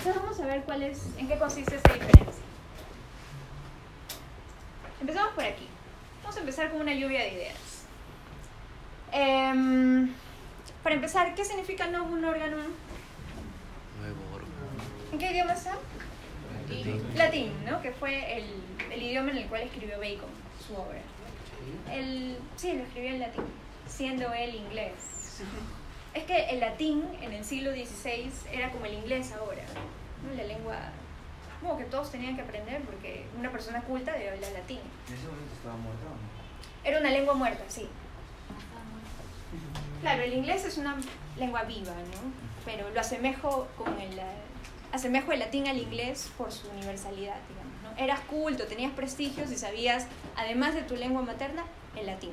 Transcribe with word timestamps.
Entonces 0.00 0.22
vamos 0.22 0.40
a 0.40 0.46
ver 0.46 0.62
cuál 0.62 0.82
es, 0.82 1.08
en 1.18 1.28
qué 1.28 1.36
consiste 1.36 1.76
esta 1.76 1.92
diferencia. 1.92 2.42
Empezamos 4.98 5.34
por 5.34 5.44
aquí. 5.44 5.68
Vamos 6.22 6.36
a 6.38 6.40
empezar 6.40 6.70
con 6.70 6.80
una 6.80 6.94
lluvia 6.94 7.20
de 7.20 7.32
ideas. 7.34 7.84
Em, 9.12 10.10
para 10.82 10.94
empezar, 10.94 11.34
¿qué 11.34 11.44
significa 11.44 11.86
novum 11.88 12.24
órgano? 12.24 12.56
Nuevo 13.98 14.20
órgano. 14.32 14.50
¿En 15.12 15.18
qué 15.18 15.32
idioma 15.32 15.52
está? 15.52 15.72
Latín. 16.62 17.02
Latín, 17.16 17.64
¿no? 17.66 17.82
Que 17.82 17.92
fue 17.92 18.38
el, 18.38 18.46
el 18.90 19.02
idioma 19.02 19.32
en 19.32 19.36
el 19.36 19.48
cual 19.48 19.62
escribió 19.64 19.98
Bacon 19.98 20.30
su 20.66 20.76
obra. 20.76 21.02
El, 21.92 22.38
sí, 22.56 22.72
lo 22.72 22.84
escribió 22.84 23.10
en 23.10 23.20
latín, 23.20 23.44
siendo 23.86 24.32
él 24.32 24.54
inglés. 24.54 25.42
Es 26.20 26.26
que 26.26 26.50
el 26.50 26.60
latín 26.60 27.02
en 27.22 27.32
el 27.32 27.42
siglo 27.46 27.72
XVI 27.72 28.30
era 28.52 28.70
como 28.70 28.84
el 28.84 28.92
inglés 28.92 29.32
ahora, 29.32 29.62
¿no? 30.22 30.34
la 30.36 30.42
lengua 30.42 30.76
como 31.62 31.78
que 31.78 31.84
todos 31.84 32.10
tenían 32.10 32.36
que 32.36 32.42
aprender 32.42 32.82
porque 32.82 33.24
una 33.38 33.50
persona 33.50 33.80
culta 33.80 34.12
debe 34.12 34.32
hablar 34.32 34.52
latín. 34.52 34.80
En 35.08 35.14
ese 35.14 35.26
momento 35.26 35.54
estaba 35.54 35.76
muerto. 35.76 36.04
¿o 36.04 36.10
no? 36.10 36.88
Era 36.88 37.00
una 37.00 37.10
lengua 37.10 37.32
muerta, 37.32 37.64
sí. 37.68 37.88
Claro, 40.02 40.22
el 40.22 40.34
inglés 40.34 40.64
es 40.66 40.76
una 40.76 40.96
lengua 41.38 41.62
viva, 41.62 41.92
¿no? 41.92 42.32
Pero 42.66 42.90
lo 42.90 43.00
asemejo 43.00 43.68
con 43.78 43.98
el 43.98 44.20
asemejo 44.92 45.32
el 45.32 45.38
latín 45.38 45.68
al 45.68 45.78
inglés 45.78 46.30
por 46.36 46.52
su 46.52 46.68
universalidad, 46.68 47.38
digamos, 47.48 47.82
¿no? 47.82 48.02
Eras 48.02 48.20
culto, 48.20 48.66
tenías 48.66 48.92
prestigios 48.92 49.50
y 49.50 49.56
sabías, 49.56 50.06
además 50.36 50.74
de 50.74 50.82
tu 50.82 50.96
lengua 50.96 51.22
materna, 51.22 51.64
el 51.96 52.04
latín. 52.04 52.32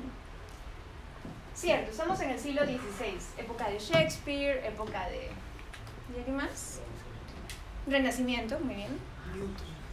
Cierto, 1.58 1.90
estamos 1.90 2.20
en 2.20 2.30
el 2.30 2.38
siglo 2.38 2.62
XVI, 2.64 3.18
época 3.36 3.68
de 3.68 3.80
Shakespeare, 3.80 4.64
época 4.64 5.08
de... 5.08 5.28
¿Y 6.16 6.24
qué 6.24 6.30
más? 6.30 6.78
Renacimiento, 7.88 8.60
muy 8.60 8.76
bien. 8.76 8.96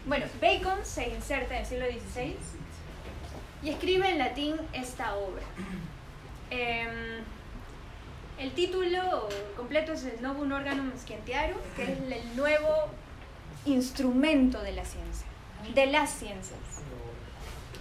Bueno, 0.05 0.27
Bacon 0.39 0.85
se 0.85 1.09
inserta 1.09 1.55
en 1.55 1.61
el 1.61 1.65
siglo 1.65 1.85
XVI 1.87 2.35
y 3.63 3.69
escribe 3.71 4.07
en 4.11 4.19
latín 4.19 4.57
esta 4.73 5.15
obra. 5.15 5.41
Em, 6.51 7.23
el 8.37 8.51
título 8.51 9.27
completo 9.57 9.93
es 9.93 10.03
el 10.03 10.21
Novum 10.21 10.51
Organum 10.51 10.91
Scientiarum, 10.95 11.57
que 11.75 11.81
es 11.81 11.89
el 11.89 12.35
nuevo 12.35 12.89
instrumento 13.65 14.61
de 14.61 14.73
la 14.73 14.85
ciencia, 14.85 15.25
de 15.73 15.87
las 15.87 16.11
ciencias. 16.11 16.59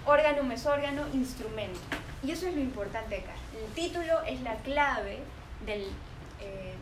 Organum 0.06 0.50
es 0.52 0.64
órgano, 0.64 1.02
instrumento. 1.12 1.80
Y 2.24 2.30
eso 2.30 2.46
es 2.46 2.54
lo 2.54 2.60
importante 2.60 3.18
acá. 3.18 3.34
El 3.54 3.72
título 3.74 4.22
es 4.22 4.40
la 4.42 4.56
clave 4.56 5.18
del, 5.66 5.82
eh, 6.40 6.74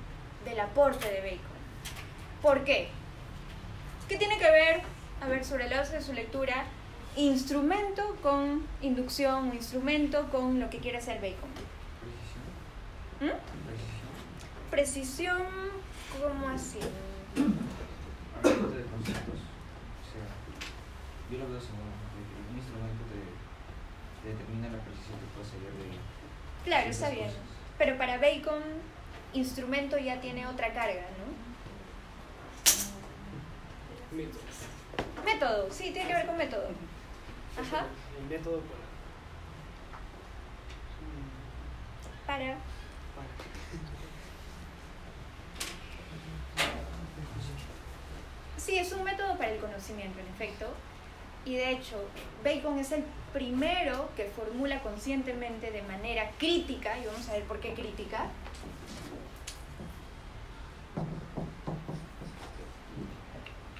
del 0.44 0.60
aporte 0.60 1.10
de 1.10 1.20
Bacon. 1.20 1.52
¿Por 2.40 2.64
qué? 2.64 2.88
¿Qué 4.08 4.16
tiene 4.16 4.38
que 4.38 4.50
ver, 4.50 4.82
a 5.20 5.26
ver, 5.26 5.44
sobre 5.44 5.68
la 5.68 5.78
base 5.78 5.96
de 5.96 6.02
su 6.02 6.12
lectura, 6.12 6.64
instrumento 7.16 8.16
con 8.22 8.66
inducción 8.80 9.50
o 9.50 9.54
instrumento 9.54 10.28
con 10.30 10.60
lo 10.60 10.70
que 10.70 10.78
quiere 10.78 10.98
hacer 10.98 11.16
Bacon? 11.16 11.50
Precisión. 13.20 13.36
¿Mm? 13.36 14.70
Precisión. 14.70 15.72
¿cómo 16.20 16.48
así? 16.48 16.78
Hablando 18.36 18.68
de 18.68 18.84
conceptos. 18.84 19.40
O 19.40 20.06
sea, 20.06 20.26
yo 21.30 21.38
lo 21.38 21.48
veo 21.48 21.58
que 21.58 22.52
un 22.52 22.58
instrumento 22.58 23.02
te, 23.08 23.20
te 24.22 24.34
determina 24.36 24.68
la 24.68 24.84
de. 25.50 26.64
Claro, 26.64 26.90
está 26.90 27.10
bien. 27.10 27.26
cosas. 27.26 27.40
Pero 27.78 27.98
para 27.98 28.18
Bacon, 28.18 28.62
instrumento 29.32 29.98
ya 29.98 30.20
tiene 30.20 30.46
otra 30.46 30.72
carga, 30.72 31.02
¿no? 31.18 31.32
Método, 35.24 35.70
sí, 35.70 35.90
tiene 35.90 36.06
que 36.06 36.14
ver 36.14 36.26
con 36.26 36.36
método. 36.36 36.68
Ajá. 37.58 37.86
El 38.18 38.26
método 38.28 38.60
para. 42.26 42.38
Para. 42.38 42.44
para. 42.44 42.58
Sí, 48.58 48.78
es 48.78 48.92
un 48.92 49.02
método 49.02 49.36
para 49.36 49.50
el 49.50 49.60
conocimiento, 49.60 50.20
en 50.20 50.28
efecto. 50.28 50.66
Y 51.44 51.56
de 51.56 51.72
hecho, 51.72 51.96
Bacon 52.44 52.78
es 52.78 52.92
el 52.92 53.04
primero 53.32 54.10
que 54.16 54.24
formula 54.26 54.80
conscientemente 54.80 55.70
de 55.70 55.82
manera 55.82 56.30
crítica, 56.38 56.98
y 56.98 57.06
vamos 57.06 57.28
a 57.28 57.32
ver 57.32 57.44
por 57.44 57.60
qué 57.60 57.74
crítica, 57.74 58.26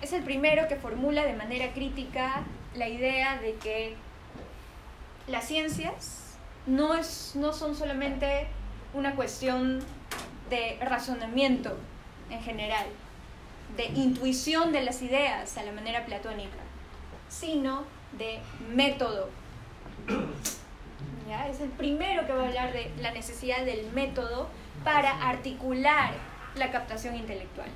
es 0.01 0.13
el 0.13 0.25
primero 0.25 0.69
que 0.69 0.77
formula 0.77 1.25
de 1.25 1.33
manera 1.35 1.73
crítica 1.73 2.43
la 2.75 2.89
idea 2.89 3.39
de 3.39 3.55
que 3.55 3.95
las 5.29 5.47
ciencias 5.47 6.37
no, 6.67 6.95
es, 6.95 7.33
no 7.35 7.53
son 7.53 7.77
solamente 7.77 8.47
una 8.95 9.15
cuestión 9.15 9.81
de 10.51 10.79
razonamiento 10.81 11.77
en 12.31 12.43
general, 12.43 12.87
de 13.77 13.87
intuición 13.87 14.73
de 14.73 14.83
las 14.83 15.03
ideas 15.03 15.57
a 15.57 15.63
la 15.63 15.73
manera 15.73 16.05
platónica, 16.05 16.59
sino 17.29 17.85
de 18.19 18.41
método. 18.75 19.31
¿Ya? 21.29 21.49
Es 21.49 21.61
el 21.61 21.71
primero 21.71 22.27
que 22.27 22.33
va 22.33 22.45
a 22.45 22.47
hablar 22.49 22.73
de 22.73 22.91
la 23.01 23.13
necesidad 23.13 23.65
del 23.65 23.91
método 23.93 24.49
para 24.85 25.29
articular 25.29 26.13
la 26.57 26.71
captación 26.71 27.17
intelectual. 27.17 27.69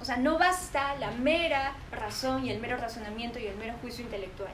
O 0.00 0.04
sea, 0.04 0.16
no 0.16 0.38
basta 0.38 0.94
la 0.96 1.10
mera 1.12 1.74
razón 1.90 2.44
y 2.44 2.50
el 2.50 2.60
mero 2.60 2.76
razonamiento 2.76 3.38
y 3.38 3.46
el 3.46 3.56
mero 3.56 3.74
juicio 3.80 4.04
intelectual. 4.04 4.52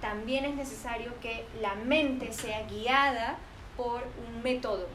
También 0.00 0.44
es 0.44 0.54
necesario 0.54 1.12
que 1.20 1.46
la 1.60 1.74
mente 1.74 2.32
sea 2.32 2.62
guiada 2.66 3.36
por 3.76 4.02
un 4.28 4.42
método, 4.42 4.88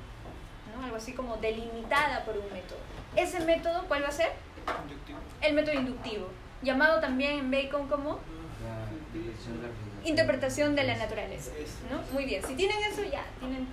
¿no? 0.75 0.83
algo 0.83 0.97
así 0.97 1.13
como 1.13 1.38
delimitada 1.38 2.25
por 2.25 2.38
un 2.38 2.51
método. 2.51 2.79
Ese 3.16 3.39
método, 3.39 3.85
¿cuál 3.88 4.03
va 4.03 4.09
a 4.09 4.11
ser? 4.11 4.33
Inductivo. 4.83 5.19
El 5.41 5.53
método 5.53 5.73
inductivo, 5.75 6.27
llamado 6.61 7.00
también 7.00 7.39
en 7.39 7.51
Bacon 7.51 7.88
como 7.88 8.19
interpretación 10.03 10.75
de 10.75 10.84
la 10.84 10.97
naturaleza. 10.97 11.51
¿no? 11.91 12.01
Muy 12.13 12.25
bien, 12.25 12.41
si 12.45 12.56
tienen 12.56 12.78
eso 12.91 13.03
ya, 13.03 13.23
tienen... 13.40 13.68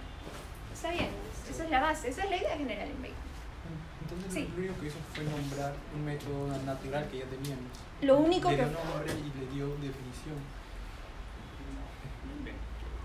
Está 0.72 0.90
bien, 0.90 1.08
esa 1.50 1.64
es 1.64 1.70
la 1.70 1.80
base, 1.80 2.08
esa 2.08 2.24
es 2.24 2.30
la 2.30 2.36
idea 2.36 2.56
general 2.56 2.88
en 2.88 3.02
Bacon. 3.02 3.24
Entonces 4.02 4.32
Sí. 4.34 4.48
lo 4.54 4.58
único 4.62 4.80
que 4.80 4.86
hizo 4.88 4.96
fue 5.14 5.24
nombrar 5.24 5.74
un 5.94 6.04
método 6.04 6.48
natural 6.64 7.08
que 7.10 7.18
ya 7.18 7.24
teníamos. 7.26 7.64
Lo 8.02 8.18
único 8.18 8.50
le 8.50 8.56
que... 8.56 8.62
dio 8.64 8.72
nombre 8.72 9.12
y 9.12 9.38
le 9.40 9.46
dio 9.54 9.66
definición. 9.76 10.36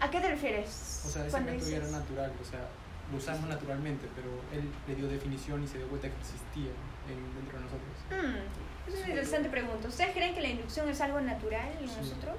¿A 0.01 0.09
qué 0.09 0.19
te 0.21 0.29
refieres? 0.29 1.03
O 1.05 1.09
sea, 1.09 1.25
ese 1.27 1.39
método 1.41 1.69
ya 1.69 1.77
era 1.77 1.85
dices- 1.85 1.91
natural, 1.99 2.31
o 2.41 2.45
sea, 2.45 2.67
lo 3.11 3.17
usamos 3.17 3.49
naturalmente, 3.49 4.07
pero 4.15 4.29
él 4.53 4.69
le 4.87 4.95
dio 4.95 5.07
definición 5.07 5.63
y 5.63 5.67
se 5.67 5.77
dio 5.77 5.87
cuenta 5.87 6.07
que 6.09 6.15
existía 6.19 6.71
en, 7.09 7.19
dentro 7.35 7.57
de 7.57 7.63
nosotros. 7.65 7.95
Esa 8.07 8.68
es 8.93 8.99
una 8.99 9.09
interesante 9.09 9.49
pregunta. 9.49 9.87
¿Ustedes 9.87 10.11
creen 10.13 10.33
que 10.33 10.41
la 10.41 10.49
inducción 10.49 10.89
es 10.89 11.01
algo 11.01 11.19
natural 11.21 11.69
en 11.79 11.87
Sí. 11.87 11.95
nosotros? 11.97 12.37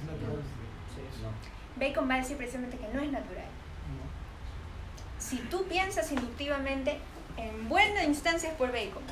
Es 0.00 0.06
natural. 0.06 0.36
No. 1.22 1.86
Bacon 1.86 2.08
va 2.10 2.14
a 2.14 2.18
decir 2.18 2.36
precisamente 2.36 2.76
que 2.76 2.88
no 2.88 3.00
es 3.00 3.10
natural. 3.10 3.44
No. 3.44 5.20
Si 5.20 5.36
tú 5.38 5.64
piensas 5.64 6.10
inductivamente, 6.12 6.98
en 7.36 7.68
buena 7.68 8.04
instancia 8.04 8.50
es 8.50 8.54
por 8.56 8.70
Bacon. 8.72 9.02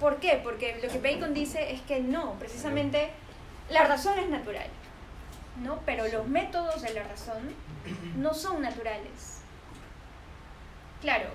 ¿Por 0.00 0.18
qué? 0.18 0.40
Porque 0.42 0.78
lo 0.82 0.88
que 0.88 0.98
Bacon 0.98 1.32
dice 1.32 1.72
es 1.72 1.80
que 1.82 2.00
no, 2.00 2.34
precisamente 2.34 3.10
la 3.70 3.84
razón 3.84 4.18
es 4.18 4.28
natural, 4.28 4.66
¿no? 5.62 5.78
Pero 5.86 6.06
los 6.08 6.26
métodos 6.26 6.82
de 6.82 6.92
la 6.92 7.04
razón 7.04 7.54
no 8.16 8.34
son 8.34 8.60
naturales. 8.60 9.40
Claro, 11.00 11.28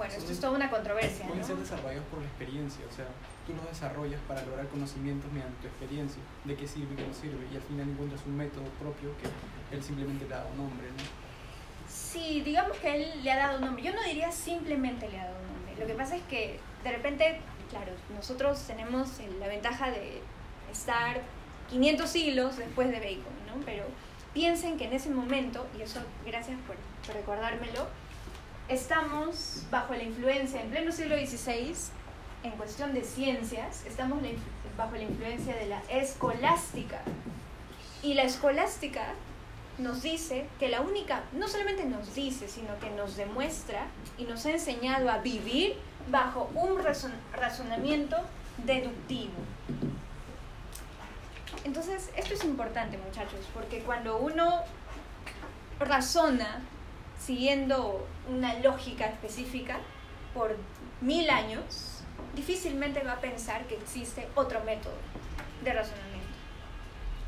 bueno, 0.00 0.14
esto 0.14 0.32
es 0.32 0.40
toda 0.40 0.54
una 0.54 0.70
controversia, 0.70 1.26
Pueden 1.26 1.44
ser 1.44 1.56
¿no? 1.56 1.60
desarrollados 1.60 2.06
por 2.06 2.20
la 2.20 2.26
experiencia, 2.26 2.86
o 2.88 2.96
sea, 2.96 3.04
tú 3.46 3.52
los 3.52 3.68
desarrollas 3.68 4.18
para 4.26 4.40
lograr 4.46 4.66
conocimientos 4.68 5.30
mediante 5.30 5.60
tu 5.60 5.66
experiencia, 5.66 6.22
de 6.46 6.56
qué 6.56 6.66
sirve 6.66 6.94
y 6.94 6.96
qué 6.96 7.06
no 7.06 7.12
sirve, 7.12 7.46
y 7.52 7.56
al 7.56 7.60
final 7.60 7.90
encuentras 7.90 8.22
un 8.24 8.34
método 8.34 8.64
propio 8.80 9.10
que 9.20 9.28
él 9.76 9.84
simplemente 9.84 10.26
le 10.26 10.32
ha 10.32 10.38
dado 10.38 10.54
nombre, 10.56 10.88
¿no? 10.88 11.04
Sí, 11.86 12.40
digamos 12.40 12.78
que 12.78 12.96
él 12.96 13.22
le 13.22 13.30
ha 13.30 13.36
dado 13.36 13.60
nombre. 13.60 13.82
Yo 13.82 13.92
no 13.92 14.02
diría 14.02 14.32
simplemente 14.32 15.06
le 15.10 15.20
ha 15.20 15.24
dado 15.24 15.42
nombre. 15.42 15.76
Lo 15.78 15.86
que 15.86 15.92
pasa 15.92 16.16
es 16.16 16.22
que 16.22 16.58
de 16.82 16.92
repente, 16.92 17.38
claro, 17.68 17.92
nosotros 18.14 18.58
tenemos 18.66 19.18
la 19.38 19.48
ventaja 19.48 19.90
de 19.90 20.22
estar 20.72 21.20
500 21.68 22.08
siglos 22.08 22.56
después 22.56 22.88
de 22.88 23.00
Bacon, 23.00 23.36
¿no? 23.46 23.62
Pero 23.66 23.84
piensen 24.32 24.78
que 24.78 24.86
en 24.86 24.94
ese 24.94 25.10
momento, 25.10 25.66
y 25.78 25.82
eso 25.82 26.00
gracias 26.24 26.56
por, 26.66 26.76
por 27.04 27.16
recordármelo, 27.16 27.86
estamos 28.70 29.62
bajo 29.70 29.94
la 29.94 30.04
influencia, 30.04 30.62
en 30.62 30.70
pleno 30.70 30.92
siglo 30.92 31.16
XVI, 31.16 31.74
en 32.44 32.52
cuestión 32.52 32.94
de 32.94 33.04
ciencias, 33.04 33.84
estamos 33.84 34.20
bajo 34.76 34.92
la 34.96 35.02
influencia 35.02 35.54
de 35.56 35.66
la 35.66 35.82
escolástica. 35.90 37.00
Y 38.02 38.14
la 38.14 38.22
escolástica 38.22 39.02
nos 39.78 40.02
dice 40.02 40.46
que 40.58 40.68
la 40.68 40.80
única, 40.80 41.22
no 41.32 41.48
solamente 41.48 41.84
nos 41.84 42.14
dice, 42.14 42.48
sino 42.48 42.78
que 42.78 42.90
nos 42.90 43.16
demuestra 43.16 43.86
y 44.16 44.24
nos 44.24 44.46
ha 44.46 44.52
enseñado 44.52 45.10
a 45.10 45.18
vivir 45.18 45.76
bajo 46.08 46.50
un 46.54 46.78
razon- 46.78 47.12
razonamiento 47.32 48.16
deductivo. 48.64 49.32
Entonces, 51.64 52.10
esto 52.16 52.34
es 52.34 52.44
importante, 52.44 52.96
muchachos, 52.98 53.40
porque 53.52 53.80
cuando 53.80 54.18
uno 54.18 54.62
razona 55.78 56.60
siguiendo 57.24 58.06
una 58.28 58.54
lógica 58.60 59.06
específica 59.06 59.78
por 60.34 60.56
mil 61.00 61.28
años, 61.30 62.02
difícilmente 62.34 63.02
va 63.02 63.12
a 63.12 63.20
pensar 63.20 63.64
que 63.66 63.74
existe 63.76 64.26
otro 64.34 64.62
método 64.64 64.94
de 65.62 65.72
razonamiento. 65.72 66.10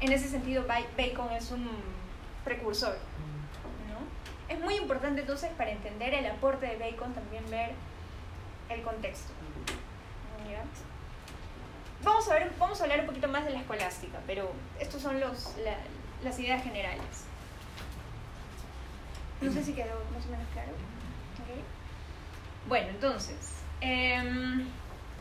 En 0.01 0.13
ese 0.13 0.29
sentido, 0.29 0.65
Ba- 0.67 0.81
Bacon 0.97 1.31
es 1.33 1.51
un 1.51 1.69
precursor. 2.45 2.97
¿no? 3.89 4.53
Es 4.55 4.61
muy 4.61 4.75
importante 4.77 5.21
entonces 5.21 5.51
para 5.57 5.71
entender 5.71 6.15
el 6.15 6.27
aporte 6.27 6.67
de 6.67 6.77
Bacon 6.77 7.13
también 7.15 7.49
ver 7.51 7.71
el 8.69 8.83
contexto. 8.83 9.33
¿ya? 10.51 10.63
Vamos 12.03 12.29
a, 12.29 12.35
ver, 12.35 12.51
vamos 12.59 12.81
a 12.81 12.85
hablar 12.85 13.01
un 13.01 13.07
poquito 13.07 13.29
más 13.29 13.45
de 13.45 13.51
la 13.51 13.61
escolástica, 13.61 14.19
pero 14.27 14.51
estos 14.81 15.01
son 15.03 15.21
los, 15.21 15.55
la- 15.65 15.77
las 16.25 16.39
ideas 16.39 16.63
generales. 16.63 17.25
No 19.43 19.53
sé 19.53 19.65
si 19.65 19.73
quedó 19.73 19.95
más 20.15 20.25
o 20.27 20.31
menos 20.31 20.47
claro. 20.53 20.71
¿Ok? 20.71 22.69
Bueno, 22.69 22.89
entonces, 22.91 23.37
em, 23.81 24.67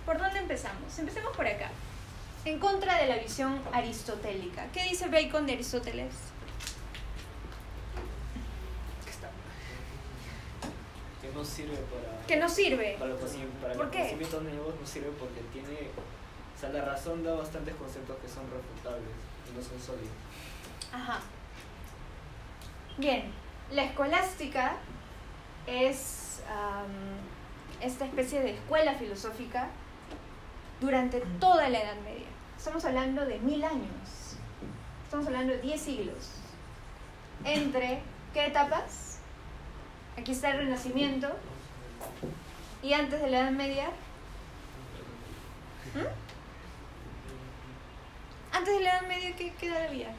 ¿por 0.05 0.17
dónde 0.19 0.39
empezamos? 0.39 0.97
Empecemos 0.99 1.35
por 1.35 1.47
acá. 1.47 1.69
En 2.45 2.59
contra 2.59 2.97
de 2.97 3.07
la 3.07 3.17
visión 3.17 3.61
aristotélica. 3.71 4.65
¿Qué 4.73 4.83
dice 4.83 5.07
Bacon 5.07 5.45
de 5.45 5.53
Aristóteles? 5.53 6.13
que 11.21 11.29
no 11.37 11.45
sirve 11.45 11.77
para 11.77 12.25
Que 12.27 12.35
no 12.37 12.49
sirve. 12.49 12.95
para, 12.99 13.15
para 13.15 13.73
¿Por 13.75 13.85
los 13.85 13.91
qué? 13.95 14.15
no 14.17 14.87
sirve 14.87 15.11
porque 15.19 15.41
tiene 15.53 15.89
o 16.55 16.59
sea 16.59 16.69
la 16.69 16.83
razón 16.83 17.23
da 17.23 17.33
bastantes 17.35 17.75
conceptos 17.75 18.17
que 18.17 18.27
son 18.27 18.43
refutables 18.49 19.09
y 19.51 19.55
no 19.57 19.61
son 19.63 19.79
sólidos 19.79 20.13
Ajá. 20.91 21.19
Bien, 22.97 23.31
la 23.71 23.83
escolástica 23.83 24.73
es 25.67 26.41
esta 27.81 28.05
especie 28.05 28.41
de 28.41 28.51
escuela 28.51 28.93
filosófica 28.95 29.67
durante 30.79 31.21
toda 31.39 31.69
la 31.69 31.79
Edad 31.79 31.95
Media. 32.03 32.27
Estamos 32.57 32.83
hablando 32.85 33.25
de 33.25 33.39
mil 33.39 33.63
años. 33.63 34.37
Estamos 35.05 35.25
hablando 35.27 35.53
de 35.53 35.61
diez 35.61 35.81
siglos. 35.81 36.31
Entre, 37.43 38.01
¿qué 38.33 38.47
etapas? 38.47 39.19
Aquí 40.17 40.31
está 40.31 40.51
el 40.51 40.59
Renacimiento. 40.59 41.29
Y 42.83 42.93
antes 42.93 43.21
de 43.21 43.29
la 43.29 43.41
Edad 43.41 43.51
Media. 43.51 43.87
¿Mm? 45.95 46.07
Antes 48.55 48.73
de 48.77 48.83
la 48.83 48.97
Edad 48.97 49.07
Media, 49.07 49.35
¿qué, 49.35 49.53
qué 49.53 49.67
edad 49.67 49.87
había? 49.87 50.13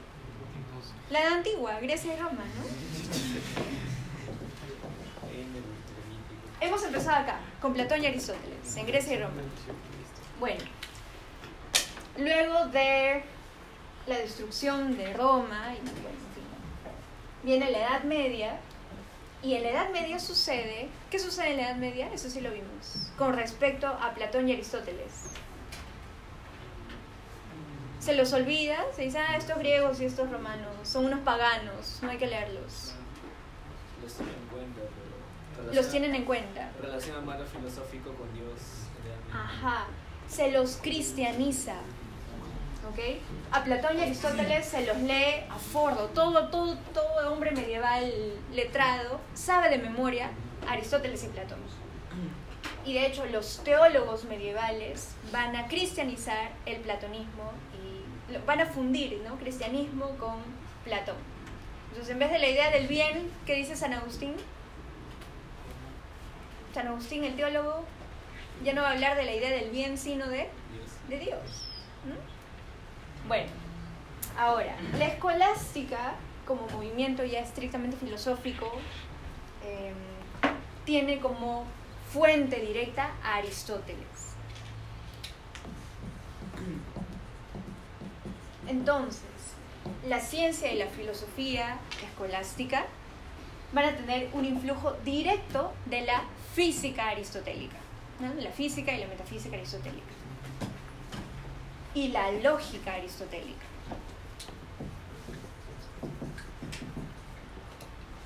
La 1.13 1.21
edad 1.21 1.33
antigua, 1.35 1.79
Grecia 1.79 2.15
y 2.15 2.17
Roma, 2.17 2.43
¿no? 2.43 2.65
Hemos 6.59 6.83
empezado 6.85 7.17
acá, 7.17 7.39
con 7.61 7.75
Platón 7.75 8.03
y 8.03 8.07
Aristóteles, 8.07 8.77
en 8.79 8.87
Grecia 8.87 9.13
y 9.13 9.19
Roma. 9.19 9.43
Bueno, 10.41 10.65
luego 12.17 12.67
de 12.69 13.25
la 14.07 14.17
destrucción 14.17 14.97
de 14.97 15.13
Roma, 15.13 15.75
y 15.75 15.81
bueno, 15.81 16.19
viene 17.43 17.71
la 17.71 17.79
Edad 17.79 18.05
Media, 18.05 18.59
y 19.43 19.53
en 19.53 19.65
la 19.65 19.71
Edad 19.71 19.91
Media 19.91 20.19
sucede, 20.19 20.89
¿qué 21.11 21.19
sucede 21.19 21.51
en 21.51 21.57
la 21.59 21.63
Edad 21.65 21.77
Media? 21.77 22.11
Eso 22.15 22.31
sí 22.31 22.41
lo 22.41 22.51
vimos, 22.53 23.13
con 23.19 23.35
respecto 23.35 23.87
a 23.87 24.15
Platón 24.15 24.49
y 24.49 24.55
Aristóteles. 24.55 25.13
Se 28.03 28.15
los 28.15 28.33
olvida, 28.33 28.79
se 28.97 29.03
dice, 29.03 29.19
ah, 29.19 29.37
estos 29.37 29.57
griegos 29.59 30.01
y 30.01 30.07
estos 30.07 30.29
romanos 30.29 30.67
son 30.83 31.05
unos 31.05 31.21
paganos, 31.21 32.01
no 32.03 32.11
hay 32.11 32.19
que 32.19 32.27
leerlos. 32.27 32.95
los 34.03 34.15
tienen 34.15 34.35
en 34.35 34.49
cuenta 34.49 34.81
pero 35.57 35.73
Los 35.75 35.89
tienen 35.89 36.15
en 36.17 36.25
cuenta. 36.25 36.71
relaciona 36.81 37.21
más 37.21 37.39
lo 37.39 37.47
filosófico 37.47 38.13
con 38.15 38.33
Dios 38.35 38.59
realmente. 39.05 39.33
Ajá, 39.33 39.87
se 40.29 40.51
los 40.51 40.79
cristianiza. 40.79 41.75
¿Ok? 42.91 42.99
A 43.53 43.63
Platón 43.63 43.97
y 44.01 44.03
Aristóteles 44.03 44.67
se 44.67 44.85
los 44.85 44.97
lee 44.99 45.45
a 45.49 45.57
forro. 45.57 46.07
Todo, 46.07 46.49
todo, 46.49 46.77
todo 46.93 47.33
hombre 47.33 47.53
medieval 47.53 48.13
letrado 48.53 49.21
sabe 49.35 49.69
de 49.69 49.79
memoria 49.79 50.31
Aristóteles 50.69 51.23
y 51.23 51.29
Platón. 51.29 51.61
Y 52.85 52.95
de 52.95 53.07
hecho, 53.07 53.25
los 53.27 53.63
teólogos 53.63 54.25
medievales 54.25 55.11
van 55.31 55.55
a 55.55 55.69
cristianizar 55.69 56.51
el 56.67 56.81
platonismo 56.81 57.53
van 58.47 58.61
a 58.61 58.67
fundir 58.67 59.21
¿no? 59.27 59.37
cristianismo 59.37 60.17
con 60.19 60.37
Platón. 60.85 61.17
Entonces, 61.89 62.13
en 62.13 62.19
vez 62.19 62.31
de 62.31 62.39
la 62.39 62.49
idea 62.49 62.71
del 62.71 62.89
bien, 62.89 63.31
¿qué 63.47 63.55
dice 63.55 63.77
San 63.77 63.93
Agustín? 63.93 64.35
San 66.73 66.87
Agustín, 66.89 67.25
el 67.25 67.37
teólogo, 67.37 67.85
ya 68.65 68.73
no 68.73 68.83
va 68.83 68.89
a 68.89 68.93
hablar 68.93 69.17
de 69.17 69.25
la 69.25 69.35
idea 69.35 69.51
del 69.51 69.71
bien, 69.71 69.99
sino 69.99 70.27
de, 70.29 70.49
de 71.09 71.19
Dios. 71.19 71.69
¿no? 72.07 72.15
Bueno, 73.29 73.51
ahora, 74.39 74.75
la 74.99 75.07
escolástica, 75.07 76.15
como 76.47 76.67
movimiento 76.69 77.25
ya 77.25 77.41
estrictamente 77.41 77.97
filosófico, 77.99 78.73
eh, 79.65 79.93
tiene 80.85 81.21
como 81.21 81.67
fuente 82.13 82.57
directa 82.61 83.11
a 83.23 83.37
Aristóteles. 83.37 84.32
Entonces, 88.73 89.21
la 90.09 90.19
ciencia 90.19 90.73
y 90.73 90.79
la 90.79 90.87
filosofía 90.87 91.77
escolástica 92.03 92.87
van 93.75 93.85
a 93.85 93.95
tener 93.95 94.31
un 94.33 94.47
influjo 94.47 94.95
directo 95.05 95.75
de 95.85 96.01
la 96.01 96.23
física 96.55 97.11
aristotélica, 97.11 97.77
la 98.39 98.51
física 98.51 98.95
y 98.95 99.01
la 99.01 99.09
metafísica 99.09 99.57
aristotélica 99.57 100.15
y 101.95 102.09
la 102.09 102.33
lógica 102.33 102.95
aristotélica. 102.95 103.67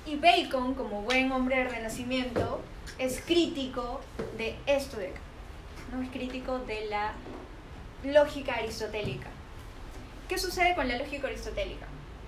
Y 0.05 0.15
Bacon, 0.15 0.75
como 0.75 1.01
buen 1.01 1.29
hombre 1.33 1.57
del 1.57 1.71
Renacimiento, 1.71 2.61
es 2.97 3.19
crítico 3.19 3.99
de 4.37 4.55
esto 4.65 4.95
de 4.95 5.09
acá, 5.09 5.19
¿no? 5.91 6.01
es 6.01 6.09
crítico 6.09 6.59
de 6.59 6.85
la 6.85 7.11
lógica 8.05 8.55
aristotélica. 8.55 9.27
¿Qué 10.27 10.37
sucede 10.37 10.75
con 10.75 10.87
la 10.87 10.97
lógica 10.97 11.27
aristotélica? 11.27 11.85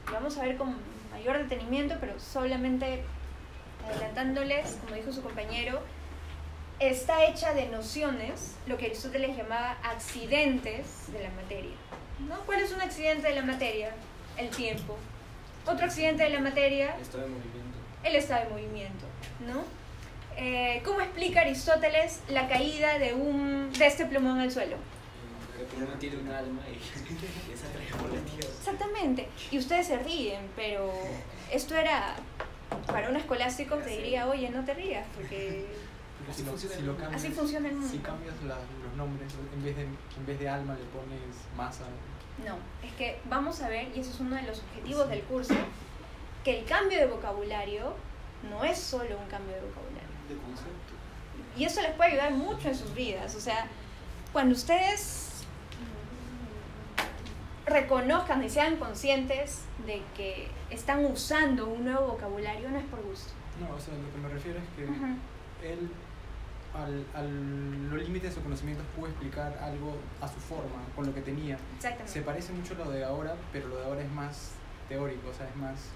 Lo 0.07 0.13
vamos 0.13 0.37
a 0.37 0.43
ver 0.43 0.55
con 0.57 0.75
mayor 1.11 1.37
detenimiento, 1.37 1.95
pero 1.99 2.19
solamente 2.19 3.03
adelantándoles, 3.87 4.77
como 4.83 4.95
dijo 4.95 5.11
su 5.11 5.21
compañero, 5.21 5.81
está 6.79 7.25
hecha 7.25 7.53
de 7.53 7.67
nociones, 7.67 8.55
lo 8.67 8.77
que 8.77 8.85
Aristóteles 8.87 9.35
llamaba 9.35 9.77
accidentes 9.83 11.11
de 11.11 11.23
la 11.23 11.29
materia. 11.31 11.75
¿no? 12.27 12.39
¿Cuál 12.45 12.61
es 12.61 12.71
un 12.71 12.81
accidente 12.81 13.27
de 13.27 13.35
la 13.35 13.41
materia? 13.41 13.91
El 14.37 14.49
tiempo. 14.49 14.97
Otro 15.65 15.85
accidente 15.85 16.23
de 16.23 16.29
la 16.29 16.39
materia, 16.39 16.95
Estado 17.01 17.23
de 17.23 17.29
movimiento. 17.29 17.77
el 18.03 18.15
estado 18.15 18.45
de 18.45 18.49
movimiento. 18.51 19.05
¿no? 19.45 19.63
Eh, 20.37 20.81
¿Cómo 20.85 21.01
explica 21.01 21.41
Aristóteles 21.41 22.21
la 22.29 22.47
caída 22.47 22.97
de, 22.97 23.13
un, 23.13 23.73
de 23.73 23.85
este 23.85 24.05
plumón 24.05 24.39
al 24.39 24.51
suelo? 24.51 24.77
El 25.59 25.65
plumón 25.65 25.99
tiene 25.99 26.17
un 26.17 26.27
alma 26.29 26.61
y, 26.67 26.73
y 26.73 27.53
es 27.53 27.63
atraído 27.63 27.97
por 27.97 28.13
la 28.13 28.21
tierra. 28.21 28.47
Exactamente. 28.57 29.27
Y 29.51 29.57
ustedes 29.59 29.87
se 29.87 29.97
ríen, 29.99 30.47
pero 30.55 30.91
esto 31.51 31.75
era, 31.75 32.15
para 32.87 33.09
un 33.09 33.15
escolástico 33.15 33.75
te 33.77 33.89
diría, 33.89 34.27
oye, 34.27 34.49
no 34.49 34.63
te 34.63 34.73
rías, 34.73 35.05
porque 35.15 35.67
Porque 36.17 36.31
Así 36.31 36.41
si 36.41 36.45
lo, 36.45 36.51
funciona 36.51 36.75
si 36.75 36.81
lo 36.81 36.87
mundo. 36.93 37.03
cambias, 37.03 37.23
así 37.23 37.31
funciona 37.33 37.67
el 37.69 37.75
mundo. 37.75 37.89
si 37.89 37.97
cambias 37.99 38.35
la- 38.43 38.55
los 38.55 38.95
nombres, 38.97 39.31
en 39.53 39.63
vez, 39.63 39.75
de, 39.75 39.83
en 39.83 40.25
vez 40.25 40.39
de 40.39 40.49
alma 40.49 40.73
le 40.75 40.83
pones 40.85 41.35
masa. 41.57 41.83
No, 42.45 42.55
es 42.87 42.93
que 42.93 43.19
vamos 43.29 43.61
a 43.61 43.67
ver, 43.69 43.89
y 43.95 43.99
ese 43.99 44.11
es 44.11 44.19
uno 44.19 44.35
de 44.35 44.43
los 44.43 44.59
objetivos 44.59 45.09
del 45.09 45.21
curso, 45.23 45.53
que 46.43 46.59
el 46.59 46.65
cambio 46.65 46.97
de 46.99 47.07
vocabulario 47.07 47.93
no 48.49 48.63
es 48.63 48.77
solo 48.77 49.17
un 49.17 49.27
cambio 49.29 49.55
de 49.55 49.61
vocabulario. 49.61 50.09
De 50.29 50.35
concepto. 50.37 50.93
Y 51.57 51.65
eso 51.65 51.81
les 51.81 51.91
puede 51.93 52.11
ayudar 52.11 52.31
mucho 52.31 52.69
en 52.69 52.75
sus 52.75 52.93
vidas. 52.93 53.35
O 53.35 53.41
sea, 53.41 53.67
cuando 54.31 54.55
ustedes 54.55 55.28
reconozcan 57.69 58.43
y 58.43 58.49
sean 58.49 58.77
conscientes 58.77 59.61
de 59.85 60.01
que 60.15 60.47
están 60.69 61.05
usando 61.05 61.67
un 61.67 61.85
nuevo 61.85 62.07
vocabulario, 62.07 62.69
no 62.69 62.77
es 62.77 62.85
por 62.85 63.01
gusto. 63.01 63.31
No, 63.59 63.75
o 63.75 63.79
sea, 63.79 63.93
lo 63.93 64.11
que 64.11 64.17
me 64.17 64.29
refiero 64.29 64.59
es 64.59 64.65
que 64.75 64.83
él, 65.71 65.89
al, 66.73 67.05
al 67.13 67.89
los 67.89 68.03
límites 68.03 68.29
de 68.29 68.35
sus 68.35 68.43
conocimientos, 68.43 68.85
pudo 68.95 69.07
explicar 69.07 69.57
algo 69.61 69.95
a 70.21 70.27
su 70.27 70.39
forma, 70.39 70.81
con 70.95 71.05
lo 71.05 71.13
que 71.13 71.21
tenía. 71.21 71.57
Se 72.05 72.21
parece 72.21 72.53
mucho 72.53 72.73
a 72.75 72.85
lo 72.85 72.91
de 72.91 73.03
ahora, 73.03 73.35
pero 73.51 73.67
lo 73.67 73.77
de 73.77 73.85
ahora 73.85 74.01
es 74.01 74.11
más 74.11 74.51
teórico, 74.87 75.29
o 75.29 75.33
sea, 75.33 75.47
es 75.47 75.55
más 75.55 75.89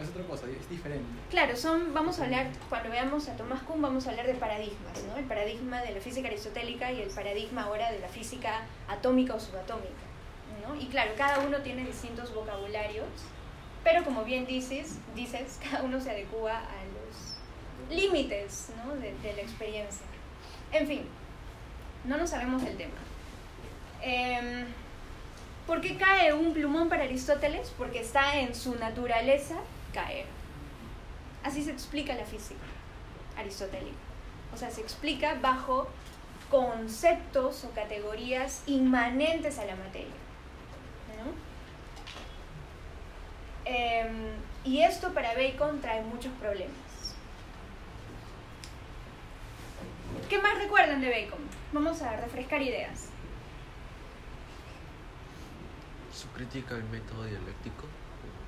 Es 0.00 0.08
otra 0.08 0.22
cosa, 0.24 0.46
es 0.46 0.68
diferente. 0.70 1.04
Claro, 1.30 1.54
son, 1.56 1.92
vamos 1.92 2.18
a 2.20 2.24
hablar, 2.24 2.46
cuando 2.68 2.88
veamos 2.90 3.28
a 3.28 3.36
Thomas 3.36 3.60
Kuhn, 3.62 3.82
vamos 3.82 4.06
a 4.06 4.10
hablar 4.10 4.26
de 4.26 4.34
paradigmas, 4.34 5.04
¿no? 5.08 5.16
El 5.18 5.24
paradigma 5.26 5.82
de 5.82 5.92
la 5.92 6.00
física 6.00 6.28
aristotélica 6.28 6.90
y 6.92 7.00
el 7.02 7.10
paradigma 7.10 7.64
ahora 7.64 7.90
de 7.90 7.98
la 7.98 8.08
física 8.08 8.62
atómica 8.88 9.34
o 9.34 9.40
subatómica, 9.40 9.90
Y 10.78 10.86
claro, 10.86 11.12
cada 11.16 11.40
uno 11.40 11.58
tiene 11.58 11.84
distintos 11.84 12.34
vocabularios, 12.34 13.06
pero 13.82 14.04
como 14.04 14.24
bien 14.24 14.46
dices, 14.46 14.98
dices 15.14 15.58
cada 15.70 15.82
uno 15.84 16.00
se 16.00 16.10
adecua 16.10 16.58
a 16.58 16.84
los 16.84 17.96
límites, 17.96 18.70
¿no? 18.84 18.94
de, 18.96 19.14
la 19.34 19.42
experiencia. 19.42 20.06
En 20.72 20.86
fin, 20.86 21.06
no 22.04 22.16
nos 22.16 22.30
sabemos 22.30 22.62
del 22.62 22.76
tema. 22.76 22.94
Em, 24.02 24.66
¿Por 25.66 25.80
qué 25.80 25.96
cae 25.96 26.32
un 26.32 26.52
plumón 26.52 26.88
para 26.88 27.04
Aristóteles? 27.04 27.72
Porque 27.76 28.00
está 28.00 28.38
en 28.38 28.54
su 28.54 28.74
naturaleza 28.76 29.56
caer. 29.92 30.26
Así 31.44 31.62
se 31.62 31.70
explica 31.70 32.14
la 32.14 32.24
física 32.24 32.60
aristotélica. 33.36 33.96
O 34.52 34.56
sea, 34.56 34.70
se 34.70 34.80
explica 34.80 35.34
bajo 35.40 35.88
conceptos 36.50 37.64
o 37.64 37.70
categorías 37.70 38.62
inmanentes 38.66 39.58
a 39.58 39.64
la 39.64 39.76
materia. 39.76 40.08
¿no? 41.18 41.30
Em, 43.72 44.32
y 44.64 44.82
esto 44.82 45.14
para 45.14 45.32
Bacon 45.34 45.80
trae 45.80 46.02
muchos 46.02 46.32
problemas. 46.40 46.74
¿Qué 50.28 50.38
más 50.42 50.58
recuerdan 50.58 51.00
de 51.00 51.08
Bacon? 51.08 51.38
Vamos 51.72 52.02
a 52.02 52.16
refrescar 52.16 52.60
ideas. 52.62 53.06
Su 56.12 56.26
crítica 56.30 56.74
al 56.74 56.84
método 56.84 57.24
dialéctico. 57.24 57.84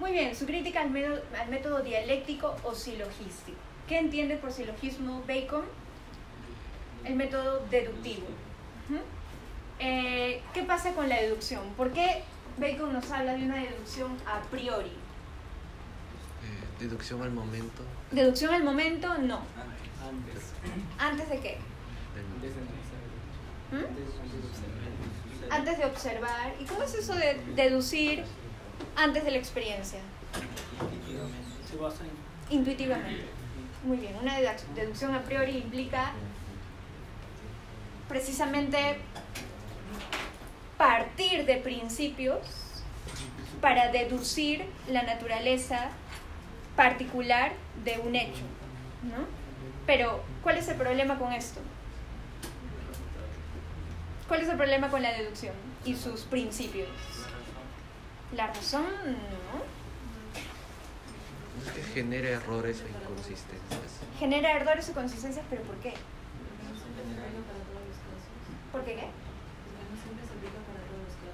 Muy 0.00 0.11
bien, 0.11 0.35
su 0.35 0.45
crítica 0.45 0.81
al, 0.81 0.91
método, 0.91 1.23
al 1.41 1.49
método 1.49 1.83
dialéctico 1.83 2.57
o 2.64 2.75
silogístico. 2.75 3.59
¿Qué 3.87 3.99
entiende 3.99 4.37
por 4.37 4.50
silogismo 4.50 5.23
Bacon? 5.29 5.64
El 7.05 7.14
método 7.14 7.64
deductivo. 7.71 8.26
Eh, 9.79 10.43
¿Qué 10.52 10.62
pasa 10.64 10.93
con 10.95 11.09
la 11.09 11.21
deducción? 11.21 11.62
¿Por 11.76 11.93
qué 11.93 12.25
Bacon 12.59 12.93
nos 12.93 13.09
habla 13.12 13.35
de 13.35 13.45
una 13.45 13.57
deducción 13.57 14.17
a 14.26 14.41
priori? 14.50 15.01
Deducción 16.83 17.23
al 17.23 17.31
momento. 17.31 17.83
¿Deducción 18.11 18.53
al 18.53 18.65
momento? 18.65 19.09
No. 19.19 19.37
Antes. 20.09 20.43
¿Antes 20.99 21.29
de 21.31 21.41
qué? 21.41 21.59
del- 22.15 22.27
Antes 22.35 22.55
de 22.55 22.61
analizar. 22.61 23.01
¿Mm? 23.71 23.85
Antes 23.85 24.39
de 24.39 24.45
observar. 24.51 25.59
Antes 25.59 25.79
de 25.79 25.85
observar. 25.87 26.55
¿Y 26.61 26.65
cómo 26.65 26.83
es 26.83 26.95
eso 26.95 27.15
de 27.15 27.41
deducir 27.55 28.25
antes 28.97 29.25
de 29.25 29.31
la 29.31 29.39
experiencia? 29.39 30.01
Se 31.71 31.77
basa 31.77 32.03
en 32.05 32.57
Intuitivamente. 32.59 33.25
Muy 33.85 33.97
bien, 33.97 34.15
una 34.21 34.39
deduc- 34.39 34.67
deducción 34.75 35.15
a 35.15 35.23
priori 35.23 35.57
implica 35.57 36.12
precisamente 38.09 38.99
partir 40.77 41.47
de 41.47 41.57
principios 41.57 42.41
para 43.61 43.91
deducir 43.91 44.65
la 44.89 45.03
naturaleza 45.03 45.89
particular 46.76 47.52
de 47.85 47.99
un 47.99 48.17
hecho, 48.17 48.43
¿no? 49.02 49.26
Pero, 49.87 50.23
¿cuál 50.43 50.59
es 50.59 50.69
el 50.69 50.76
problema 50.76 51.19
con 51.19 51.33
esto? 51.33 51.61
¿Cuál 54.29 54.41
es 54.41 54.49
el 54.49 54.57
problema 54.57 54.88
con 54.88 55.02
la 55.02 55.12
deducción 55.12 55.55
y 55.85 55.95
sus 55.97 56.23
principios? 56.23 56.88
La 58.35 58.47
razón, 58.47 58.85
¿no? 58.85 59.62
Es 61.67 61.73
que 61.73 61.83
genera 61.93 62.31
errores 62.31 62.83
o 62.83 62.88
inconsistencias. 62.88 64.00
Genera 64.19 64.52
errores 64.52 64.88
o 64.88 64.95
consistencias, 64.95 65.45
pero 65.50 65.62
¿por 65.62 65.76
qué? 65.76 65.95
¿Por 68.71 68.85
qué 68.85 68.95
qué? 68.95 69.09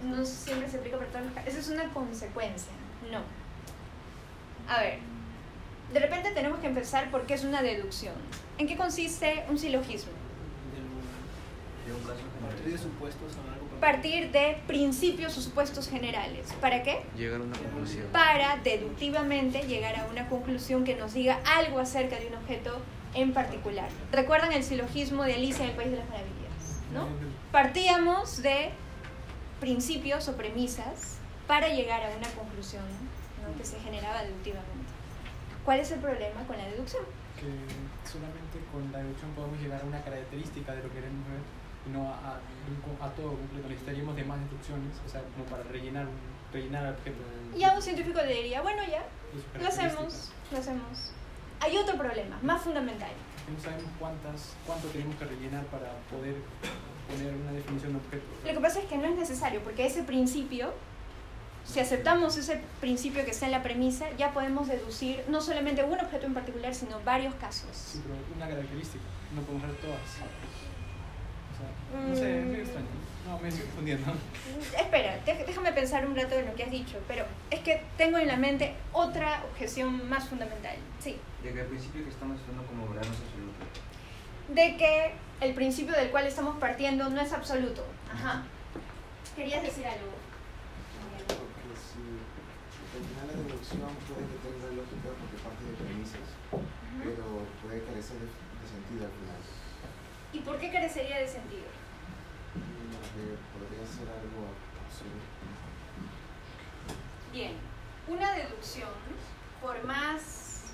No 0.05 0.25
siempre 0.25 0.69
se 0.69 0.79
aplica 0.79 0.97
para 0.97 1.11
todos 1.11 1.25
los 1.27 1.35
casos. 1.35 1.49
Esa 1.51 1.61
es 1.61 1.69
una 1.69 1.89
consecuencia. 1.93 2.73
No. 3.11 3.23
A 4.69 4.81
ver. 4.81 4.99
De 5.93 6.01
repente 6.01 6.31
tenemos 6.33 6.59
que 6.61 6.67
empezar 6.67 7.11
porque 7.11 7.35
es 7.35 7.45
una 7.45 7.63
deducción. 7.63 8.15
¿En 8.59 8.67
qué 8.67 8.77
consiste 8.77 9.45
un 9.49 9.59
silogismo? 9.59 10.13
de 11.89 11.95
un 11.95 12.01
caso 12.03 12.21
Partir 12.41 12.73
de 12.73 12.79
supuestos 12.79 13.37
o 13.37 13.53
algo 13.53 13.67
Partir 13.81 14.31
de 14.31 14.59
principios 14.67 15.37
o 15.39 15.41
supuestos 15.41 15.89
generales. 15.89 16.53
¿Para 16.61 16.83
qué? 16.83 17.03
Llegar 17.17 17.41
a 17.41 17.45
una 17.45 17.57
conclusión. 17.57 18.07
Para 18.13 18.57
deductivamente 18.59 19.63
llegar 19.63 19.97
a 19.99 20.07
una 20.11 20.29
conclusión 20.29 20.85
que 20.85 20.97
nos 20.97 21.15
diga 21.15 21.41
algo 21.45 21.79
acerca 21.79 22.19
de 22.19 22.27
un 22.27 22.35
objeto 22.35 22.81
en 23.15 23.33
particular. 23.33 23.89
¿Recuerdan 24.13 24.53
el 24.53 24.65
silogismo 24.65 25.25
de 25.25 25.35
Alicia 25.35 25.65
en 25.65 25.71
el 25.71 25.77
País 25.77 25.91
de 25.91 25.97
las 25.99 26.09
Maravillas? 26.09 26.83
¿no? 26.93 27.07
Partíamos 27.53 28.43
de 28.43 28.71
principios 29.61 30.29
o 30.29 30.37
premisas 30.37 31.19
para 31.47 31.69
llegar 31.69 32.03
a 32.03 32.17
una 32.17 32.29
conclusión 32.31 32.85
¿no? 33.43 33.57
que 33.57 33.65
se 33.65 33.79
generaba 33.81 34.23
deductivamente. 34.23 34.78
¿Cuál 35.69 35.81
es 35.81 35.93
el 35.93 36.01
problema 36.01 36.41
con 36.47 36.57
la 36.57 36.65
deducción? 36.65 37.05
que 37.37 37.45
solamente 38.09 38.57
con 38.73 38.91
la 38.91 39.05
deducción 39.05 39.31
podemos 39.33 39.61
llegar 39.61 39.83
a 39.83 39.85
una 39.85 40.01
característica 40.01 40.73
de 40.73 40.83
lo 40.83 40.89
que 40.89 40.95
queremos 40.95 41.29
ver 41.29 41.45
y 41.85 41.91
no 41.93 42.09
a, 42.09 42.41
a, 42.41 43.05
a 43.05 43.11
todo 43.13 43.37
completo. 43.37 43.69
Necesitaríamos 43.69 44.17
de 44.17 44.25
más 44.25 44.41
deducciones, 44.49 44.97
o 45.05 45.09
sea, 45.11 45.21
como 45.37 45.45
para 45.45 45.65
rellenar, 45.65 46.07
rellenar 46.55 46.87
el 46.87 46.95
objeto. 46.95 47.19
Ya 47.55 47.75
un 47.77 47.83
científico 47.83 48.19
le 48.23 48.33
diría, 48.33 48.63
bueno, 48.63 48.81
ya, 48.89 49.05
lo 49.61 49.69
hacemos, 49.69 50.33
lo 50.51 50.57
hacemos. 50.57 51.13
Hay 51.61 51.77
otro 51.77 51.99
problema, 51.99 52.39
más 52.41 52.63
fundamental. 52.63 53.13
No 53.53 53.61
sabemos 53.61 53.93
cuántas, 54.01 54.57
cuánto 54.65 54.89
tenemos 54.89 55.17
que 55.17 55.27
rellenar 55.27 55.67
para 55.67 55.93
poder 56.09 56.37
poner 57.13 57.35
una 57.45 57.53
definición 57.53 57.93
de 57.93 57.99
objeto. 57.99 58.25
Lo 58.43 58.55
que 58.55 58.61
pasa 58.61 58.81
es 58.81 58.87
que 58.87 58.97
no 58.97 59.05
es 59.05 59.17
necesario, 59.17 59.61
porque 59.61 59.85
ese 59.85 60.03
principio, 60.03 60.73
si 61.71 61.81
aceptamos 61.81 62.37
ese 62.37 62.61
principio 62.81 63.25
que 63.25 63.31
está 63.31 63.47
en 63.47 63.53
la 63.53 63.63
premisa, 63.63 64.07
ya 64.17 64.33
podemos 64.33 64.69
deducir 64.69 65.23
no 65.29 65.41
solamente 65.41 65.85
un 65.85 66.01
objeto 66.01 66.27
en 66.27 66.35
particular, 66.35 66.75
sino 66.75 67.01
varios 67.05 67.35
casos. 67.35 67.69
Sí, 67.73 68.01
pero 68.03 68.15
una 68.37 68.49
característica, 68.49 69.05
no 69.35 69.43
podemos 69.43 69.69
ver 69.69 69.77
todas. 69.77 70.01
O 70.01 71.57
sea, 71.59 72.01
no 72.09 72.15
sé, 72.15 72.39
es 72.39 72.45
Mm. 72.45 72.49
muy 72.49 72.61
extraño. 72.61 72.87
No, 73.27 73.39
me 73.41 73.49
estoy 73.49 73.65
confundiendo. 73.67 74.13
Espera, 74.79 75.19
dej- 75.27 75.45
déjame 75.45 75.73
pensar 75.73 76.07
un 76.07 76.17
rato 76.17 76.35
en 76.39 76.47
lo 76.47 76.55
que 76.55 76.63
has 76.65 76.71
dicho, 76.71 76.99
pero 77.07 77.27
es 77.51 77.61
que 77.61 77.83
tengo 77.99 78.17
en 78.17 78.27
la 78.29 78.37
mente 78.37 78.75
otra 78.93 79.43
objeción 79.53 80.09
más 80.09 80.27
fundamental. 80.29 80.77
Sí, 81.01 81.19
De 81.43 81.53
que 81.53 81.61
al 81.61 81.67
principio 81.67 82.03
que 82.05 82.11
estamos 82.11 82.39
estudiando 82.39 82.67
como 82.67 82.89
verdad 82.89 83.07
no 83.07 83.13
es 83.13 83.21
absoluto. 83.21 83.59
de 84.55 84.77
que 84.79 85.13
el 85.47 85.55
principio 85.55 85.93
del 85.95 86.11
cual 86.11 86.27
estamos 86.27 86.57
partiendo 86.59 87.11
no 87.11 87.21
es 87.21 87.33
absoluto. 87.35 87.85
Ajá. 88.11 88.45
¿Querías 89.37 89.63
decir 89.63 89.87
algo? 89.87 90.11
Al 92.99 93.05
final 93.05 93.27
la 93.31 93.35
deducción 93.47 93.95
puede 94.11 94.27
que 94.27 94.39
tenga 94.43 94.75
lógica 94.75 95.09
porque 95.15 95.39
parte 95.39 95.63
de 95.63 95.75
premisas, 95.79 96.29
pero 96.99 97.47
puede 97.63 97.79
carecer 97.85 98.19
de, 98.19 98.27
de 98.27 98.67
sentido 98.67 99.07
al 99.07 99.15
final. 99.15 99.39
¿Y 100.33 100.41
por 100.41 100.59
qué 100.59 100.73
carecería 100.73 101.19
de 101.19 101.29
sentido? 101.29 101.71
Porque 102.91 103.39
podría 103.55 103.87
ser 103.87 104.09
algo 104.11 104.51
absurdo. 104.83 105.23
Bien, 107.33 107.53
una 108.09 108.33
deducción, 108.33 108.91
por 109.63 109.85
más 109.85 110.73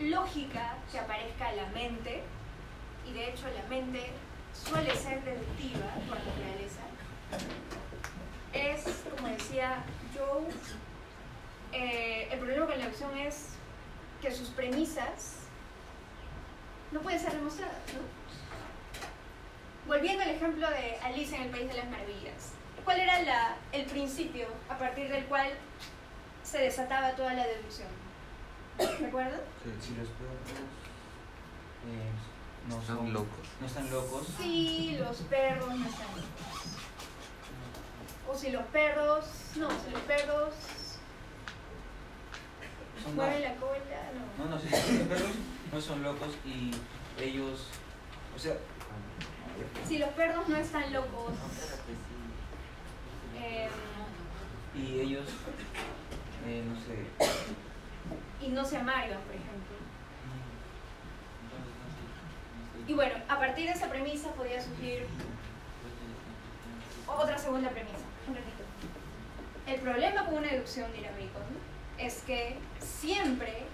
lógica 0.00 0.78
que 0.90 0.98
aparezca 0.98 1.48
a 1.48 1.52
la 1.52 1.66
mente, 1.76 2.22
y 3.06 3.12
de 3.12 3.30
hecho 3.30 3.44
la 3.54 3.68
mente 3.68 4.12
suele 4.54 4.96
ser 4.96 5.22
deductiva 5.24 5.92
por 6.08 6.16
naturaleza, 6.16 6.88
es, 8.54 9.04
como 9.14 9.28
decía 9.28 9.84
Joe, 10.16 10.48
eh, 11.72 12.28
el 12.32 12.38
problema 12.38 12.66
con 12.66 12.78
la 12.78 12.84
deducción 12.84 13.16
es 13.18 13.48
que 14.22 14.30
sus 14.32 14.48
premisas 14.48 15.36
no 16.92 17.00
pueden 17.00 17.20
ser 17.20 17.32
demostradas, 17.32 17.76
¿no? 17.94 18.00
Volviendo 19.86 20.22
al 20.22 20.30
ejemplo 20.30 20.68
de 20.68 20.98
Alicia 21.02 21.36
en 21.38 21.44
el 21.44 21.50
País 21.50 21.68
de 21.68 21.74
las 21.74 21.88
Maravillas, 21.90 22.52
¿cuál 22.84 23.00
era 23.00 23.22
la- 23.22 23.56
el 23.72 23.86
principio 23.86 24.46
a 24.68 24.76
partir 24.78 25.08
del 25.08 25.24
cual 25.26 25.48
se 26.44 26.58
desataba 26.58 27.12
toda 27.12 27.32
la 27.34 27.46
deducción? 27.46 27.88
¿Recuerdan? 28.78 29.40
Si 29.80 29.94
los 29.94 30.08
perros 30.08 30.36
eh, 31.86 32.10
no 32.68 32.78
Están 32.80 32.96
son 32.96 33.12
locos. 33.12 33.46
no 33.60 33.66
están 33.66 33.90
locos, 33.90 34.26
Si 34.38 34.96
los 34.98 35.16
perros 35.22 35.74
no 35.74 35.86
están 35.86 36.08
locos. 36.08 36.26
O 38.28 38.34
si 38.36 38.50
los 38.50 38.62
perros, 38.66 39.24
no, 39.56 39.68
si 39.70 39.90
los 39.90 40.00
perros 40.02 40.54
son 43.02 43.16
no. 43.16 43.22
la 43.22 43.54
cola, 43.56 44.02
no. 44.38 44.44
No, 44.44 44.50
no, 44.50 44.60
si 44.60 44.68
los 44.68 45.08
perros 45.08 45.30
no 45.72 45.80
son 45.80 46.02
locos 46.02 46.28
y 46.44 46.70
ellos, 47.22 47.66
o 48.34 48.38
sea, 48.38 48.54
Si 49.86 49.98
los 49.98 50.08
perros 50.10 50.48
no 50.48 50.56
están 50.56 50.92
locos, 50.92 51.32
em, 53.38 53.70
y 54.74 55.00
ellos, 55.00 55.26
eh, 56.46 56.64
no 56.66 56.74
sé, 56.80 57.36
y 58.40 58.48
no 58.48 58.64
sea 58.64 58.82
Mario, 58.82 59.16
por 59.26 59.34
ejemplo. 59.34 59.76
Y 62.86 62.94
bueno, 62.94 63.14
a 63.28 63.38
partir 63.38 63.66
de 63.66 63.72
esa 63.72 63.88
premisa 63.88 64.30
podría 64.32 64.60
surgir 64.60 65.06
otra 67.06 67.38
segunda 67.38 67.70
premisa. 67.70 67.98
Un 68.26 68.34
ratito. 68.34 68.64
El 69.66 69.80
problema 69.80 70.24
con 70.24 70.38
una 70.38 70.48
deducción, 70.48 70.92
dirá 70.92 71.10
Bacon, 71.10 71.69
es 72.00 72.22
que 72.22 72.56
siempre 72.80 73.64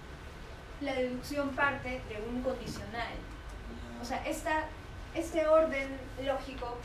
la 0.80 0.95
deducción 0.95 1.50
parte 1.50 2.02
de 2.09 2.23
un 2.28 2.42
condicional. 2.42 3.14
O 4.00 4.04
sea, 4.04 4.25
esta, 4.26 4.64
este 5.14 5.47
orden 5.47 5.88
lógico 6.25 6.76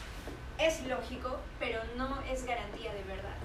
es 0.58 0.86
lógico, 0.86 1.40
pero 1.60 1.82
no 1.98 2.22
es 2.32 2.46
garantía 2.46 2.94
de 2.94 3.04
verdad. 3.04 3.36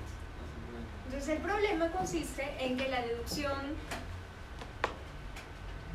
Entonces 1.06 1.36
el 1.36 1.38
problema 1.38 1.90
consiste 1.90 2.54
en 2.58 2.76
que 2.76 2.88
la 2.88 3.00
deducción 3.02 3.74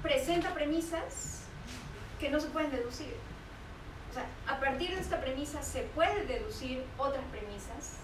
presenta 0.02 0.54
premisas 0.54 1.42
que 2.20 2.30
no 2.30 2.40
se 2.40 2.48
pueden 2.48 2.72
deducir. 2.72 3.14
O 4.10 4.14
sea, 4.14 4.26
a 4.48 4.60
partir 4.60 4.94
de 4.94 5.00
esta 5.00 5.22
premisa 5.22 5.62
se 5.64 5.82
puede 5.84 6.26
deducir 6.26 6.84
otras 6.98 7.24
premisas 7.32 7.98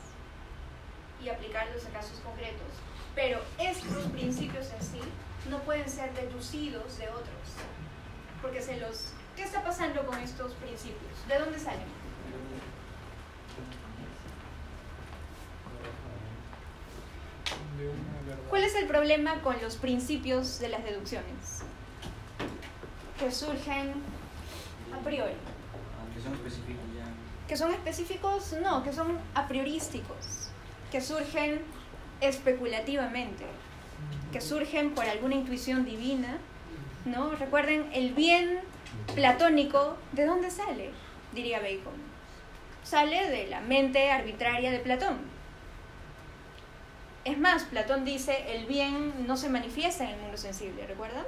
y 1.22 1.30
aplicarlos 1.30 1.86
a 1.86 1.90
casos 1.90 2.20
concretos, 2.20 2.72
pero 3.18 3.42
estos 3.58 4.04
principios 4.12 4.68
en 4.72 4.86
sí 4.86 5.02
no 5.50 5.58
pueden 5.64 5.90
ser 5.90 6.14
deducidos 6.14 7.00
de 7.00 7.10
otros, 7.10 7.48
porque 8.44 8.62
se 8.62 8.78
los... 8.78 9.12
¿Qué 9.36 9.42
está 9.42 9.64
pasando 9.64 10.06
con 10.06 10.20
estos 10.20 10.54
principios? 10.54 11.28
¿De 11.28 11.40
dónde 11.40 11.58
salen? 11.58 11.98
¿Cuál 18.52 18.64
es 18.64 18.76
el 18.76 18.88
problema 18.88 19.42
con 19.42 19.60
los 19.64 19.78
principios 19.78 20.60
de 20.60 20.70
las 20.70 20.84
deducciones? 20.84 21.64
Que 23.18 23.32
surgen 23.32 23.96
a 24.94 25.04
priori. 25.04 25.34
Que 26.14 26.22
son 26.22 26.34
específicos 26.34 26.86
ya. 26.96 27.48
¿Que 27.48 27.58
son 27.58 27.74
específicos? 27.74 28.56
No, 28.62 28.84
que 28.84 28.94
son 28.94 29.18
a 29.34 29.48
priorísticos. 29.48 30.52
Que 30.92 31.02
surgen 31.02 31.62
especulativamente. 32.22 33.46
Que 34.32 34.42
surgen 34.42 34.92
por 34.92 35.06
alguna 35.06 35.36
intuición 35.36 35.86
divina. 35.86 36.38
¿No? 37.06 37.32
Recuerden, 37.32 37.90
el 37.94 38.14
bien 38.14 38.60
platónico, 39.16 39.98
¿de 40.12 40.26
dónde 40.26 40.52
sale? 40.52 40.92
Diría 41.34 41.60
Bacon. 41.60 41.94
Sale 42.84 43.30
de 43.30 43.48
la 43.48 43.62
mente 43.62 44.12
arbitraria 44.12 44.72
de 44.72 44.80
Platón. 44.80 45.18
Es 47.26 47.38
más, 47.38 47.64
Platón 47.64 48.06
dice, 48.06 48.56
el 48.56 48.66
bien 48.66 49.28
no 49.28 49.36
se 49.36 49.50
manifiesta 49.50 50.06
en 50.06 50.12
el 50.12 50.22
mundo 50.22 50.38
sensible, 50.38 50.88
¿recuerdan? 50.88 51.26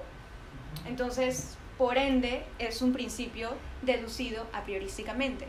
Entonces, 0.85 1.57
por 1.77 1.97
ende, 1.97 2.43
es 2.57 2.81
un 2.81 2.93
principio 2.93 3.53
deducido 3.81 4.47
a 4.53 4.63
priorísticamente. 4.63 5.45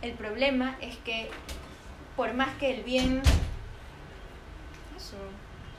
El 0.00 0.12
problema 0.12 0.78
es 0.80 0.96
que, 0.98 1.28
por 2.16 2.32
más 2.34 2.54
que 2.56 2.74
el 2.74 2.82
bien... 2.82 3.22
Eso, 4.98 5.16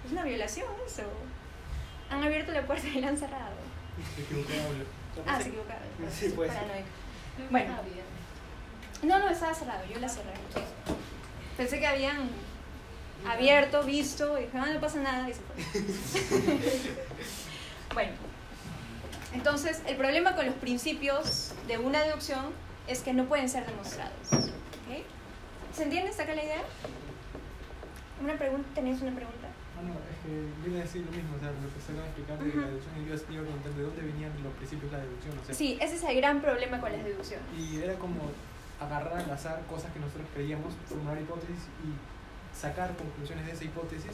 es 0.05 0.11
una 0.13 0.23
violación 0.23 0.67
eso. 0.87 1.03
Han 2.09 2.23
abierto 2.23 2.53
la 2.53 2.65
puerta 2.65 2.87
y 2.87 3.01
la 3.01 3.09
han 3.09 3.17
cerrado. 3.17 3.51
Se 4.15 4.21
equivocaba. 4.21 4.63
Ah, 5.27 5.41
se 5.41 5.49
equivocaron. 5.49 5.83
Sí, 6.09 6.33
pues. 6.35 6.49
Paranoico. 6.49 6.87
Bueno, 7.49 7.75
no, 9.03 9.19
no, 9.19 9.29
estaba 9.29 9.53
cerrado, 9.53 9.85
yo 9.85 9.99
la 9.99 10.09
cerré. 10.09 10.33
Pensé 11.55 11.79
que 11.79 11.87
habían 11.87 12.29
abierto, 13.27 13.83
visto, 13.83 14.37
y 14.37 14.43
dije, 14.43 14.57
ah, 14.57 14.67
no 14.73 14.79
pasa 14.79 14.99
nada, 14.99 15.29
y 15.29 15.33
se 15.33 15.41
fue. 15.41 15.53
bueno, 17.93 18.11
entonces 19.33 19.81
el 19.85 19.95
problema 19.95 20.35
con 20.35 20.45
los 20.45 20.55
principios 20.55 21.53
de 21.67 21.77
una 21.77 22.01
deducción 22.01 22.53
es 22.87 23.01
que 23.01 23.13
no 23.13 23.25
pueden 23.25 23.49
ser 23.49 23.65
demostrados. 23.65 24.13
¿ok? 24.31 25.03
¿Se 25.75 25.83
entiende 25.83 26.09
hasta 26.09 26.23
acá 26.23 26.35
la 26.35 26.43
idea? 26.43 26.61
¿Una 28.21 28.35
pregunta? 28.37 28.67
¿Tenéis 28.75 29.01
una 29.01 29.15
pregunta? 29.15 29.47
Ah, 29.79 29.81
no, 29.83 29.93
es 29.95 30.17
que 30.23 30.31
yo 30.63 30.65
iba 30.71 30.79
a 30.79 30.83
decir 30.83 31.01
lo 31.05 31.11
mismo, 31.11 31.35
o 31.35 31.39
sea, 31.39 31.51
lo 31.55 31.69
que 31.71 31.79
se 31.79 31.91
acaba 31.95 32.03
de 32.03 32.11
explicar 32.11 32.35
de 32.39 32.49
Ujú. 32.49 32.59
la 32.59 32.67
deducción, 32.67 32.93
y 32.95 32.99
yo 33.07 33.13
iba 33.15 33.15
a 33.15 33.45
preguntar 33.47 33.71
de 33.79 33.83
dónde 33.83 34.01
venían 34.03 34.31
los 34.43 34.53
principios 34.59 34.91
de 34.91 34.97
la 34.99 35.03
deducción, 35.07 35.33
o 35.39 35.43
sea, 35.45 35.55
Sí, 35.55 35.77
ese 35.79 35.95
es 35.95 36.03
el 36.03 36.15
gran 36.19 36.41
problema 36.41 36.79
con 36.83 36.91
las 36.91 37.03
deducciones. 37.03 37.47
y 37.55 37.79
era 37.79 37.95
como 37.95 38.19
agarrar 38.79 39.23
al 39.23 39.31
azar 39.31 39.63
cosas 39.69 39.91
que 39.93 39.99
nosotros 39.99 40.27
creíamos, 40.35 40.73
formular 40.87 41.19
hipótesis 41.21 41.63
y 41.87 41.89
sacar 42.55 42.91
conclusiones 42.99 43.45
de 43.47 43.51
esa 43.53 43.63
hipótesis, 43.63 44.11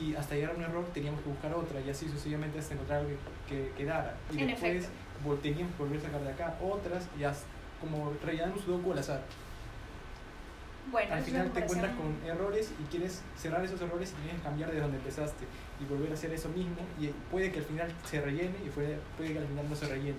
y 0.00 0.14
hasta 0.16 0.34
llegar 0.34 0.52
a 0.52 0.56
un 0.56 0.62
error 0.64 0.84
teníamos 0.94 1.20
que 1.20 1.28
buscar 1.28 1.52
otra, 1.52 1.80
y 1.80 1.90
así 1.90 2.08
sucesivamente 2.08 2.58
hasta 2.58 2.72
encontrar 2.72 3.00
algo 3.04 3.12
que, 3.46 3.68
que 3.68 3.84
quedara. 3.84 4.16
Y 4.32 4.40
En 4.40 4.46
después 4.48 4.88
efecto. 4.88 5.36
teníamos 5.42 5.76
que 5.76 5.82
volver 5.82 5.98
a 6.00 6.02
sacar 6.02 6.20
de 6.22 6.30
acá 6.32 6.56
otras, 6.64 7.04
y 7.20 7.24
as- 7.24 7.44
como 7.80 8.14
rellenar 8.24 8.52
un 8.52 8.62
sudoku 8.62 8.92
al 8.92 8.98
azar. 9.00 9.20
Bueno, 10.90 11.14
Al 11.14 11.22
final 11.22 11.50
te 11.52 11.60
encuentras 11.60 11.92
con 11.96 12.18
errores 12.26 12.70
y 12.78 12.90
quieres 12.90 13.22
cerrar 13.36 13.64
esos 13.64 13.80
errores 13.80 14.10
y 14.10 14.14
tienes 14.22 14.36
que 14.36 14.42
cambiar 14.42 14.72
de 14.72 14.80
donde 14.80 14.98
empezaste 14.98 15.44
y 15.80 15.84
volver 15.84 16.10
a 16.10 16.14
hacer 16.14 16.32
eso 16.32 16.48
mismo 16.50 16.76
y 17.00 17.08
puede 17.30 17.52
que 17.52 17.60
al 17.60 17.64
final 17.64 17.92
se 18.04 18.20
rellene 18.20 18.54
y 18.64 18.68
puede, 18.68 18.98
puede 19.16 19.32
que 19.32 19.38
al 19.38 19.46
final 19.46 19.68
no 19.68 19.76
se 19.76 19.86
rellene. 19.86 20.18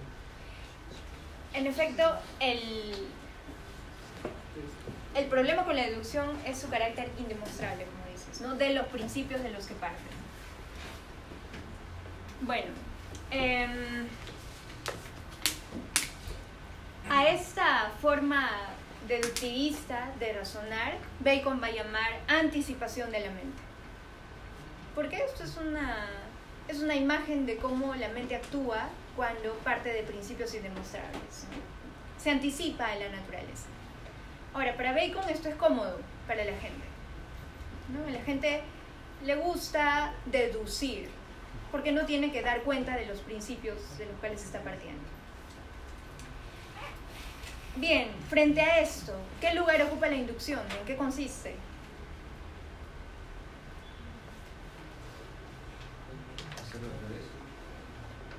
En 1.54 1.68
efecto, 1.68 2.04
el, 2.40 3.08
el 5.16 5.26
problema 5.26 5.64
con 5.66 5.76
la 5.76 5.84
deducción 5.84 6.36
es 6.46 6.58
su 6.58 6.70
carácter 6.70 7.10
indemostrable, 7.20 7.86
como 7.86 8.12
dices, 8.12 8.42
¿no? 8.42 8.56
de 8.56 8.74
los 8.74 8.88
principios 8.88 9.44
de 9.44 9.52
los 9.52 9.68
que 9.68 9.76
parten. 9.76 10.24
Bueno, 12.42 12.72
em, 13.30 14.08
a 17.10 17.28
esta 17.28 17.92
forma 18.02 18.50
deductivista 19.08 20.12
de 20.20 20.34
razonar, 20.34 20.94
Bacon 21.20 21.62
va 21.62 21.68
a 21.68 21.72
llamar 21.72 22.12
anticipación 22.28 23.12
de 23.12 23.20
la 23.20 23.32
mente. 23.32 23.62
Porque 24.96 25.18
esto 25.18 25.44
es 25.44 25.58
una, 25.58 26.08
es 26.68 26.80
una 26.80 26.96
imagen 26.96 27.46
de 27.46 27.58
cómo 27.58 27.96
la 27.96 28.10
mente 28.10 28.36
actúa 28.36 28.90
cuando 29.16 29.54
parte 29.64 29.90
de 29.90 30.04
principios 30.04 30.54
indemostrables. 30.54 31.46
Se 32.18 32.30
anticipa 32.30 32.86
a 32.86 32.96
la 32.96 33.10
naturaleza. 33.10 33.66
Ahora, 34.54 34.76
para 34.76 34.94
Bacon 34.94 35.30
esto 35.30 35.50
es 35.50 35.56
cómodo 35.56 36.00
para 36.28 36.44
la 36.46 36.54
gente. 36.54 36.86
¿no? 37.92 38.08
A 38.08 38.12
la 38.12 38.22
gente 38.22 38.62
le 39.26 39.36
gusta 39.36 40.14
deducir, 40.26 41.10
porque 41.72 41.92
no 41.92 42.06
tiene 42.06 42.32
que 42.32 42.42
dar 42.42 42.62
cuenta 42.62 42.96
de 42.96 43.06
los 43.06 43.20
principios 43.20 43.98
de 43.98 44.06
los 44.06 44.16
cuales 44.20 44.44
está 44.44 44.62
partiendo. 44.62 45.13
Bien, 47.76 48.10
frente 48.30 48.62
a 48.62 48.80
esto, 48.82 49.14
¿qué 49.42 49.54
lugar 49.56 49.82
ocupa 49.82 50.08
la 50.08 50.16
inducción? 50.16 50.62
¿En 50.80 50.86
qué 50.86 50.96
consiste? 50.96 51.56
Hacerlo 56.62 56.88
al 56.88 57.10
revés. 57.10 57.26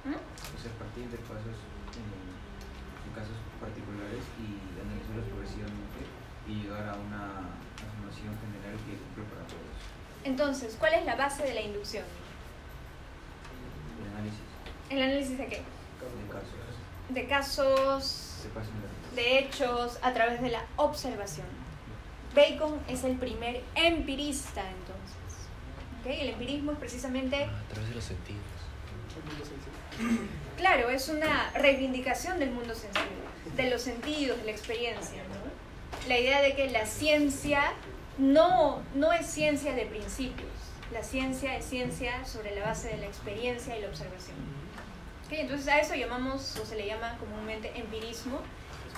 ¿Mm? 0.04 0.14
O 0.14 0.62
sea, 0.62 0.70
partir 0.78 1.08
de 1.10 1.18
pasos 1.18 1.58
en, 1.98 2.06
en 2.06 3.10
casos 3.14 3.34
particulares 3.60 4.22
y 4.38 4.78
analizarlos 4.78 5.26
progresivamente 5.26 6.06
y 6.46 6.54
llegar 6.62 6.88
a 6.88 6.94
una 6.94 7.58
afirmación 7.74 8.38
general 8.38 8.78
que 8.86 8.94
cumple 9.02 9.24
para 9.34 9.46
todos. 9.50 9.74
Entonces, 10.22 10.76
¿cuál 10.78 10.94
es 10.94 11.04
la 11.04 11.16
base 11.16 11.42
de 11.42 11.54
la 11.54 11.60
inducción? 11.60 12.04
El 13.98 14.14
análisis 14.14 14.40
¿El 14.90 15.02
análisis 15.02 15.38
de 15.38 15.46
qué? 15.46 15.56
de 15.58 16.28
casos 16.30 16.54
De 17.08 17.26
casos, 17.26 18.46
en 18.46 18.54
la 18.54 18.93
de 19.14 19.38
hechos, 19.38 19.98
a 20.02 20.12
través 20.12 20.40
de 20.42 20.50
la 20.50 20.64
observación. 20.76 21.46
Bacon 22.34 22.80
es 22.88 23.04
el 23.04 23.16
primer 23.16 23.62
empirista, 23.74 24.60
entonces. 24.62 25.48
¿Ok? 26.00 26.06
El 26.06 26.28
empirismo 26.30 26.72
es 26.72 26.78
precisamente, 26.78 27.44
Ah, 27.44 27.62
a 27.70 27.72
través 27.72 27.88
de 27.90 27.94
los 27.94 28.04
sentidos. 28.04 28.40
claro, 30.56 30.90
es 30.90 31.08
una 31.08 31.50
reivindicación 31.54 32.38
del 32.38 32.50
mundo 32.50 32.74
sensible, 32.74 33.08
de 33.56 33.70
los 33.70 33.82
sentidos, 33.82 34.38
de 34.38 34.44
la 34.44 34.50
experiencia. 34.50 35.22
¿no? 35.22 36.08
La 36.08 36.18
idea 36.18 36.42
de 36.42 36.54
que 36.54 36.70
la 36.70 36.86
ciencia 36.86 37.72
no, 38.18 38.82
no 38.94 39.12
es 39.12 39.26
ciencia 39.26 39.72
de 39.74 39.86
principios, 39.86 40.48
la 40.92 41.02
ciencia 41.02 41.56
es 41.56 41.64
ciencia 41.64 42.24
sobre 42.24 42.54
la 42.56 42.66
base 42.66 42.88
de 42.88 42.98
la 42.98 43.06
experiencia 43.06 43.76
y 43.76 43.82
la 43.82 43.88
observación. 43.88 44.36
¿Ok? 45.26 45.32
Entonces 45.32 45.68
a 45.68 45.78
eso 45.80 45.94
llamamos, 45.94 46.56
o 46.58 46.66
se 46.66 46.76
le 46.76 46.86
llama 46.86 47.16
comúnmente 47.18 47.72
empirismo, 47.78 48.40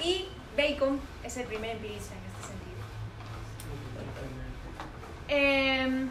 y 0.01 0.27
Bacon 0.57 1.01
es 1.25 1.37
el 1.37 1.47
primer 1.47 1.77
empirista 1.77 2.15
en 2.15 2.21
este 2.25 2.49
sentido. 2.49 2.77
Em, 5.29 6.09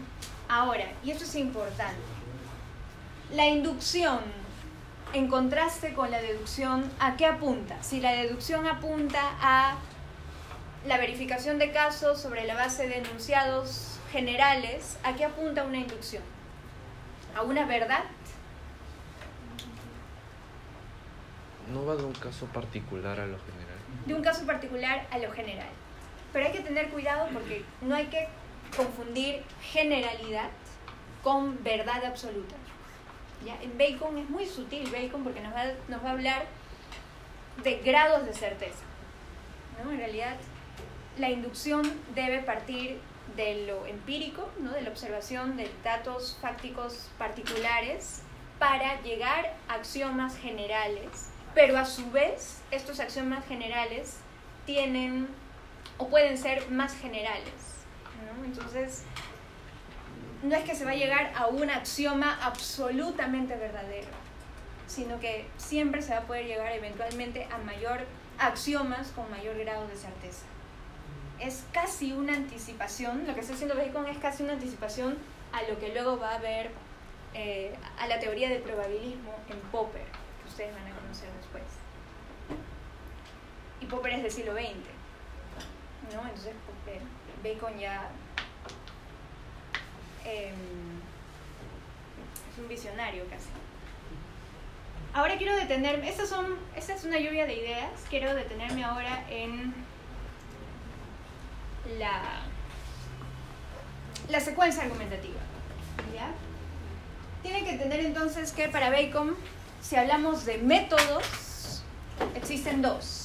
ahora, 0.50 0.86
y 1.04 1.12
esto 1.12 1.24
es 1.24 1.36
importante, 1.36 2.00
la 3.32 3.48
inducción 3.48 4.20
en 5.14 5.28
contraste 5.28 5.94
con 5.94 6.12
la 6.12 6.22
deducción, 6.22 6.92
¿a 7.00 7.16
qué 7.16 7.26
apunta? 7.26 7.82
Si 7.82 8.02
la 8.02 8.12
deducción 8.12 8.68
apunta 8.68 9.22
a 9.40 9.78
la 10.86 10.98
verificación 10.98 11.58
de 11.58 11.72
casos 11.72 12.22
sobre 12.22 12.46
la 12.46 12.56
base 12.56 12.88
de 12.88 12.98
enunciados 12.98 13.98
generales, 14.12 14.98
¿a 15.04 15.16
qué 15.16 15.26
apunta 15.26 15.64
una 15.64 15.78
inducción? 15.78 16.24
¿A 17.36 17.44
una 17.44 17.66
verdad? 17.66 18.04
No 21.74 21.86
va 21.86 21.96
de 21.96 22.04
un 22.04 22.14
caso 22.14 22.46
particular 22.48 23.20
a 23.20 23.26
lo 23.26 23.40
general 23.40 23.65
de 24.06 24.14
un 24.14 24.22
caso 24.22 24.46
particular 24.46 25.08
a 25.12 25.18
lo 25.18 25.32
general. 25.32 25.68
Pero 26.32 26.46
hay 26.46 26.52
que 26.52 26.62
tener 26.62 26.90
cuidado 26.90 27.28
porque 27.34 27.64
no 27.82 27.96
hay 27.96 28.06
que 28.08 28.28
confundir 28.76 29.44
generalidad 29.62 30.50
con 31.24 31.64
verdad 31.64 32.06
absoluta. 32.06 32.56
¿Ya? 33.46 33.62
En 33.62 33.78
Bacon 33.78 34.18
es 34.18 34.30
muy 34.30 34.46
sutil 34.46 34.90
Bacon 34.90 35.24
porque 35.24 35.42
nos 35.42 35.54
va, 35.54 35.66
nos 35.88 36.04
va 36.04 36.10
a 36.10 36.12
hablar 36.14 36.46
de 37.64 37.78
grados 37.78 38.26
de 38.26 38.34
certeza. 38.34 38.84
¿no? 39.84 39.92
En 39.92 39.98
realidad, 39.98 40.36
la 41.18 41.30
inducción 41.30 41.84
debe 42.14 42.40
partir 42.40 43.00
de 43.36 43.66
lo 43.66 43.86
empírico, 43.86 44.50
¿no? 44.60 44.72
de 44.72 44.82
la 44.82 44.90
observación 44.90 45.58
de 45.58 45.70
datos 45.84 46.38
fácticos 46.42 47.10
particulares 47.18 48.22
para 48.60 49.02
llegar 49.02 49.56
a 49.68 49.76
axiomas 49.76 50.38
generales, 50.38 51.30
pero 51.56 51.78
a 51.78 51.86
su 51.86 52.12
vez 52.12 52.60
estos 52.70 53.00
axiomas 53.00 53.46
generales 53.48 54.18
tienen 54.66 55.28
o 55.98 56.10
pueden 56.10 56.38
ser 56.38 56.70
más 56.70 56.96
generales. 56.96 57.54
¿no? 58.38 58.46
Entonces, 58.46 59.04
no 60.44 60.56
es 60.56 60.64
que 60.66 60.76
se 60.76 60.86
va 60.86 60.92
a 60.92 60.96
llegar 60.96 61.32
a 61.36 61.48
un 61.48 61.70
axioma 61.70 62.38
absolutamente 62.44 63.56
verdadero, 63.56 64.10
sino 64.86 65.20
que 65.20 65.48
siempre 65.58 66.02
se 66.02 66.12
va 66.12 66.20
a 66.20 66.28
poder 66.28 66.46
llegar 66.46 66.72
eventualmente 66.74 67.48
a 67.52 67.58
mayor 67.60 68.06
axiomas 68.38 69.08
con 69.10 69.32
mayor 69.32 69.58
grado 69.58 69.88
de 69.88 69.96
certeza. 69.96 70.46
Es 71.40 71.64
casi 71.72 72.12
una 72.12 72.34
anticipación, 72.34 73.26
lo 73.26 73.34
que 73.34 73.40
está 73.42 73.54
haciendo 73.54 73.76
Bacon 73.76 74.08
es 74.08 74.18
casi 74.18 74.44
una 74.44 74.54
anticipación 74.54 75.18
a 75.54 75.64
lo 75.64 75.80
que 75.80 75.94
luego 75.94 76.20
va 76.20 76.32
a 76.32 76.36
haber 76.36 76.72
eh, 77.34 77.74
a 77.98 78.08
la 78.08 78.20
teoría 78.20 78.50
del 78.50 78.62
probabilismo 78.62 79.34
en 79.50 79.60
Popper, 79.72 80.06
que 80.44 80.50
ustedes 80.50 80.74
van 80.74 80.88
a. 80.88 80.95
Y 83.82 83.86
Popper 83.86 84.14
es 84.14 84.24
del 84.24 84.32
siglo 84.32 84.54
XX, 84.54 84.74
¿no? 86.14 86.22
Entonces 86.22 86.54
Popper, 86.66 87.02
Bacon 87.44 87.78
ya 87.80 88.10
eh, 90.26 90.54
es 92.52 92.60
un 92.60 92.68
visionario 92.68 93.24
casi. 93.30 93.50
Ahora 95.14 95.38
quiero 95.38 95.56
detenerme, 95.56 96.10
estas 96.10 96.30
son, 96.30 96.58
esta 96.76 96.94
es 96.94 97.06
una 97.06 97.20
lluvia 97.20 97.46
de 97.46 97.56
ideas, 97.56 97.92
quiero 98.10 98.34
detenerme 98.34 98.84
ahora 98.84 99.26
en 99.30 99.74
la, 101.98 102.42
la 104.30 104.40
secuencia 104.40 104.84
argumentativa. 104.84 105.40
Tienen 107.46 107.64
que 107.64 107.72
entender 107.74 108.00
entonces 108.00 108.52
que 108.54 108.70
para 108.70 108.90
Bacon, 108.90 109.36
si 109.80 109.96
hablamos 109.96 110.46
de 110.46 110.58
métodos, 110.58 111.84
existen 112.34 112.82
dos. 112.82 113.25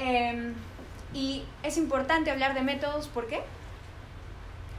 Eh, 0.00 0.52
y 1.12 1.44
es 1.62 1.76
importante 1.76 2.30
hablar 2.30 2.54
de 2.54 2.62
métodos, 2.62 3.08
¿por 3.08 3.26
qué? 3.26 3.42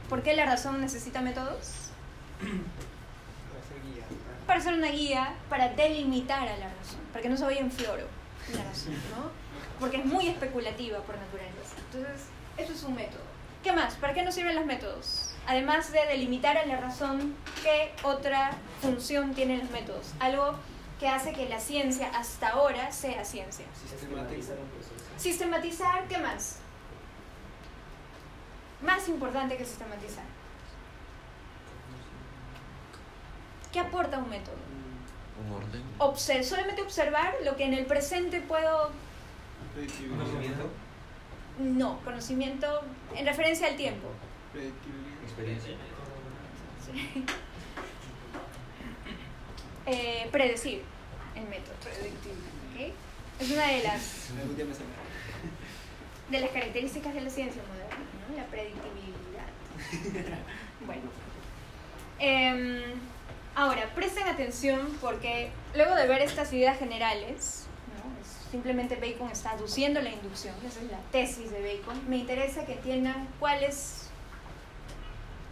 ¿Por 0.08 0.22
qué 0.22 0.34
la 0.34 0.46
razón 0.46 0.80
necesita 0.80 1.20
métodos? 1.20 1.90
Para 2.38 3.62
ser 3.62 3.82
guía. 3.82 4.04
Para 4.46 4.60
ser 4.60 4.74
una 4.74 4.88
guía, 4.88 5.34
para 5.48 5.68
delimitar 5.68 6.48
a 6.48 6.56
la 6.56 6.68
razón, 6.68 7.00
para 7.12 7.22
que 7.22 7.28
no 7.28 7.36
se 7.36 7.44
vaya 7.44 7.60
en 7.60 7.70
floro 7.70 8.06
la 8.52 8.64
razón, 8.64 8.94
¿no? 9.16 9.30
Porque 9.78 9.98
es 9.98 10.04
muy 10.04 10.28
especulativa 10.28 10.98
por 11.00 11.16
naturaleza. 11.16 11.76
Entonces, 11.92 12.26
eso 12.56 12.72
es 12.72 12.82
un 12.82 12.94
método. 12.94 13.22
¿Qué 13.62 13.72
más? 13.72 13.94
¿Para 13.94 14.12
qué 14.12 14.22
nos 14.22 14.34
sirven 14.34 14.56
los 14.56 14.66
métodos? 14.66 15.34
Además 15.46 15.92
de 15.92 16.04
delimitar 16.06 16.56
a 16.56 16.66
la 16.66 16.76
razón, 16.78 17.34
¿qué 17.62 17.92
otra 18.02 18.52
función 18.80 19.34
tienen 19.34 19.60
los 19.60 19.70
métodos? 19.70 20.12
Algo 20.18 20.56
que 21.02 21.08
hace 21.08 21.32
que 21.32 21.48
la 21.48 21.58
ciencia 21.58 22.08
hasta 22.16 22.50
ahora 22.50 22.92
sea 22.92 23.24
ciencia. 23.24 23.66
Sistematizar 23.74 24.56
un 24.56 24.68
proceso. 24.68 24.94
Sistematizar, 25.16 26.06
¿qué 26.06 26.16
más? 26.18 26.58
Más 28.82 29.08
importante 29.08 29.56
que 29.56 29.64
sistematizar. 29.64 30.22
¿Qué 33.72 33.80
aporta 33.80 34.18
un 34.18 34.30
método? 34.30 34.54
Un 35.44 35.52
orden. 35.56 35.82
Obser- 35.98 36.44
solamente 36.44 36.82
observar 36.82 37.34
lo 37.44 37.56
que 37.56 37.64
en 37.64 37.74
el 37.74 37.84
presente 37.86 38.40
puedo... 38.40 38.92
Conocimiento, 39.74 40.70
No, 41.58 41.98
conocimiento 42.04 42.82
en 43.16 43.26
referencia 43.26 43.66
al 43.66 43.74
tiempo. 43.74 44.06
experiencia. 45.24 45.72
Eh, 49.84 50.28
predecir 50.30 50.84
el 51.36 51.48
método. 51.48 51.74
¿ok? 52.74 52.92
Es 53.40 53.50
una 53.50 53.66
de 53.66 53.82
las, 53.82 54.28
de 56.30 56.40
las 56.40 56.50
características 56.50 57.14
de 57.14 57.20
la 57.20 57.30
ciencia 57.30 57.62
moderna, 57.68 57.96
¿no? 58.28 58.36
la 58.36 58.46
predictibilidad. 58.46 59.46
Bueno. 60.86 61.02
Em, 62.18 62.82
ahora, 63.54 63.92
presten 63.94 64.28
atención 64.28 64.96
porque 65.00 65.50
luego 65.74 65.94
de 65.94 66.06
ver 66.06 66.22
estas 66.22 66.52
ideas 66.52 66.78
generales, 66.78 67.66
¿no? 67.96 68.50
Simplemente 68.50 68.96
Bacon 68.96 69.30
está 69.30 69.50
aduciendo 69.52 70.00
la 70.00 70.10
inducción, 70.10 70.54
esa 70.66 70.80
es 70.80 70.90
la 70.90 70.98
tesis 71.10 71.50
de 71.50 71.60
Bacon, 71.60 72.08
me 72.08 72.18
interesa 72.18 72.64
que 72.64 72.74
entiendan 72.74 73.28
cuál 73.40 73.62
es... 73.64 74.08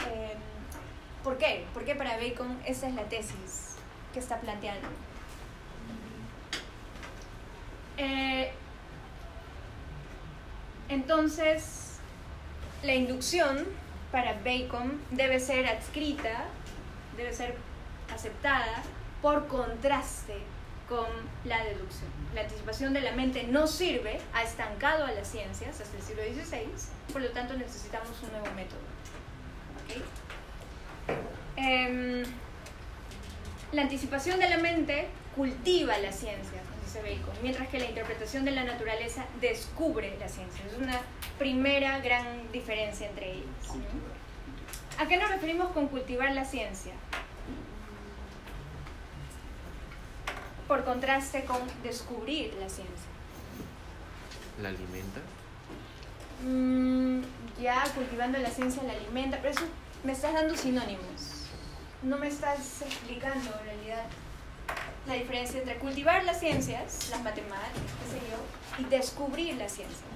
em, 0.00 0.38
¿Por 1.24 1.38
qué? 1.38 1.64
¿Por 1.74 1.84
qué 1.84 1.94
para 1.94 2.16
Bacon 2.16 2.58
esa 2.64 2.88
es 2.88 2.94
la 2.94 3.02
tesis 3.04 3.74
que 4.12 4.20
está 4.20 4.40
planteando? 4.40 4.88
Eh, 8.02 8.50
entonces, 10.88 11.98
la 12.82 12.94
inducción 12.94 13.66
para 14.10 14.32
Bacon 14.42 14.98
debe 15.10 15.38
ser 15.38 15.66
adscrita, 15.66 16.46
debe 17.18 17.34
ser 17.34 17.56
aceptada 18.12 18.82
por 19.20 19.48
contraste 19.48 20.38
con 20.88 21.06
la 21.44 21.62
deducción. 21.62 22.08
La 22.34 22.40
anticipación 22.40 22.94
de 22.94 23.02
la 23.02 23.12
mente 23.12 23.44
no 23.44 23.66
sirve, 23.66 24.18
ha 24.32 24.44
estancado 24.44 25.04
a 25.04 25.12
las 25.12 25.28
ciencias 25.28 25.78
hasta 25.78 25.94
el 25.94 26.02
siglo 26.02 26.22
XVI, 26.22 27.12
por 27.12 27.20
lo 27.20 27.28
tanto 27.32 27.54
necesitamos 27.54 28.16
un 28.22 28.30
nuevo 28.32 28.46
método. 28.56 28.80
¿ok? 29.84 30.02
Em, 31.56 32.22
la 33.72 33.82
anticipación 33.82 34.40
de 34.40 34.48
la 34.48 34.56
mente 34.56 35.08
cultiva 35.36 35.98
la 35.98 36.12
ciencia, 36.12 36.62
mientras 37.42 37.68
que 37.68 37.78
la 37.78 37.86
interpretación 37.86 38.44
de 38.44 38.50
la 38.52 38.64
naturaleza 38.64 39.24
descubre 39.40 40.16
la 40.18 40.28
ciencia. 40.28 40.64
Es 40.66 40.76
una 40.76 41.00
primera 41.38 41.98
gran 42.00 42.50
diferencia 42.52 43.08
entre 43.08 43.32
ellos. 43.32 43.46
¿no? 43.68 45.02
¿A 45.02 45.08
qué 45.08 45.16
nos 45.16 45.30
referimos 45.30 45.72
con 45.72 45.88
cultivar 45.88 46.32
la 46.32 46.44
ciencia? 46.44 46.92
Por 50.68 50.84
contraste 50.84 51.44
con 51.44 51.58
descubrir 51.82 52.54
la 52.54 52.68
ciencia. 52.68 53.10
La 54.60 54.68
alimenta. 54.68 55.20
Mm, 56.46 57.22
ya 57.60 57.84
cultivando 57.94 58.38
la 58.38 58.50
ciencia 58.50 58.82
la 58.82 58.92
alimenta, 58.92 59.38
pero 59.38 59.50
eso 59.50 59.64
me 60.04 60.12
estás 60.12 60.34
dando 60.34 60.56
sinónimos. 60.56 61.46
No 62.02 62.18
me 62.18 62.28
estás 62.28 62.82
explicando 62.82 63.50
en 63.58 63.64
realidad 63.64 64.04
la 65.06 65.14
diferencia 65.14 65.60
entre 65.60 65.76
cultivar 65.76 66.24
las 66.24 66.40
ciencias, 66.40 67.08
las 67.10 67.22
matemáticas, 67.22 67.72
qué 68.04 68.18
sé 68.18 68.20
yo, 68.30 68.84
y 68.84 68.88
descubrir 68.90 69.56
la 69.56 69.68
ciencia. 69.68 70.06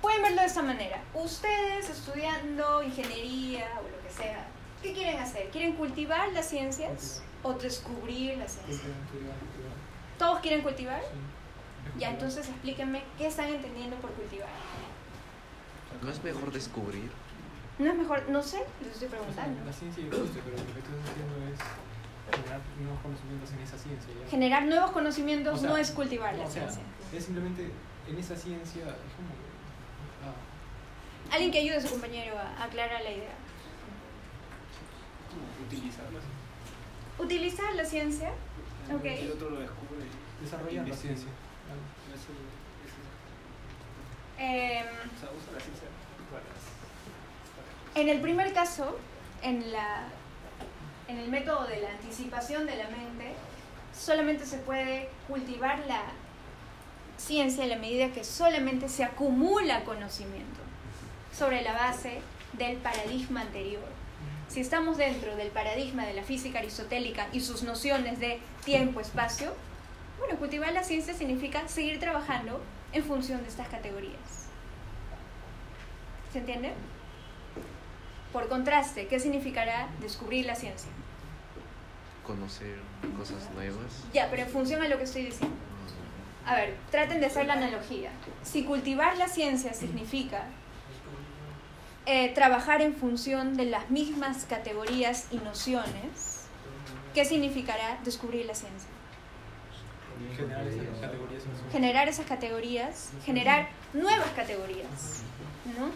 Pueden 0.00 0.22
verlo 0.22 0.40
de 0.40 0.46
esta 0.46 0.62
manera. 0.62 1.02
Ustedes 1.14 1.88
estudiando 1.88 2.82
ingeniería 2.82 3.66
o 3.80 3.88
lo 3.88 4.02
que 4.02 4.10
sea, 4.14 4.46
¿qué 4.82 4.92
quieren 4.92 5.18
hacer? 5.18 5.50
¿Quieren 5.50 5.74
cultivar 5.74 6.32
las 6.32 6.48
ciencias 6.48 7.22
o 7.42 7.54
descubrir 7.54 8.38
la 8.38 8.46
ciencia? 8.46 8.88
¿Todos 10.18 10.40
quieren 10.40 10.62
cultivar? 10.62 11.02
Ya, 11.98 12.10
entonces 12.10 12.48
explíquenme 12.48 13.02
qué 13.16 13.26
están 13.26 13.48
entendiendo 13.48 13.96
por 13.96 14.10
cultivar. 14.12 14.48
¿No 16.02 16.10
es 16.10 16.22
mejor 16.22 16.52
descubrir? 16.52 17.10
No 17.78 17.90
es 17.90 17.98
mejor, 17.98 18.28
no 18.28 18.42
sé, 18.42 18.62
les 18.82 18.92
estoy 18.92 19.08
preguntando. 19.08 19.64
la 19.64 19.72
ciencia 19.72 20.04
existe, 20.04 20.40
pero 20.44 20.56
lo 20.56 20.72
que 20.72 20.78
estás 20.78 20.94
haciendo 21.10 21.52
es 21.52 21.58
generar 22.30 22.60
nuevos 22.78 23.00
conocimientos 23.02 23.52
en 23.52 23.60
esa 23.60 23.78
ciencia. 23.78 24.10
¿ya? 24.22 24.30
Generar 24.30 24.66
nuevos 24.66 24.90
conocimientos 24.90 25.54
O 25.54 25.60
sea, 25.60 25.70
no 25.70 25.76
es 25.76 25.90
cultivar 25.90 26.34
la 26.34 26.44
o 26.44 26.50
sea, 26.50 26.62
ciencia. 26.68 26.82
Es 27.16 27.24
simplemente 27.24 27.70
en 28.08 28.18
esa 28.18 28.36
ciencia, 28.36 28.82
es 28.82 29.12
como. 29.14 29.30
ah, 30.24 31.32
Alguien 31.32 31.50
que 31.50 31.58
ayude 31.58 31.76
a 31.76 31.80
su 31.80 31.90
compañero 31.90 32.36
a 32.38 32.64
aclarar 32.64 33.02
la 33.02 33.10
idea. 33.10 33.34
Utilizarlas. 35.66 36.22
Utilizar 37.18 37.74
la 37.74 37.84
ciencia, 37.84 38.30
Ok. 38.94 39.04
El 39.04 39.32
otro 39.32 39.50
lo 39.50 39.60
descubre. 39.60 40.04
desarrollar 40.40 40.86
la 40.86 40.94
ciencia. 40.94 41.28
la 44.38 45.60
ciencia 45.60 45.88
para. 46.30 48.00
en 48.00 48.08
el 48.08 48.20
primer 48.20 48.52
caso, 48.52 48.96
en 49.42 49.72
la 49.72 50.04
en 51.08 51.18
el 51.18 51.28
método 51.28 51.66
de 51.66 51.80
la 51.80 51.90
anticipación 51.90 52.66
de 52.66 52.76
la 52.76 52.88
mente, 52.88 53.34
solamente 53.98 54.46
se 54.46 54.58
puede 54.58 55.08
cultivar 55.28 55.80
la 55.86 56.02
ciencia 57.16 57.64
en 57.64 57.70
la 57.70 57.76
medida 57.76 58.12
que 58.12 58.24
solamente 58.24 58.88
se 58.88 59.04
acumula 59.04 59.84
conocimiento 59.84 60.60
sobre 61.32 61.62
la 61.62 61.72
base 61.72 62.20
del 62.54 62.76
paradigma 62.78 63.42
anterior. 63.42 63.84
Si 64.48 64.60
estamos 64.60 64.96
dentro 64.96 65.36
del 65.36 65.48
paradigma 65.48 66.06
de 66.06 66.14
la 66.14 66.22
física 66.22 66.60
aristotélica 66.60 67.28
y 67.32 67.40
sus 67.40 67.62
nociones 67.62 68.20
de 68.20 68.40
tiempo-espacio, 68.64 69.52
bueno, 70.18 70.38
cultivar 70.38 70.72
la 70.72 70.82
ciencia 70.82 71.14
significa 71.14 71.68
seguir 71.68 72.00
trabajando 72.00 72.62
en 72.92 73.04
función 73.04 73.42
de 73.42 73.48
estas 73.48 73.68
categorías. 73.68 74.48
¿Se 76.32 76.38
entiende? 76.38 76.72
Por 78.32 78.48
contraste, 78.48 79.06
¿qué 79.08 79.18
significará 79.20 79.88
descubrir 80.00 80.46
la 80.46 80.54
ciencia? 80.54 80.90
Conocer 82.26 82.78
cosas 83.16 83.50
nuevas. 83.54 84.04
Ya, 84.12 84.28
pero 84.30 84.42
en 84.42 84.48
función 84.48 84.82
a 84.82 84.88
lo 84.88 84.98
que 84.98 85.04
estoy 85.04 85.26
diciendo. 85.26 85.56
A 86.44 86.54
ver, 86.54 86.76
traten 86.90 87.20
de 87.20 87.26
hacer 87.26 87.46
la 87.46 87.54
analogía. 87.54 88.10
Si 88.42 88.64
cultivar 88.64 89.16
la 89.16 89.28
ciencia 89.28 89.72
significa 89.74 90.44
eh, 92.06 92.32
trabajar 92.34 92.82
en 92.82 92.94
función 92.94 93.56
de 93.56 93.66
las 93.66 93.90
mismas 93.90 94.44
categorías 94.44 95.26
y 95.32 95.38
nociones, 95.38 96.46
¿qué 97.14 97.24
significará 97.24 97.98
descubrir 98.04 98.46
la 98.46 98.54
ciencia? 98.54 98.88
Generar 100.36 100.66
esas 100.66 100.98
categorías. 101.00 101.42
Generar 101.72 102.08
esas 102.08 102.26
categorías, 102.26 103.10
generar 103.24 103.68
nuevas 103.92 104.30
categorías, 104.36 105.22
¿no? 105.76 105.90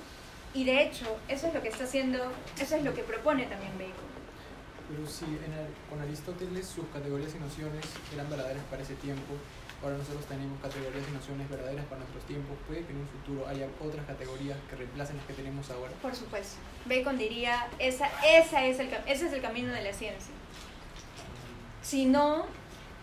Y 0.52 0.64
de 0.64 0.82
hecho, 0.82 1.16
eso 1.28 1.46
es 1.46 1.54
lo 1.54 1.62
que 1.62 1.68
está 1.68 1.84
haciendo, 1.84 2.32
eso 2.60 2.74
es 2.74 2.82
lo 2.82 2.92
que 2.92 3.02
propone 3.02 3.44
también 3.46 3.72
Bacon. 3.78 4.09
Pero 4.90 5.06
si 5.06 5.24
en 5.24 5.52
Ar- 5.54 5.70
con 5.88 6.00
Aristóteles 6.00 6.66
sus 6.66 6.84
categorías 6.92 7.32
y 7.34 7.38
nociones 7.38 7.84
eran 8.12 8.28
verdaderas 8.28 8.64
para 8.70 8.82
ese 8.82 8.94
tiempo, 8.96 9.34
ahora 9.82 9.96
nosotros 9.96 10.26
tenemos 10.26 10.60
categorías 10.60 11.04
y 11.08 11.12
nociones 11.12 11.48
verdaderas 11.48 11.84
para 11.86 12.00
nuestros 12.00 12.24
tiempos, 12.26 12.56
puede 12.66 12.84
que 12.84 12.92
en 12.92 12.98
un 12.98 13.08
futuro 13.08 13.46
haya 13.46 13.68
otras 13.80 14.04
categorías 14.06 14.58
que 14.68 14.76
reemplacen 14.76 15.16
las 15.16 15.26
que 15.26 15.34
tenemos 15.34 15.70
ahora. 15.70 15.92
Por 16.02 16.14
supuesto. 16.14 16.56
Bacon 16.86 17.16
diría, 17.18 17.68
esa, 17.78 18.08
esa 18.26 18.64
es 18.64 18.80
el, 18.80 18.88
ese 19.06 19.26
es 19.28 19.32
el 19.32 19.40
camino 19.40 19.72
de 19.72 19.82
la 19.82 19.92
ciencia. 19.92 20.34
Si 21.82 22.04
no, 22.06 22.46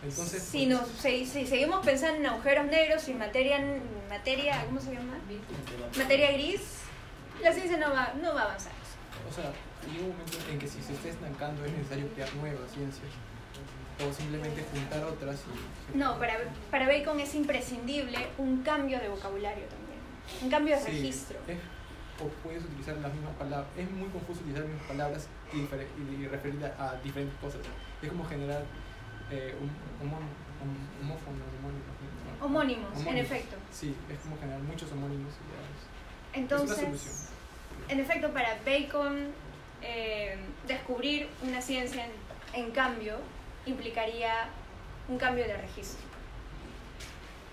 Entonces, 0.04 0.44
si, 0.44 0.66
pues, 0.68 0.80
nos, 0.80 0.90
si, 1.00 1.26
si 1.26 1.48
seguimos 1.48 1.86
pensando 1.86 2.18
en 2.20 2.26
agujeros 2.28 2.66
negros 2.68 3.08
y 3.08 3.14
materia, 3.14 3.60
materia 4.10 4.64
¿cómo 4.66 4.80
se 4.82 4.94
llama? 4.94 5.18
Materia 5.98 6.32
gris, 6.34 6.62
la 7.42 7.54
ciencia 7.54 7.78
no 7.78 7.92
va, 7.94 8.14
no 8.22 8.34
va 8.36 8.42
a 8.42 8.46
avanzar. 8.46 8.72
o 9.30 9.34
sea, 9.34 9.52
llega 9.86 10.04
un 10.06 10.10
momento 10.12 10.38
en 10.52 10.60
que 10.60 10.68
si 10.68 10.82
se 10.82 10.94
está 10.94 11.10
estancando 11.10 11.64
es 11.66 11.72
necesario 11.72 12.08
crear 12.14 12.34
nuevas 12.36 12.72
ciencias 12.72 13.08
o 14.00 14.14
simplemente 14.14 14.64
juntar 14.72 15.04
otras 15.06 15.40
y... 15.94 15.98
No, 15.98 16.18
para, 16.20 16.36
para 16.70 16.88
Bacon 16.88 17.20
es 17.20 17.34
imprescindible 17.36 18.28
un 18.38 18.62
cambio 18.64 19.00
de 19.00 19.10
vocabulario 19.10 19.66
también, 19.66 20.00
un 20.44 20.50
cambio 20.50 20.76
de 20.76 20.82
Sí, 20.82 20.92
registro. 20.92 21.40
es- 21.48 21.58
o 22.20 22.28
puedes 22.42 22.64
utilizar 22.64 22.98
las 22.98 23.14
mismas 23.14 23.36
palabras. 23.36 23.68
Es 23.78 23.90
muy 23.92 24.10
confuso 24.10 24.40
utilizar 24.42 24.64
las 24.64 24.72
mismas 24.72 24.88
palabras 24.90 25.28
y, 25.54 25.58
difere- 25.58 25.86
y 26.20 26.26
referir 26.28 26.66
a, 26.66 26.90
a 26.90 26.96
diferentes 27.02 27.38
cosas. 27.40 27.62
Es 28.02 28.10
como 28.10 28.26
generar 28.26 28.64
eh, 29.30 29.54
un, 29.62 29.70
homón- 30.02 30.26
hom- 30.58 31.02
homófonos, 31.04 31.46
homónimos. 31.60 31.86
¿no? 32.40 32.46
Homónimos, 32.48 32.92
en 32.96 33.02
Homónimos. 33.02 33.32
efecto. 33.32 33.56
Sí, 33.72 33.94
es 34.12 34.18
como 34.20 34.36
generar 34.40 34.62
muchos 34.62 34.92
homónimos. 34.92 35.32
Y 35.32 35.46
ya 35.46 35.62
es- 35.62 36.40
Entonces, 36.42 36.78
solución. 36.80 37.14
en 37.90 38.00
efecto, 38.00 38.32
para 38.34 38.58
Bacon, 38.66 39.28
eh, 39.90 40.36
descubrir 40.68 41.30
una 41.42 41.62
ciencia 41.62 42.06
en, 42.54 42.72
cambio 42.72 43.16
implicaría 43.66 44.50
un 45.08 45.18
cambio 45.18 45.48
de 45.48 45.56
registro. 45.56 46.06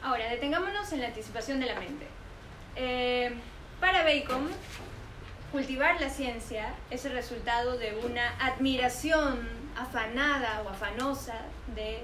Ahora, 0.03 0.29
detengámonos 0.29 0.92
en 0.92 1.01
la 1.01 1.09
anticipación 1.09 1.61
de 1.61 1.66
la 1.66 1.79
mente. 1.79 2.07
Eh, 2.75 3.33
para 3.81 4.03
Bacon, 4.03 4.51
cultivar 5.53 6.01
la 6.01 6.11
ciencia 6.11 6.75
es 6.90 7.05
el 7.05 7.12
resultado 7.12 7.79
de 7.79 7.97
una 8.05 8.37
admiración 8.44 9.49
afanada 9.77 10.62
o 10.62 10.68
afanosa 10.68 11.37
de 11.77 12.03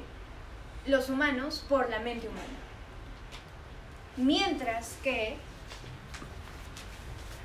los 0.87 1.09
humanos 1.09 1.65
por 1.69 1.91
la 1.91 1.99
mente 1.99 2.29
humana. 2.29 2.45
Mientras 4.17 4.97
que 5.03 5.37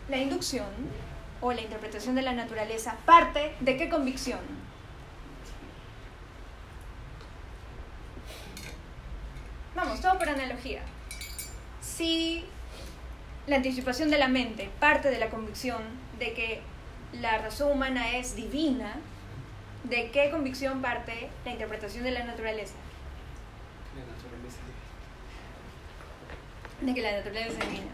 la 0.07 0.17
inducción 0.17 0.67
o 1.45 1.53
la 1.53 1.61
interpretación 1.61 2.15
de 2.15 2.23
la 2.23 2.33
naturaleza 2.33 2.95
parte 3.05 3.53
de 3.59 3.77
qué 3.77 3.87
convicción? 3.87 4.39
Vamos, 9.75 10.01
todo 10.01 10.17
por 10.17 10.27
analogía. 10.27 10.81
Si 11.81 12.45
la 13.45 13.57
anticipación 13.57 14.09
de 14.09 14.17
la 14.17 14.27
mente 14.27 14.71
parte 14.79 15.11
de 15.11 15.19
la 15.19 15.29
convicción 15.29 15.83
de 16.17 16.33
que 16.33 16.61
la 17.13 17.37
razón 17.37 17.73
humana 17.73 18.17
es 18.17 18.35
divina, 18.35 18.95
¿de 19.83 20.09
qué 20.09 20.31
convicción 20.31 20.81
parte 20.81 21.29
la 21.45 21.51
interpretación 21.51 22.05
de 22.05 22.11
la 22.11 22.23
naturaleza? 22.23 22.73
La 23.95 24.01
naturaleza. 24.11 24.59
De 26.81 26.93
que 26.95 27.01
la 27.03 27.17
naturaleza 27.17 27.59
es 27.59 27.59
divina. 27.59 27.91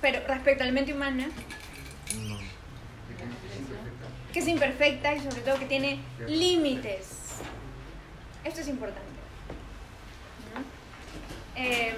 Pero 0.00 0.26
respecto 0.26 0.64
a 0.64 0.66
la 0.66 0.72
mente 0.72 0.92
humana. 0.92 1.28
Que 4.32 4.40
es 4.40 4.48
imperfecta 4.48 5.14
y 5.14 5.20
sobre 5.20 5.40
todo 5.40 5.58
que 5.58 5.66
tiene 5.66 6.00
límites. 6.26 7.08
Esto 8.44 8.60
es 8.60 8.68
importante. 8.68 9.08
¿no? 10.54 10.60
Em, 11.56 11.94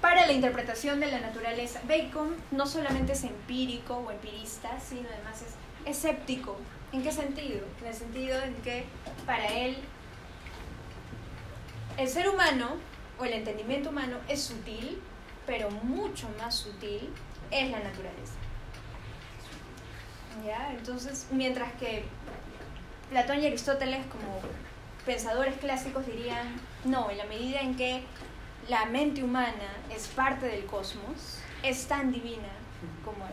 para 0.00 0.26
la 0.26 0.32
interpretación 0.32 1.00
de 1.00 1.06
la 1.06 1.20
naturaleza, 1.20 1.80
Bacon 1.86 2.36
no 2.50 2.66
solamente 2.66 3.12
es 3.12 3.24
empírico 3.24 3.96
o 3.96 4.10
empirista, 4.10 4.78
sino 4.80 5.08
además 5.08 5.42
es 5.42 5.54
escéptico. 5.86 6.56
¿En 6.92 7.02
qué 7.02 7.12
sentido? 7.12 7.64
En 7.80 7.86
el 7.86 7.94
sentido 7.94 8.40
en 8.42 8.54
que 8.56 8.84
para 9.26 9.46
él 9.46 9.76
el 11.96 12.08
ser 12.08 12.28
humano 12.28 12.76
o 13.18 13.24
el 13.24 13.32
entendimiento 13.32 13.90
humano 13.90 14.18
es 14.28 14.42
sutil, 14.42 15.00
pero 15.46 15.70
mucho 15.70 16.28
más 16.38 16.54
sutil 16.54 17.10
es 17.50 17.70
la 17.70 17.78
naturaleza. 17.78 18.34
¿Ya? 20.44 20.72
Entonces, 20.72 21.26
mientras 21.30 21.72
que 21.74 22.04
Platón 23.10 23.40
y 23.40 23.46
Aristóteles 23.46 24.04
como 24.06 24.40
pensadores 25.04 25.56
clásicos 25.56 26.06
dirían, 26.06 26.46
no, 26.84 27.10
en 27.10 27.18
la 27.18 27.24
medida 27.24 27.60
en 27.60 27.76
que 27.76 28.02
la 28.68 28.84
mente 28.86 29.22
humana 29.22 29.72
es 29.94 30.08
parte 30.08 30.46
del 30.46 30.66
cosmos, 30.66 31.38
es 31.62 31.86
tan 31.86 32.12
divina 32.12 32.48
como 33.04 33.24
él. 33.24 33.32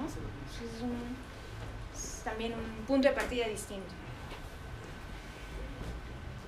¿no? 0.00 0.06
Es, 0.06 0.82
un- 0.82 1.16
es 1.94 2.22
también 2.24 2.54
un 2.54 2.84
punto 2.86 3.08
de 3.08 3.14
partida 3.14 3.46
distinto. 3.48 3.92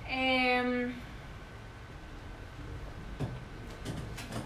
Em, 0.07 0.93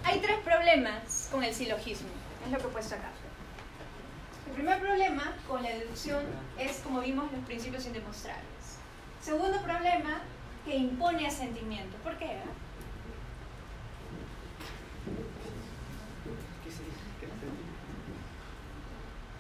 hay 0.04 0.20
tres 0.20 0.38
problemas 0.44 1.30
con 1.32 1.44
el 1.44 1.54
silogismo, 1.54 2.10
es 2.46 2.52
lo 2.52 2.58
que 2.60 2.66
he 2.66 2.70
puesto 2.70 2.96
acá. 2.96 3.10
El 4.56 4.62
primer 4.62 4.80
problema 4.80 5.34
con 5.50 5.62
la 5.64 5.68
deducción 5.70 6.24
es, 6.58 6.78
como 6.78 7.02
vimos, 7.02 7.30
los 7.30 7.44
principios 7.44 7.86
indemostrables. 7.88 8.46
Segundo 9.22 9.62
problema, 9.62 10.22
que 10.64 10.78
impone 10.78 11.28
asentimiento. 11.28 11.98
¿Por 11.98 12.18
qué? 12.18 12.38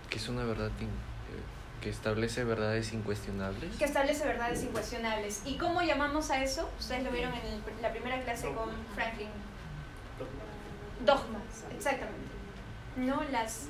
Que 0.09 0.17
es 0.17 0.27
una 0.29 0.43
verdad 0.43 0.67
eh, 0.79 0.87
que 1.81 1.89
establece 1.89 2.43
verdades 2.43 2.93
incuestionables. 2.93 3.75
Que 3.77 3.85
establece 3.85 4.25
verdades 4.25 4.63
incuestionables. 4.63 5.41
¿Y 5.45 5.57
cómo 5.57 5.81
llamamos 5.81 6.31
a 6.31 6.43
eso? 6.43 6.69
Ustedes 6.79 7.03
lo 7.03 7.11
vieron 7.11 7.33
en 7.33 7.45
el- 7.45 7.81
la 7.81 7.91
primera 7.91 8.21
clase 8.23 8.47
con 8.53 8.69
Franklin. 8.93 9.29
Dogmas, 11.05 11.65
exactamente. 11.75 12.25
¿No? 12.97 13.23
Las, 13.31 13.67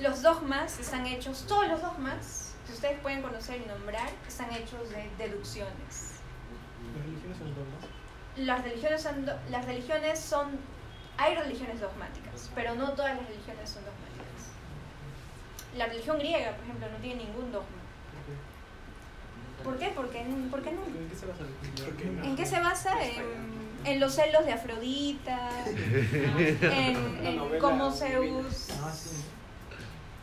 los 0.00 0.22
dogmas 0.22 0.78
están 0.78 1.06
hechos, 1.06 1.44
todos 1.46 1.68
los 1.68 1.82
dogmas 1.82 2.54
que 2.66 2.72
ustedes 2.72 2.98
pueden 3.00 3.22
conocer 3.22 3.60
y 3.64 3.66
nombrar, 3.68 4.08
están 4.26 4.50
hechos 4.52 4.88
de 4.90 5.08
deducciones. 5.18 6.20
Las 6.94 7.04
religiones 7.04 7.38
son 7.38 7.54
dogmas. 7.54 7.84
Las 8.36 8.62
religiones 8.64 9.02
son, 9.02 9.26
do- 9.26 9.38
las 9.50 9.64
religiones 9.66 10.18
son, 10.18 10.58
hay 11.18 11.34
religiones 11.34 11.80
dogmáticas, 11.80 12.50
pero 12.54 12.74
no 12.74 12.92
todas 12.92 13.16
las 13.16 13.26
religiones 13.26 13.68
son 13.68 13.82
dogmáticas. 13.84 14.06
La 15.76 15.86
religión 15.86 16.18
griega, 16.18 16.52
por 16.56 16.64
ejemplo, 16.64 16.88
no 16.90 16.96
tiene 16.98 17.24
ningún 17.24 17.52
dogma. 17.52 17.66
¿Por 19.62 19.78
qué? 19.78 19.88
¿por 19.90 20.08
qué 20.10 20.24
no? 20.24 20.36
¿En 20.36 21.08
qué 21.10 21.16
se 21.16 21.26
basa? 21.26 21.44
¿En 22.24 22.36
qué 22.36 22.46
se 22.46 22.60
basa? 22.60 23.04
En, 23.04 23.50
en 23.84 24.00
los 24.00 24.14
celos 24.14 24.46
de 24.46 24.52
Afrodita, 24.52 25.50
en, 26.62 27.58
cómo. 27.60 27.90
Zeus. 27.92 28.68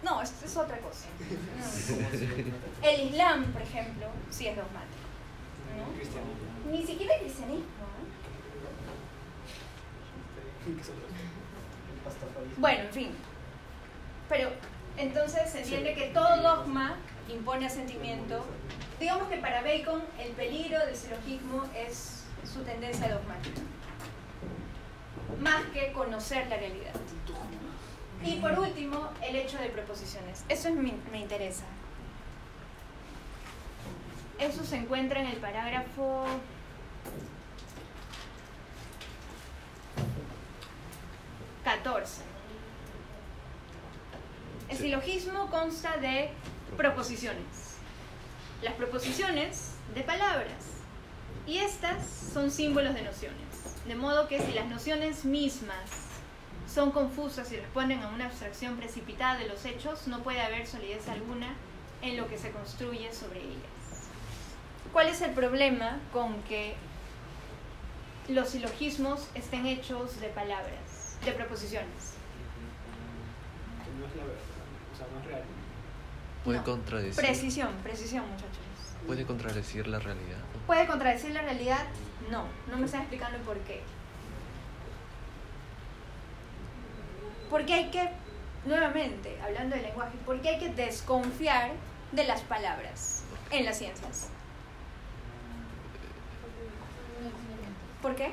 No, 0.04 0.22
esto 0.22 0.46
es 0.46 0.58
otra 0.58 0.78
cosa. 0.80 1.06
No. 1.58 1.96
¿Cómo 1.98 2.10
se- 2.12 2.94
El 2.94 3.08
Islam, 3.10 3.46
por 3.52 3.62
ejemplo, 3.62 4.08
sí 4.30 4.48
es 4.48 4.56
dogmático. 4.56 5.08
¿no? 5.78 5.94
Cristianismo. 5.96 6.72
Ni 6.72 6.86
siquiera 6.86 7.16
el 7.16 7.22
cristianismo. 7.22 7.66
Bueno, 12.58 12.82
en 12.84 12.92
fin. 12.94 13.10
Pero 14.30 14.50
entonces 14.98 15.50
se 15.52 15.60
entiende 15.62 15.94
que 15.94 16.08
todo 16.08 16.42
dogma 16.42 16.98
impone 17.30 17.66
asentimiento. 17.68 18.46
Digamos 19.00 19.30
que 19.30 19.38
para 19.38 19.62
Bacon 19.62 20.02
el 20.20 20.32
peligro 20.32 20.80
del 20.86 20.96
silogismo 20.96 21.64
es 21.76 22.24
su 22.52 22.64
tendencia 22.64 23.14
dogmática, 23.14 23.62
más 25.40 25.64
que 25.74 25.92
conocer 25.92 26.48
la 26.48 26.58
realidad. 26.58 26.94
Y 28.24 28.36
por 28.38 28.58
último, 28.60 29.10
el 29.22 29.36
hecho 29.36 29.58
de 29.58 29.70
preposiciones. 29.70 30.44
Eso 30.50 30.70
es 30.70 30.76
mi- 30.76 31.00
me 31.12 31.20
interesa. 31.20 31.64
Eso 34.40 34.64
se 34.64 34.76
encuentra 34.78 35.20
en 35.22 35.28
el 35.28 35.38
parágrafo 35.38 36.26
catorce. 41.64 42.22
El 44.70 44.78
Sí. 44.78 44.84
silogismo 44.84 45.50
consta 45.50 45.98
de 45.98 46.30
proposiciones. 46.76 47.44
Las 48.62 48.74
proposiciones 48.74 49.72
de 49.94 50.02
palabras. 50.02 50.52
Y 51.46 51.60
estas 51.60 52.06
son 52.34 52.52
símbolos 52.52 52.94
de 52.94 53.04
nociones. 53.04 53.38
De 53.88 53.96
modo 53.96 54.28
que 54.28 54.42
si 54.42 54.52
las 54.52 54.66
nociones 54.68 55.24
mismas 55.24 55.80
son 56.72 56.92
confusas 56.92 57.52
y 57.52 57.58
responden 57.58 58.02
a 58.04 58.10
una 58.10 58.26
abstracción 58.26 58.78
precipitada 58.78 59.38
de 59.40 59.48
los 59.48 59.64
hechos, 59.66 60.08
no 60.08 60.22
puede 60.22 60.42
haber 60.42 60.68
solidez 60.68 61.08
alguna 61.08 61.54
en 62.02 62.18
lo 62.18 62.28
que 62.28 62.38
se 62.38 62.52
construye 62.52 63.12
sobre 63.14 63.40
ellas. 63.42 64.10
¿Cuál 64.94 65.08
es 65.08 65.22
el 65.22 65.32
problema 65.32 65.98
con 66.12 66.42
que 66.44 66.76
los 68.28 68.50
silogismos 68.50 69.28
estén 69.36 69.66
hechos 69.66 70.20
de 70.20 70.28
palabras, 70.30 71.18
de 71.24 71.32
proposiciones? 71.32 72.14
Que 73.84 74.00
no 74.00 74.06
es 74.08 74.16
la 74.16 74.24
verdad, 74.24 74.42
o 74.94 74.98
sea, 74.98 75.08
no 75.14 75.20
es 75.20 75.26
real. 75.26 75.44
Puede 76.44 76.58
No. 76.60 76.64
contradecir. 76.66 77.16
Precisión, 77.26 77.70
precisión, 77.84 78.24
muchachos. 78.30 78.58
Puede 79.06 79.26
contradecir 79.26 79.88
la 79.88 80.00
realidad. 80.00 80.40
¿Puede 80.66 80.86
contradecir 80.88 81.32
la 81.32 81.42
realidad? 81.42 81.86
No, 82.30 82.44
no 82.70 82.78
me 82.78 82.86
están 82.86 83.02
explicando 83.02 83.38
por 83.40 83.58
qué. 83.60 83.82
Porque 87.50 87.74
hay 87.74 87.90
que, 87.90 88.10
nuevamente, 88.66 89.38
hablando 89.42 89.76
del 89.76 89.86
lenguaje, 89.86 90.18
porque 90.26 90.50
hay 90.50 90.60
que 90.60 90.70
desconfiar 90.70 91.72
de 92.12 92.24
las 92.26 92.42
palabras 92.42 93.24
en 93.52 93.66
las 93.66 93.78
ciencias. 93.78 94.28
¿Por 98.02 98.16
qué? 98.16 98.32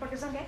¿Porque 0.00 0.16
son 0.16 0.32
qué? 0.32 0.46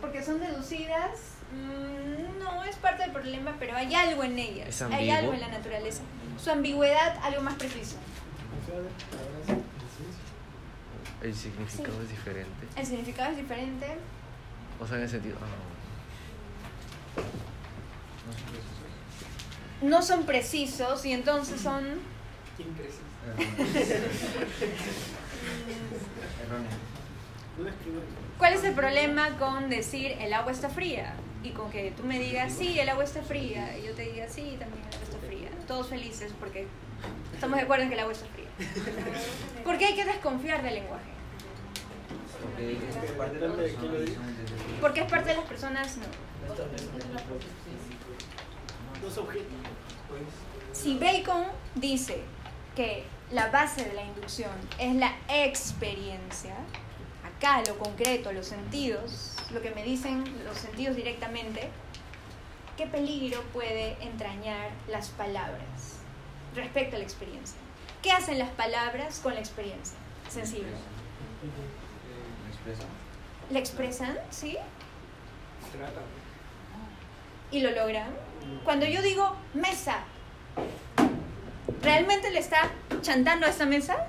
Porque 0.00 0.22
son 0.22 0.40
deducidas. 0.40 1.10
mm, 1.52 2.38
No, 2.38 2.64
es 2.64 2.76
parte 2.76 3.02
del 3.02 3.12
problema, 3.12 3.54
pero 3.58 3.76
hay 3.76 3.94
algo 3.94 4.24
en 4.24 4.38
ellas. 4.38 4.68
¿Es 4.68 4.82
hay 4.82 5.10
algo 5.10 5.32
en 5.34 5.40
la 5.40 5.48
naturaleza. 5.48 6.02
Su 6.42 6.50
ambigüedad, 6.50 7.16
algo 7.22 7.42
más 7.42 7.54
preciso. 7.54 7.96
El 11.22 11.34
significado 11.34 11.96
Sí. 11.98 12.02
es 12.04 12.08
diferente. 12.10 12.66
El 12.76 12.86
significado 12.86 13.30
es 13.32 13.36
diferente. 13.36 13.86
O 14.80 14.86
sea, 14.86 14.96
en 14.96 15.02
el 15.02 15.08
sentido. 15.08 15.36
No 19.82 20.02
son 20.02 20.24
precisos 20.24 21.04
y 21.04 21.12
entonces 21.12 21.60
son. 21.60 21.84
Impreciso. 22.58 23.00
Erróneo. 26.44 26.70
No 27.58 27.68
escribo 27.68 28.00
¿Cuál 28.38 28.54
es 28.54 28.64
el 28.64 28.74
problema 28.74 29.36
con 29.38 29.68
decir 29.68 30.16
el 30.18 30.32
agua 30.32 30.52
está 30.52 30.70
fría? 30.70 31.14
Y 31.42 31.50
con 31.50 31.70
que 31.70 31.92
tú 31.96 32.04
me 32.04 32.18
digas, 32.18 32.52
sí, 32.52 32.78
el 32.78 32.88
agua 32.88 33.04
está 33.04 33.22
fría. 33.22 33.76
Y 33.78 33.86
yo 33.86 33.94
te 33.94 34.02
diga, 34.02 34.28
sí, 34.28 34.56
también 34.58 34.82
el 34.88 34.94
agua 34.94 35.04
está 35.04 35.18
fría. 35.26 35.50
Todos 35.66 35.88
felices 35.88 36.32
porque 36.38 36.66
estamos 37.34 37.56
de 37.58 37.64
acuerdo 37.64 37.84
en 37.84 37.90
que 37.90 37.94
el 37.94 38.00
agua 38.00 38.12
está 38.12 38.26
fría. 38.26 38.48
¿Por 39.64 39.76
qué 39.78 39.86
hay 39.86 39.94
que 39.94 40.04
desconfiar 40.04 40.62
del 40.62 40.74
lenguaje? 40.74 41.10
Porque 44.80 45.00
es 45.00 45.10
parte 45.10 45.30
de 45.30 45.36
las 45.36 45.46
personas, 45.46 45.96
no. 45.98 46.06
Objetos. 49.22 49.46
Si 50.72 50.98
Bacon 50.98 51.44
dice 51.74 52.22
que 52.76 53.04
la 53.30 53.50
base 53.50 53.84
de 53.84 53.94
la 53.94 54.02
inducción 54.02 54.50
es 54.78 54.94
la 54.94 55.14
experiencia, 55.28 56.54
acá 57.24 57.62
lo 57.66 57.78
concreto, 57.78 58.32
los 58.32 58.46
sentidos, 58.46 59.36
lo 59.52 59.60
que 59.60 59.70
me 59.70 59.82
dicen 59.84 60.24
los 60.44 60.58
sentidos 60.58 60.96
directamente, 60.96 61.70
¿qué 62.76 62.86
peligro 62.86 63.42
puede 63.52 63.96
entrañar 64.02 64.70
las 64.88 65.08
palabras 65.10 65.98
respecto 66.54 66.96
a 66.96 66.98
la 66.98 67.04
experiencia? 67.04 67.58
¿Qué 68.02 68.12
hacen 68.12 68.38
las 68.38 68.50
palabras 68.50 69.20
con 69.20 69.34
la 69.34 69.40
experiencia? 69.40 69.96
Sensible. 70.28 70.70
Me 72.44 72.50
expresa. 72.50 72.84
¿La 73.50 73.58
expresan? 73.58 74.16
¿Sí? 74.30 74.56
Trata. 75.72 76.00
¿Y 77.50 77.60
lo 77.60 77.70
logran? 77.72 78.10
Cuando 78.64 78.86
yo 78.86 79.02
digo 79.02 79.36
mesa, 79.54 79.98
¿realmente 81.82 82.30
le 82.30 82.38
está 82.38 82.70
chantando 83.02 83.46
a 83.46 83.50
esta 83.50 83.66
mesa? 83.66 84.06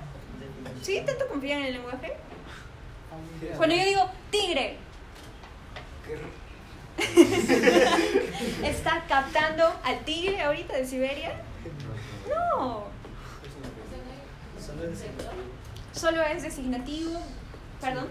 ¿Sí? 0.82 1.02
¿Tanto 1.04 1.26
confían 1.28 1.60
en 1.60 1.66
el 1.66 1.72
lenguaje? 1.74 2.16
Cuando 3.56 3.74
yo 3.74 3.84
digo 3.84 4.10
tigre, 4.30 4.76
¿está 8.64 9.04
captando 9.08 9.74
al 9.84 10.04
tigre 10.04 10.40
ahorita 10.40 10.76
de 10.76 10.86
Siberia? 10.86 11.32
No, 12.28 12.84
Solo 14.60 14.84
es 14.84 16.00
solo 16.00 16.22
es 16.22 16.42
designativo. 16.42 17.20
Perdón. 17.80 18.08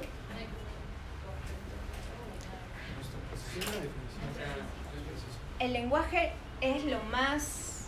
El 5.59 5.73
lenguaje 5.73 6.31
es 6.61 6.85
lo 6.85 7.01
más, 7.03 7.87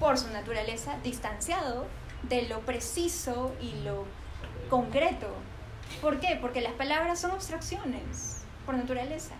por 0.00 0.18
su 0.18 0.28
naturaleza, 0.30 0.96
distanciado 1.02 1.86
de 2.28 2.42
lo 2.42 2.60
preciso 2.60 3.54
y 3.60 3.82
lo 3.84 4.06
concreto. 4.70 5.28
¿Por 6.00 6.20
qué? 6.20 6.38
Porque 6.40 6.60
las 6.60 6.72
palabras 6.72 7.20
son 7.20 7.32
abstracciones, 7.32 8.42
por 8.64 8.74
naturaleza. 8.74 9.34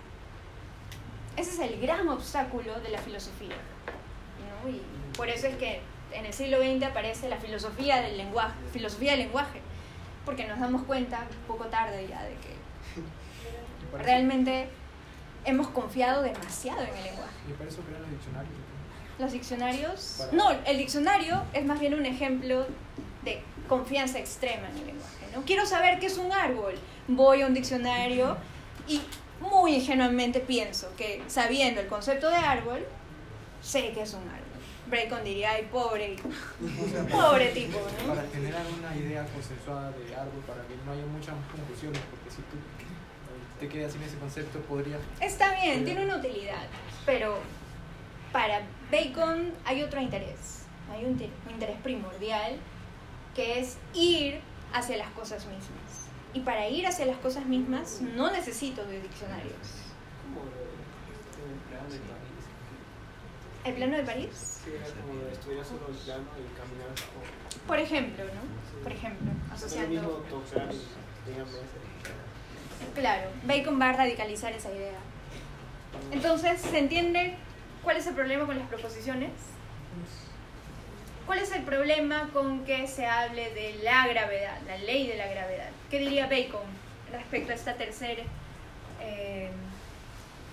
Ese 1.36 1.50
es 1.50 1.58
el 1.60 1.80
gran 1.80 2.08
obstáculo 2.08 2.78
de 2.80 2.90
la 2.90 2.98
filosofía. 2.98 3.56
¿no? 4.64 4.70
Y 4.70 4.82
por 5.16 5.28
eso 5.28 5.46
es 5.46 5.56
que 5.56 5.80
en 6.12 6.26
el 6.26 6.32
siglo 6.32 6.58
XX 6.58 6.84
aparece 6.84 7.28
la 7.28 7.38
filosofía 7.38 8.02
del 8.02 8.18
lenguaje, 8.18 8.54
filosofía 8.72 9.12
del 9.12 9.20
lenguaje, 9.20 9.60
porque 10.24 10.46
nos 10.46 10.60
damos 10.60 10.82
cuenta 10.82 11.26
un 11.30 11.46
poco 11.46 11.64
tarde 11.66 12.06
ya 12.08 12.22
de 12.22 12.34
que 12.34 13.96
realmente 14.04 14.68
hemos 15.44 15.68
confiado 15.68 16.22
demasiado 16.22 16.82
en 16.82 16.88
el 16.96 17.04
lenguaje. 17.04 17.32
Y 17.48 17.52
para 17.52 17.68
eso 17.70 17.80
crean 17.82 18.02
los 18.02 18.10
diccionarios. 18.10 18.54
Los 19.18 19.32
diccionarios. 19.32 20.14
Para- 20.18 20.32
No, 20.32 20.50
el 20.64 20.78
diccionario 20.78 21.42
es 21.52 21.64
más 21.64 21.78
bien 21.80 21.94
un 21.94 22.06
ejemplo 22.06 22.66
de 23.24 23.42
confianza 23.68 24.18
extrema 24.18 24.68
en 24.70 24.76
el 24.78 24.86
lenguaje. 24.86 25.26
¿no? 25.34 25.42
Quiero 25.42 25.66
saber 25.66 25.98
qué 25.98 26.06
es 26.06 26.18
un 26.18 26.32
árbol. 26.32 26.74
Voy 27.08 27.42
a 27.42 27.46
un 27.46 27.54
diccionario 27.54 28.36
y 28.88 29.00
muy 29.40 29.74
ingenuamente 29.76 30.40
pienso 30.40 30.88
que 30.96 31.22
sabiendo 31.28 31.80
el 31.80 31.86
concepto 31.88 32.28
de 32.30 32.36
árbol, 32.36 32.84
sé 33.60 33.92
que 33.92 34.02
es 34.02 34.14
un 34.14 34.22
árbol. 34.28 34.38
Bacon 34.88 35.24
diría, 35.24 35.52
ay, 35.52 35.68
pobre, 35.72 36.16
pobre 37.10 37.48
tipo, 37.48 37.78
¿no? 38.06 38.14
Para 38.14 38.28
generar 38.30 38.62
una 38.78 38.94
idea 38.96 39.24
consensuada 39.32 39.90
de 39.92 40.14
árbol, 40.14 40.42
para 40.46 40.62
que 40.66 40.74
no 40.84 40.92
haya 40.92 41.06
muchas 41.06 41.34
confusiones, 41.50 42.00
porque 42.10 42.30
si 42.30 42.42
tú 42.42 42.56
te 43.62 43.68
quedas 43.68 43.92
sin 43.92 44.02
ese 44.02 44.18
concepto, 44.18 44.58
podría. 44.62 44.98
Está 45.20 45.54
bien, 45.60 45.84
tiene 45.84 46.04
una 46.04 46.16
utilidad, 46.16 46.66
pero 47.06 47.38
para 48.32 48.62
Bacon 48.90 49.52
hay 49.64 49.84
otro 49.84 50.00
interés, 50.00 50.64
hay 50.92 51.04
un, 51.04 51.12
un 51.12 51.50
interés 51.52 51.80
primordial 51.80 52.58
que 53.36 53.60
es 53.60 53.76
ir 53.94 54.40
hacia 54.72 54.96
las 54.96 55.10
cosas 55.10 55.46
mismas. 55.46 56.08
Y 56.34 56.40
para 56.40 56.68
ir 56.68 56.86
hacia 56.88 57.06
las 57.06 57.18
cosas 57.18 57.46
mismas 57.46 58.00
no 58.00 58.32
necesito 58.32 58.84
de 58.84 59.00
diccionarios. 59.00 59.54
Como 60.24 60.42
el 63.64 63.74
plano 63.74 63.96
de 63.96 64.02
París. 64.02 64.60
Sí, 64.64 64.70
era 64.74 64.86
como 64.86 65.22
de 65.22 65.32
estudiar 65.32 65.64
solo 65.64 65.86
el 65.88 65.94
plano 65.94 66.24
y 66.36 66.58
caminar. 66.58 66.90
Por 67.68 67.78
ejemplo, 67.78 68.24
¿no? 68.24 68.82
Por 68.82 68.90
ejemplo, 68.90 69.30
asociando... 69.52 70.24
tocar 70.28 70.74
y 70.74 71.30
tengan 71.30 71.46
mesa. 71.46 71.78
Claro, 72.94 73.30
Bacon 73.44 73.80
va 73.80 73.90
a 73.90 73.92
radicalizar 73.92 74.52
esa 74.52 74.70
idea. 74.70 74.98
Entonces 76.10 76.60
se 76.60 76.78
entiende 76.78 77.36
¿Cuál 77.82 77.96
es 77.96 78.06
el 78.06 78.14
problema 78.14 78.46
con 78.46 78.58
las 78.58 78.68
proposiciones? 78.68 79.30
¿Cuál 81.26 81.38
es 81.40 81.52
el 81.52 81.62
problema 81.62 82.30
con 82.32 82.64
que 82.64 82.86
se 82.86 83.06
hable 83.06 83.52
de 83.54 83.80
la 83.82 84.06
gravedad, 84.06 84.58
la 84.66 84.76
ley 84.78 85.08
de 85.08 85.16
la 85.16 85.26
gravedad? 85.26 85.70
¿Qué 85.90 85.98
diría 85.98 86.26
Bacon 86.26 86.62
respecto 87.10 87.52
a 87.52 87.54
este 87.56 87.72
tercer 87.72 88.22
eh, 89.00 89.50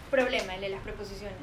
problema, 0.09 0.55
el 0.55 0.61
de 0.61 0.69
las 0.69 0.82
proposiciones? 0.82 1.36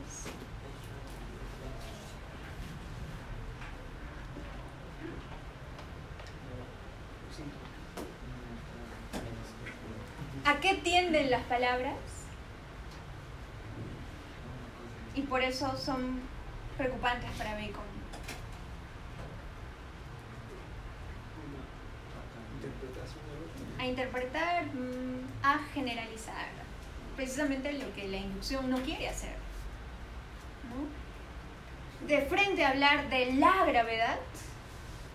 ¿A 10.47 10.61
qué 10.61 10.75
tienden 10.75 11.29
las 11.29 11.43
palabras? 11.43 11.97
Y 15.17 15.23
por 15.23 15.43
eso 15.43 15.77
son 15.77 16.21
preocupantes 16.79 17.29
para 17.37 17.55
Bacon. 17.55 17.83
A 23.81 23.87
interpretar, 23.87 24.67
mm, 24.67 25.27
a 25.43 25.59
generalizar. 25.75 26.47
Precisamente 27.17 27.73
lo 27.73 27.93
que 27.97 28.07
la 28.07 28.19
inducción 28.19 28.71
no 28.71 28.77
quiere 28.83 29.09
hacer. 29.09 29.35
¿no? 30.71 32.07
De 32.07 32.23
frente 32.23 32.65
a 32.65 32.69
hablar 32.69 33.11
de 33.11 33.33
la 33.33 33.65
gravedad, 33.65 34.21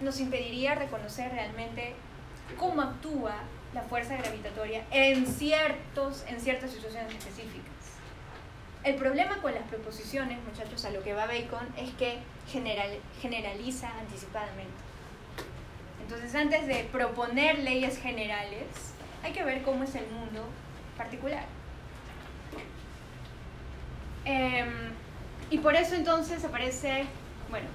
nos 0.01 0.19
impediría 0.19 0.75
reconocer 0.75 1.32
realmente 1.32 1.95
cómo 2.57 2.82
actúa 2.82 3.36
la 3.74 3.82
fuerza 3.84 4.17
gravitatoria 4.17 4.84
en, 4.91 5.26
ciertos, 5.26 6.24
en 6.28 6.39
ciertas 6.39 6.72
situaciones 6.72 7.13
específicas. 7.13 7.72
El 8.84 8.95
problema 8.95 9.38
con 9.41 9.53
las 9.53 9.63
preposiciones, 9.63 10.39
muchachos, 10.43 10.84
a 10.86 10.89
lo 10.89 11.03
que 11.03 11.13
va 11.13 11.28
Bacon, 11.28 11.67
es 11.78 11.91
que 11.91 12.17
general, 12.51 12.89
generaliza 13.22 13.89
anticipadamente. 13.99 14.74
Entonces, 16.01 16.34
antes 16.36 16.67
de 16.67 16.84
proponer 16.91 17.59
leyes 17.59 17.99
generales, 17.99 18.65
hay 19.24 19.34
que 19.34 19.43
ver 19.43 19.61
cómo 19.61 19.84
es 19.84 19.93
el 19.95 20.07
mundo 20.07 20.45
particular. 20.97 21.45
Em, 24.26 24.91
y 25.49 25.57
por 25.59 25.76
eso 25.76 25.95
entonces 25.95 26.43
aparece, 26.43 27.05
bueno, 27.49 27.67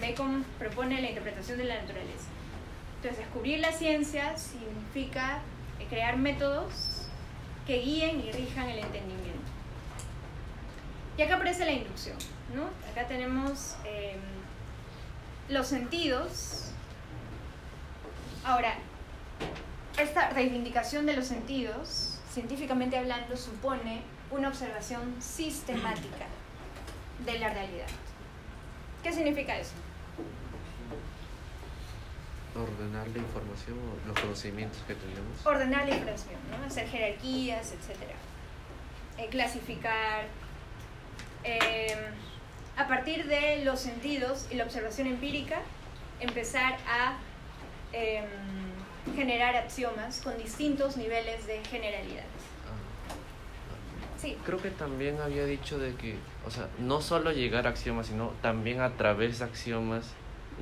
Bacon 0.00 0.44
propone 0.58 1.00
la 1.00 1.08
interpretación 1.08 1.58
de 1.58 1.64
la 1.64 1.76
naturaleza. 1.76 2.33
Entonces, 3.04 3.26
descubrir 3.26 3.60
la 3.60 3.70
ciencia 3.70 4.34
significa 4.38 5.40
eh, 5.78 5.86
crear 5.90 6.16
métodos 6.16 7.06
que 7.66 7.76
guíen 7.76 8.20
y 8.20 8.32
rijan 8.32 8.66
el 8.70 8.78
entendimiento. 8.78 9.42
Y 11.18 11.20
acá 11.20 11.34
aparece 11.34 11.66
la 11.66 11.72
inducción, 11.72 12.16
¿no? 12.54 12.64
Acá 12.90 13.06
tenemos 13.06 13.76
em, 13.84 14.20
los 15.50 15.66
sentidos. 15.66 16.70
Ahora, 18.42 18.74
esta 19.98 20.30
reivindicación 20.30 21.04
de 21.04 21.14
los 21.14 21.26
sentidos, 21.26 22.20
científicamente 22.32 22.96
hablando, 22.96 23.36
supone 23.36 24.00
una 24.30 24.48
observación 24.48 25.14
sistemática 25.20 26.24
de 27.26 27.38
la 27.38 27.50
realidad. 27.50 27.88
¿Qué 29.02 29.12
significa 29.12 29.58
eso? 29.58 29.74
Ordenar 32.54 33.08
la 33.08 33.18
información 33.18 33.76
o 33.78 34.06
los 34.08 34.18
conocimientos 34.20 34.78
que 34.86 34.94
tenemos. 34.94 35.44
Ordenar 35.44 35.88
la 35.88 35.94
información, 35.96 36.38
¿no? 36.50 36.66
Hacer 36.66 36.88
jerarquías, 36.88 37.72
etc. 37.72 38.00
Eh, 39.18 39.28
clasificar. 39.30 40.26
eh, 41.44 41.96
a 42.76 42.88
partir 42.88 43.26
de 43.26 43.64
los 43.64 43.78
sentidos 43.80 44.46
y 44.50 44.54
la 44.56 44.64
observación 44.64 45.06
empírica, 45.06 45.60
empezar 46.20 46.76
a 46.88 47.16
em, 47.92 48.24
generar 49.14 49.54
axiomas 49.54 50.20
con 50.22 50.36
distintos 50.38 50.96
niveles 50.96 51.46
de 51.46 51.62
generalidad. 51.64 52.24
Ah, 52.24 54.18
Sí, 54.20 54.36
Creo 54.44 54.60
que 54.60 54.70
también 54.70 55.20
había 55.20 55.44
dicho 55.44 55.78
de 55.78 55.94
que, 55.94 56.16
o 56.46 56.50
sea, 56.50 56.68
no 56.78 57.00
solo 57.00 57.30
llegar 57.30 57.66
a 57.66 57.70
axiomas, 57.70 58.06
sino 58.08 58.30
también 58.42 58.80
a 58.80 58.90
través 58.94 59.38
de 59.38 59.44
axiomas 59.44 60.06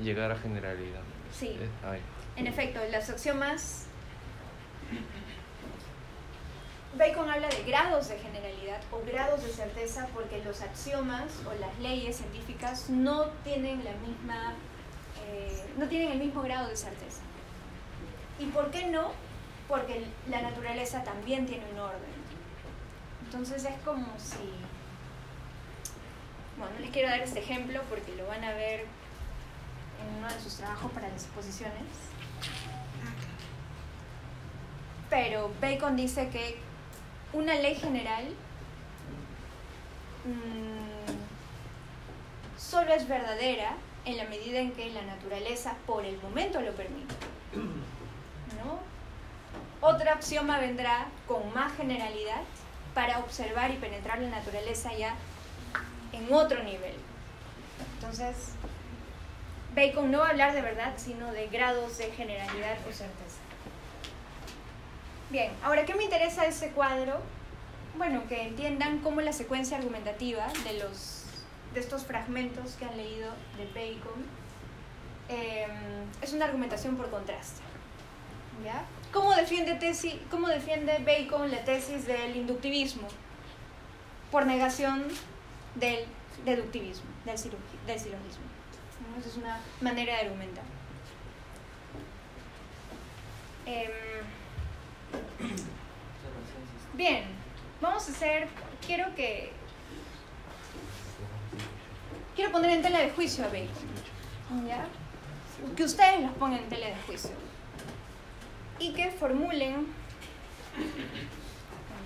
llegar 0.01 0.31
a 0.31 0.35
generalidad. 0.37 1.01
Sí. 1.43 1.57
Eh, 1.59 1.69
ay, 1.85 1.99
En 2.37 2.47
efecto, 2.47 2.79
los 2.89 3.09
axiomas. 3.09 3.85
Bacon 6.97 7.29
habla 7.29 7.49
de 7.49 7.63
grados 7.63 8.07
de 8.07 8.17
generalidad 8.17 8.79
o 8.91 9.01
grados 9.05 9.43
de 9.43 9.49
certeza 9.49 10.07
porque 10.13 10.41
los 10.45 10.61
axiomas 10.61 11.41
o 11.45 11.53
las 11.59 11.77
leyes 11.79 12.17
científicas 12.17 12.89
no 12.89 13.25
tienen 13.43 13.83
la 13.83 13.91
misma. 13.93 14.53
eh, 15.27 15.65
no 15.77 15.87
tienen 15.87 16.13
el 16.13 16.19
mismo 16.19 16.43
grado 16.43 16.69
de 16.69 16.77
certeza. 16.77 17.21
¿Y 18.39 18.45
por 18.45 18.71
qué 18.71 18.85
no? 18.85 19.11
Porque 19.67 20.05
la 20.29 20.41
naturaleza 20.43 21.03
también 21.03 21.45
tiene 21.45 21.65
un 21.73 21.79
orden. 21.79 22.13
Entonces 23.25 23.65
es 23.65 23.81
como 23.83 24.07
si. 24.17 24.49
Bueno, 26.57 26.73
no 26.75 26.79
les 26.79 26.91
quiero 26.91 27.09
dar 27.09 27.19
este 27.19 27.39
ejemplo 27.39 27.81
porque 27.89 28.15
lo 28.15 28.27
van 28.27 28.43
a 28.45 28.53
ver 28.53 28.85
en 30.03 30.17
uno 30.17 30.27
de 30.27 30.39
sus 30.39 30.55
trabajos 30.57 30.91
para 30.91 31.07
las 31.07 31.23
exposiciones. 31.23 31.83
Pero 35.09 35.51
Bacon 35.61 35.95
dice 35.95 36.29
que 36.29 36.59
una 37.33 37.55
ley 37.55 37.75
general 37.75 38.25
mm, 40.25 41.03
solo 42.57 42.93
es 42.93 43.07
verdadera 43.07 43.75
en 44.05 44.17
la 44.17 44.25
medida 44.25 44.59
en 44.59 44.71
que 44.73 44.89
la 44.89 45.03
naturaleza 45.03 45.75
por 45.85 46.05
el 46.05 46.19
momento 46.21 46.61
lo 46.61 46.73
permite. 46.73 47.13
¿no? 48.63 48.79
Otro 49.87 50.09
axioma 50.11 50.59
vendrá 50.59 51.07
con 51.27 51.53
más 51.53 51.75
generalidad 51.75 52.41
para 52.93 53.19
observar 53.19 53.71
y 53.71 53.75
penetrar 53.75 54.19
la 54.19 54.29
naturaleza 54.29 54.93
ya 54.93 55.15
en 56.11 56.31
otro 56.33 56.63
nivel. 56.63 56.95
Entonces, 57.95 58.53
Bacon 59.75 60.11
no 60.11 60.19
va 60.19 60.27
a 60.27 60.29
hablar 60.29 60.53
de 60.53 60.61
verdad, 60.61 60.93
sino 60.97 61.31
de 61.31 61.47
grados 61.47 61.97
de 61.97 62.11
generalidad 62.11 62.77
o 62.87 62.91
certeza. 62.91 63.39
Bien, 65.29 65.51
ahora, 65.63 65.85
¿qué 65.85 65.95
me 65.95 66.03
interesa 66.03 66.43
de 66.43 66.49
ese 66.49 66.71
cuadro? 66.71 67.19
Bueno, 67.97 68.27
que 68.27 68.43
entiendan 68.43 68.99
cómo 68.99 69.21
la 69.21 69.33
secuencia 69.33 69.77
argumentativa 69.77 70.47
de, 70.63 70.79
los, 70.79 71.25
de 71.73 71.79
estos 71.79 72.05
fragmentos 72.05 72.73
que 72.73 72.85
han 72.85 72.97
leído 72.97 73.31
de 73.57 73.65
Bacon 73.67 74.25
eh, 75.29 75.67
es 76.21 76.33
una 76.33 76.45
argumentación 76.45 76.95
por 76.97 77.09
contraste. 77.09 77.61
¿Ya? 78.63 78.85
¿Cómo 79.11 79.33
defiende, 79.33 79.73
tesis, 79.75 80.15
¿Cómo 80.29 80.47
defiende 80.47 80.99
Bacon 80.99 81.49
la 81.49 81.63
tesis 81.63 82.05
del 82.05 82.35
inductivismo? 82.35 83.07
Por 84.31 84.45
negación 84.45 85.07
del 85.75 86.05
deductivismo, 86.45 87.09
del, 87.25 87.35
del 87.87 87.99
silogismo. 87.99 88.52
Esa 89.19 89.29
es 89.29 89.37
una 89.37 89.59
manera 89.81 90.13
de 90.15 90.21
argumentar. 90.21 90.63
Em, 93.65 93.91
bien, 96.93 97.23
vamos 97.79 98.07
a 98.07 98.11
hacer, 98.11 98.47
quiero 98.85 99.13
que, 99.15 99.51
quiero 102.35 102.51
poner 102.51 102.71
en 102.71 102.81
tela 102.81 102.99
de 102.99 103.11
juicio 103.11 103.45
a 103.45 103.47
Bacon. 103.47 103.93
Que 105.75 105.83
ustedes 105.83 106.21
los 106.21 106.31
pongan 106.33 106.59
en 106.59 106.69
tela 106.69 106.87
de 106.87 106.95
juicio 107.07 107.31
y 108.79 108.93
que 108.93 109.11
formulen, 109.11 109.87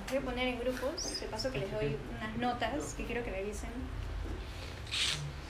voy 0.09 0.17
a 0.17 0.21
poner 0.21 0.47
en 0.47 0.59
grupos, 0.59 1.19
de 1.19 1.25
paso 1.27 1.51
que 1.51 1.59
les 1.59 1.71
doy 1.71 1.97
unas 2.17 2.37
notas 2.37 2.93
que 2.95 3.05
quiero 3.05 3.23
que 3.23 3.31
revisen. 3.31 3.69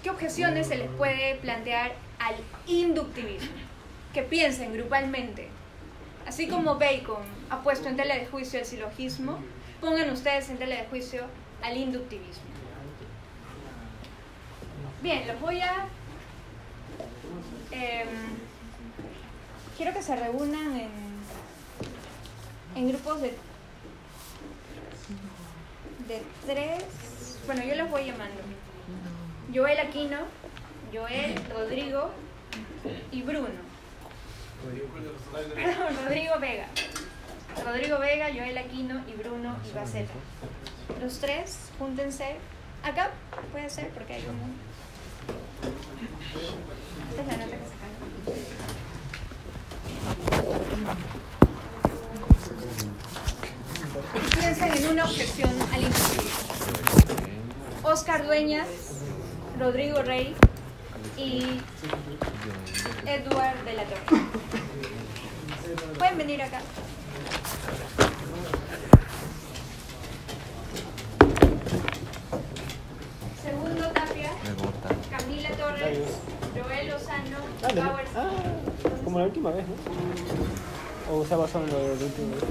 ¿Qué 0.03 0.09
objeciones 0.09 0.67
se 0.67 0.77
les 0.77 0.89
puede 0.91 1.35
plantear 1.35 1.93
al 2.19 2.35
inductivismo? 2.65 3.49
Que 4.13 4.23
piensen 4.23 4.73
grupalmente. 4.73 5.49
Así 6.25 6.47
como 6.47 6.75
Bacon 6.75 7.23
ha 7.49 7.61
puesto 7.61 7.87
en 7.87 7.97
tela 7.97 8.15
de 8.15 8.25
juicio 8.27 8.59
el 8.59 8.65
silogismo, 8.65 9.39
pongan 9.79 10.09
ustedes 10.11 10.49
en 10.49 10.57
tela 10.57 10.75
de 10.75 10.85
juicio 10.87 11.23
al 11.61 11.77
inductivismo. 11.77 12.43
Bien, 15.01 15.27
los 15.27 15.39
voy 15.39 15.61
a... 15.61 15.87
em, 17.71 18.07
quiero 19.77 19.93
que 19.93 20.01
se 20.01 20.15
reúnan 20.15 20.75
en, 20.75 20.89
en 22.75 22.89
grupos 22.89 23.21
de, 23.21 23.37
de 26.07 26.21
tres... 26.45 26.83
Bueno, 27.45 27.63
yo 27.63 27.75
los 27.75 27.89
voy 27.89 28.05
llamando. 28.05 28.41
Joel 29.57 29.79
Aquino, 29.79 30.17
Joel, 30.93 31.33
Rodrigo 31.51 32.11
y 33.11 33.23
Bruno. 33.23 33.47
Perdón, 35.55 35.97
Rodrigo 36.05 36.39
Vega. 36.39 36.67
Rodrigo 37.65 37.97
Vega, 37.97 38.27
Joel 38.27 38.55
Aquino 38.55 39.01
y 39.07 39.13
Bruno 39.13 39.57
Ibaceta. 39.71 40.13
Los 41.01 41.17
tres, 41.17 41.71
júntense 41.79 42.35
Acá 42.83 43.09
puede 43.51 43.67
ser 43.71 43.89
porque 43.89 44.13
hay 44.13 44.25
uno. 44.29 44.53
Esta 47.09 47.21
es 47.23 47.27
la 47.27 47.37
nota 47.37 47.57
que 47.57 47.65
sacaron. 47.65 47.97
Piensen 54.39 54.83
en 54.83 54.91
una 54.91 55.05
objeción 55.05 55.49
al 55.73 55.81
imposible. 55.81 56.31
Oscar 57.81 58.25
Dueñas, 58.25 58.67
Rodrigo 59.59 60.01
Rey 60.03 60.35
y 61.17 61.43
Edward 63.05 63.63
de 63.65 63.73
la 63.73 63.83
Torre. 63.85 64.21
Pueden 65.97 66.17
venir 66.17 66.41
acá. 66.41 66.61
Segundo 73.43 73.87
Tapia. 73.93 74.31
Camila 75.09 75.49
Torres, 75.51 75.99
Joel 76.55 76.87
Lozano. 76.87 77.37
Howard 77.63 78.07
Ah, 78.15 78.29
como 79.03 79.19
la 79.19 79.25
última 79.25 79.51
vez, 79.51 79.65
¿no? 79.67 81.15
O 81.15 81.25
se 81.25 81.33
ha 81.33 81.37
basado 81.37 81.65
en 81.65 81.71
lo 81.71 81.79
de 81.79 81.87
la 81.87 82.05
última 82.05 82.35
vez. 82.35 82.43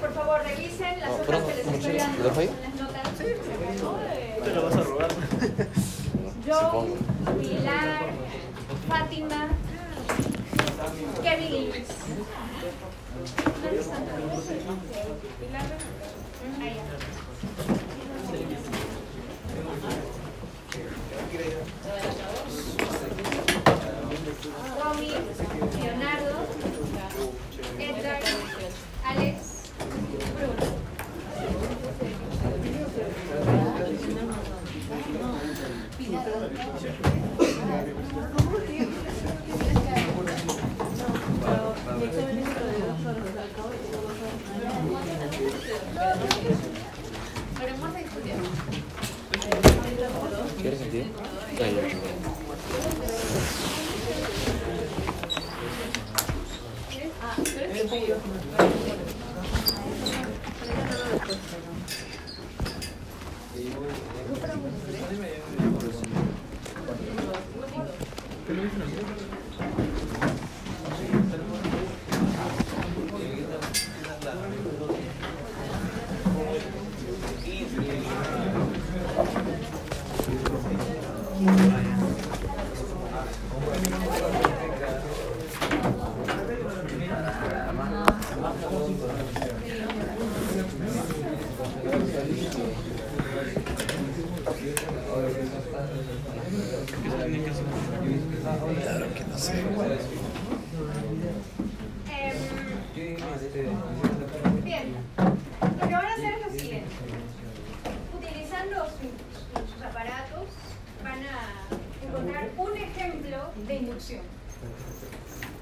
Por 0.00 0.12
favor, 0.12 0.40
revisen 0.44 1.00
las 1.00 1.10
hojas 1.10 1.42
que 1.42 1.54
les 1.54 1.64
¿cómo 1.64 1.76
estoy 1.76 1.96
dando. 1.98 2.18
¿lo 2.18 2.24
dejo 2.24 2.40
ahí? 2.40 2.46
Son 2.46 2.60
las 2.62 2.74
notas. 2.80 3.14
Te 4.44 4.54
lo 4.54 4.62
vas 4.62 4.76
a 4.76 4.82
robar. 4.82 5.08
Joe, 6.46 6.94
Pilar, 7.40 8.00
Fátima, 8.88 9.48
Kevin 11.22 11.54
y 11.54 11.66
Luis. 11.66 11.88
¿Dónde 13.62 13.80
están 13.80 14.04
todos? 14.06 14.44
Pilar, 15.40 15.66
ahí. 16.62 16.76
Romy, 24.82 25.10
Leonardo, 25.82 26.45
¿Quieres 50.60 50.78
sentir? 50.80 51.06
Ya, 51.58 51.66
ya. 51.70 52.96
Em, 102.08 102.36
Bien, 104.64 104.94
lo 105.80 105.88
que 105.88 105.94
van 105.94 106.06
a 106.06 106.12
hacer 106.14 106.34
es 106.34 106.46
lo 106.46 106.50
siguiente. 106.60 106.90
Utilizando 108.16 108.84
sus, 108.86 109.72
sus 109.74 109.82
aparatos, 109.82 110.46
van 111.02 111.20
a 111.24 112.06
encontrar 112.06 112.50
un 112.56 112.76
ejemplo 112.76 113.38
de 113.66 113.74
inducción. 113.74 114.22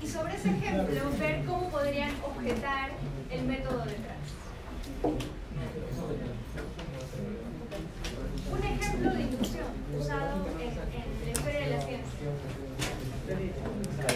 Y 0.03 0.07
sobre 0.09 0.35
ese 0.37 0.51
ejemplo, 0.51 1.01
ver 1.19 1.45
cómo 1.45 1.71
podrían 1.71 2.11
objetar 2.23 2.91
el 3.31 3.43
método 3.45 3.85
detrás. 3.85 4.19
Un 8.53 8.63
ejemplo 8.63 9.11
de 9.15 9.21
inducción 9.23 9.67
usado 9.99 10.47
en, 10.61 10.61
en 10.61 11.25
la 11.25 11.31
historia 11.33 11.61
de 11.61 11.71
la 11.71 11.81
ciencia. 11.83 12.19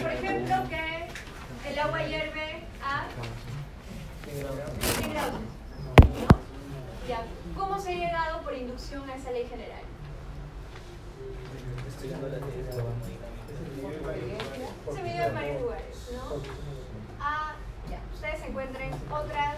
Por 0.01 0.11
ejemplo, 0.11 0.55
que 0.69 1.07
el 1.71 1.79
agua 1.79 2.03
hierve 2.03 2.63
a 2.83 3.07
100 4.99 5.13
grados. 5.13 5.33
¿no? 5.33 5.39
Ya, 7.07 7.23
¿cómo 7.57 7.79
se 7.79 7.89
ha 7.91 7.95
llegado 7.95 8.41
por 8.43 8.53
inducción 8.53 9.09
a 9.09 9.15
esa 9.15 9.31
ley 9.31 9.47
general? 9.49 9.81
Se 14.93 15.03
midió 15.03 15.23
en 15.25 15.33
varios 15.35 15.61
lugares, 15.61 16.09
¿no? 16.13 16.41
Ah, 17.19 17.55
ya, 17.89 17.99
ustedes 18.13 18.41
encuentren 18.47 18.91
otras 19.11 19.57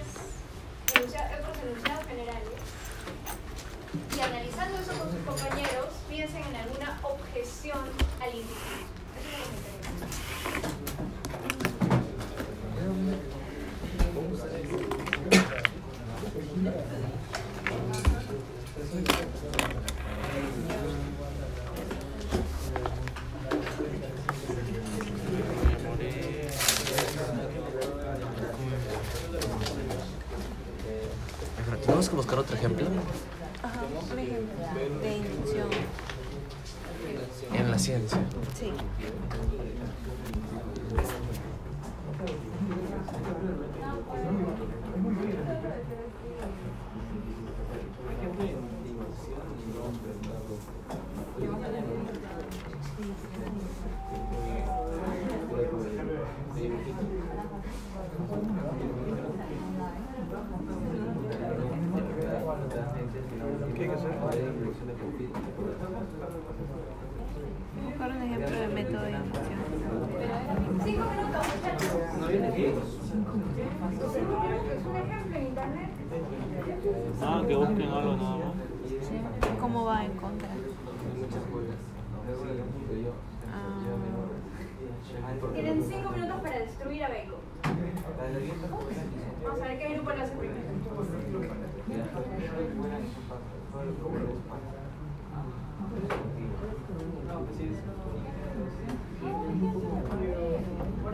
enuncia- 0.96 1.30
otros 1.40 1.58
enunciados 1.64 2.06
generales 2.06 2.50
analizando 4.62 4.80
eso 4.80 5.04
con 5.04 5.12
sus 5.12 5.26
compañeros, 5.26 5.88
piensen 6.10 6.44
en 6.44 6.56
alguna 6.56 7.00
objeción 7.04 7.80
al 8.22 8.30
individuo. 8.30 8.92
¿Tenemos 31.82 32.10
que 32.10 32.16
buscar 32.16 32.40
otro 32.40 32.56
ejemplo? 32.56 32.88
De 34.74 35.18
inducción. 35.18 35.70
En 37.54 37.72
la 37.72 37.78
ciencia. 37.78 38.20
Sí. 38.58 38.72
Buscar 67.84 68.12
un 68.12 68.22
ejemplo 68.22 68.60
de 68.60 68.68
método 68.68 69.02
de 69.02 69.12
inducción. 69.12 69.60
Cinco 70.84 71.04
minutos, 71.10 71.48
muchachos. 71.56 71.92
Cinco 73.12 73.34
minutos, 73.36 73.74
un 74.86 74.96
ejemplo 74.96 75.38
en 75.38 75.48
internet. 75.48 75.90
Ah, 77.24 77.42
que 77.48 77.56
busquen 77.56 77.90
algo 77.90 78.16
nada 78.18 78.38
más. 78.38 78.54
Sí. 78.88 79.16
¿Cómo 79.60 79.86
va 79.86 80.06
en 80.06 80.12
contra? 80.18 80.50
Ah, 83.52 83.80
Tienen 85.54 85.84
cinco 85.84 86.12
minutos 86.12 86.42
para 86.42 86.60
destruir 86.60 87.04
a 87.04 87.10
Bacon. 87.10 87.42
Vamos 89.44 89.62
a 89.62 89.68
ver 89.68 89.80
qué 89.80 89.94
grupo 89.96 90.12
lo 90.12 90.22
hace 90.22 90.36
primero. 90.38 90.81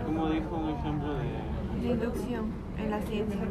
Como 0.06 0.30
dijo 0.30 0.56
un 0.56 0.70
ejemplo 0.70 1.14
de. 1.14 1.26
de 1.82 1.88
inducción 1.93 2.45
en 2.80 2.89
la 2.89 3.02
ciencia. 3.02 3.41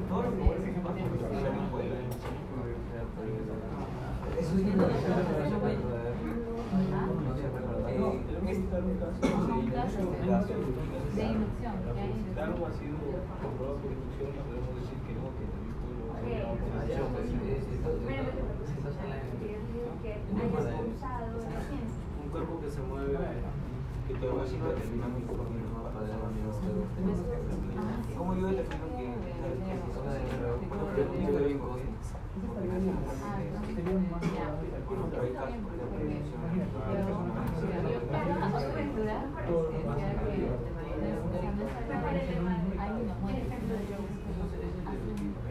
Algo 12.37 12.67
ha 12.67 12.73
sido 12.73 12.97
comprobado 13.41 13.77
por 13.79 13.91
inducción 13.93 14.29
y 14.29 14.39
podemos 14.43 14.75
decir 14.81 14.99
que 15.07 15.13
no, 15.15 15.31
que 15.39 15.45
también 15.47 15.77
puede 15.79 15.97
un 22.23 22.29
cuerpo 22.31 22.61
que 22.61 22.71
se 22.71 22.81
mueve, 22.83 23.19
que 24.09 24.15
todo 24.15 24.45
es 24.45 24.51
termodinámico 24.51 25.33
por 25.33 25.51
mi 25.51 25.63
mapa 25.73 26.01
de 26.03 26.09
la 26.09 26.17
¿Cómo 28.19 28.35
yo 28.35 28.47
defino 28.49 28.87
que 28.97 29.05
yo 31.25 31.39
le 31.39 31.47
bien 31.47 31.59
cosas? 31.59 31.87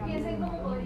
Piensen 0.04 0.40
cómo. 0.40 0.76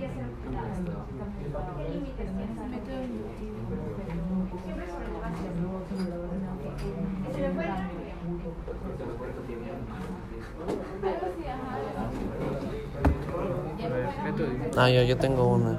Ah, 14.77 14.89
yo, 14.91 15.03
yo 15.03 15.17
tengo 15.17 15.47
una. 15.49 15.79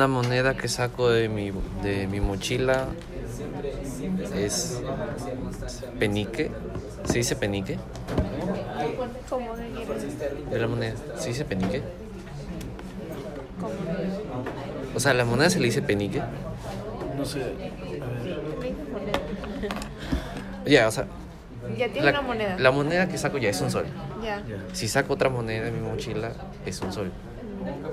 Una 0.00 0.08
moneda 0.08 0.56
que 0.56 0.66
saco 0.66 1.10
de 1.10 1.28
mi, 1.28 1.52
de 1.82 2.06
mi 2.06 2.20
mochila 2.20 2.86
es 4.34 4.80
penique. 5.98 6.50
¿Se 7.04 7.18
dice 7.18 7.36
penique? 7.36 7.78
¿Cómo 9.28 9.54
de 9.56 10.58
la 10.58 10.66
moneda. 10.68 10.94
¿Se 11.18 11.28
dice 11.28 11.44
penique? 11.44 11.82
¿Cómo 13.60 13.74
de 13.74 14.96
O 14.96 15.00
sea, 15.00 15.12
la 15.12 15.26
moneda 15.26 15.50
se 15.50 15.60
le 15.60 15.66
dice 15.66 15.82
penique. 15.82 16.22
No 17.18 17.24
sé. 17.26 17.42
Ya, 20.64 20.88
o 20.88 20.90
sea, 20.90 21.04
Ya 21.76 21.92
tiene 21.92 22.10
la, 22.10 22.20
una 22.20 22.22
moneda. 22.22 22.58
la 22.58 22.70
moneda 22.70 23.06
que 23.06 23.18
saco 23.18 23.36
ya 23.36 23.50
es 23.50 23.60
un 23.60 23.70
sol. 23.70 23.84
Ya. 24.22 24.42
Si 24.72 24.88
saco 24.88 25.12
otra 25.12 25.28
moneda 25.28 25.66
de 25.66 25.72
mi 25.72 25.86
mochila, 25.86 26.32
es 26.64 26.80
un 26.80 26.90
sol. 26.90 27.12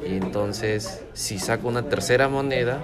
Y 0.06 0.18
entonces, 0.18 1.04
si 1.14 1.40
saco 1.40 1.68
una 1.68 1.84
tercera 1.84 2.30
moneda, 2.30 2.80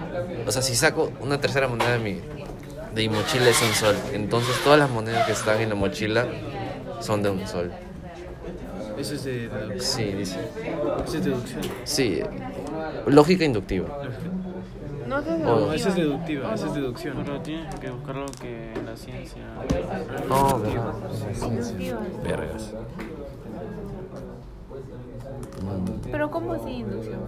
o 0.46 0.52
sea, 0.52 0.62
si 0.62 0.76
saco 0.76 1.12
una 1.22 1.40
tercera 1.40 1.68
moneda 1.68 1.94
de 1.94 2.00
mi, 2.00 2.14
de 2.14 3.02
mi 3.08 3.10
mochila, 3.10 3.50
es 3.50 3.62
un 3.62 3.74
sol. 3.74 3.96
Entonces, 4.14 4.56
todas 4.64 4.80
las 4.80 4.90
monedas 4.90 5.26
que 5.26 5.34
están 5.34 5.62
en 5.62 5.70
la 5.70 5.76
mochila 5.76 6.26
son 7.00 7.24
de 7.24 7.30
un 7.30 7.48
sol. 7.48 7.72
Eso 8.98 9.16
es 9.16 9.24
de 9.24 9.50
deducción. 9.50 9.80
Sí, 9.80 10.04
dice. 10.12 10.40
Eso 11.06 11.18
es 11.18 11.26
deducción. 11.26 11.62
Sí, 11.84 12.22
lógica 13.08 13.44
inductiva. 13.44 13.88
No 15.08 15.22
sé 15.22 15.30
Oh. 15.32 15.60
No, 15.60 15.74
eso 15.74 15.90
es 15.90 15.96
deductiva, 15.96 16.54
eso 16.54 16.68
es 16.68 16.74
deducción. 16.74 17.18
Pero 17.24 17.42
tienes 17.42 17.76
que 17.76 17.90
buscar 17.90 18.16
lo 18.16 18.26
que 18.28 18.74
en 18.74 18.86
la 18.86 18.96
ciencia. 18.96 19.42
Oh, 20.30 20.60
verdad. 20.60 20.94
Vergas. 22.24 22.74
Pero 26.12 26.32
¿cómo 26.32 26.54
así 26.54 26.70
inducción? 26.72 27.20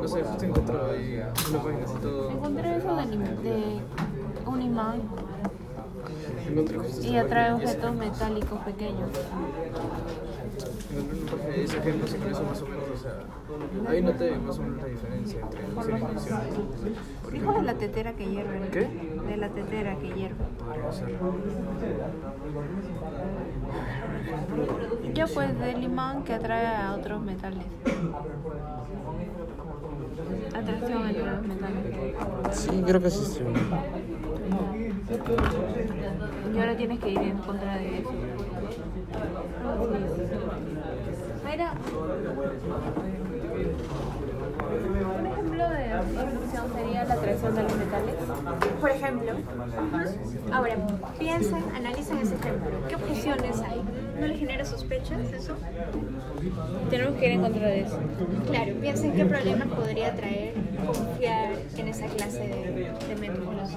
No 0.00 0.08
sé, 0.08 0.22
justo 0.22 0.44
encontrado 0.44 0.90
ahí 0.90 1.20
una 1.50 1.62
página 1.62 1.84
así 1.84 1.94
todo. 2.02 2.30
Encontré 2.30 2.76
eso 2.76 2.96
de, 2.96 3.04
de 3.48 3.80
un 4.46 4.62
imán 4.62 5.02
Encontré 6.48 6.78
justo 6.78 7.06
y 7.06 7.16
atrae 7.16 7.52
objetos 7.52 7.94
metálicos 7.94 8.60
pequeños. 8.60 9.10
Encontré 10.92 11.18
una 11.20 11.32
página 11.32 11.48
de 11.50 11.64
ese 11.64 11.78
ejemplo 11.78 12.08
y 12.08 12.18
con 12.18 12.30
eso 12.30 12.42
más 12.44 12.62
o 12.62 12.66
menos, 12.66 12.84
o 12.84 12.85
sea, 12.85 12.85
ahí 13.88 14.02
noté 14.02 14.36
más 14.38 14.58
o 14.58 14.62
menos 14.62 14.78
la 14.78 14.86
diferencia 14.86 15.40
entre 15.40 15.62
inducción 15.62 15.96
e 15.96 16.00
inducción. 16.00 16.40
Dijo 17.32 17.52
de 17.52 17.62
la 17.62 17.74
tetera 17.74 18.12
que 18.12 18.26
hierve. 18.26 18.60
¿no? 18.60 18.70
¿Qué? 18.70 18.88
De 19.28 19.36
la 19.36 19.48
tetera 19.48 19.96
que 19.96 20.08
hierve. 20.08 20.44
podría 20.58 20.92
ser. 20.92 21.08
Yo 25.14 25.26
pues 25.32 25.58
del 25.58 25.82
imán 25.82 26.24
que 26.24 26.34
atrae 26.34 26.66
a 26.66 26.94
otros 26.94 27.22
metales. 27.22 27.64
Atracción 30.54 31.08
entre 31.08 31.26
los 31.26 31.42
metales. 31.46 32.56
Sí, 32.56 32.82
creo 32.84 33.00
que 33.00 33.10
sí. 33.10 33.24
sí. 33.24 33.42
Y 36.54 36.58
ahora 36.58 36.76
tienes 36.76 36.98
que 37.00 37.10
ir 37.10 37.18
en 37.18 37.38
contra 37.38 37.76
de 37.76 37.98
eso. 37.98 38.12
Mira. 41.44 41.74
Un 43.56 45.26
ejemplo 45.26 45.70
de 45.70 45.86
inducción 46.30 46.64
sería 46.74 47.04
la 47.04 47.14
atracción 47.14 47.54
de 47.54 47.62
los 47.62 47.76
metales. 47.76 48.14
Por 48.80 48.90
ejemplo, 48.90 49.32
ahora 50.52 50.76
piensen, 51.18 51.64
analicen 51.74 52.18
ese 52.18 52.34
ejemplo. 52.34 52.70
¿Qué 52.88 52.96
objeciones 52.96 53.60
hay? 53.60 53.82
¿No 54.20 54.26
le 54.26 54.36
genera 54.36 54.64
sospechas 54.64 55.20
eso? 55.32 55.54
Tenemos 56.90 57.14
que 57.16 57.26
ir 57.26 57.32
en 57.32 57.42
contra 57.42 57.66
de 57.66 57.80
eso. 57.80 57.98
Claro, 58.50 58.74
piensen 58.80 59.12
qué 59.12 59.24
problemas 59.24 59.68
podría 59.68 60.14
traer 60.14 60.54
confiar 60.86 61.52
en 61.76 61.88
esa 61.88 62.06
clase 62.06 62.40
de, 62.40 62.92
de 63.08 63.16
métodos 63.20 63.70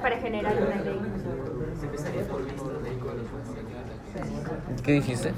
para 0.00 0.16
generar 0.16 0.54
una 0.56 0.76
ley. 0.82 1.00
¿Qué 4.82 4.92
dijiste? 4.92 5.32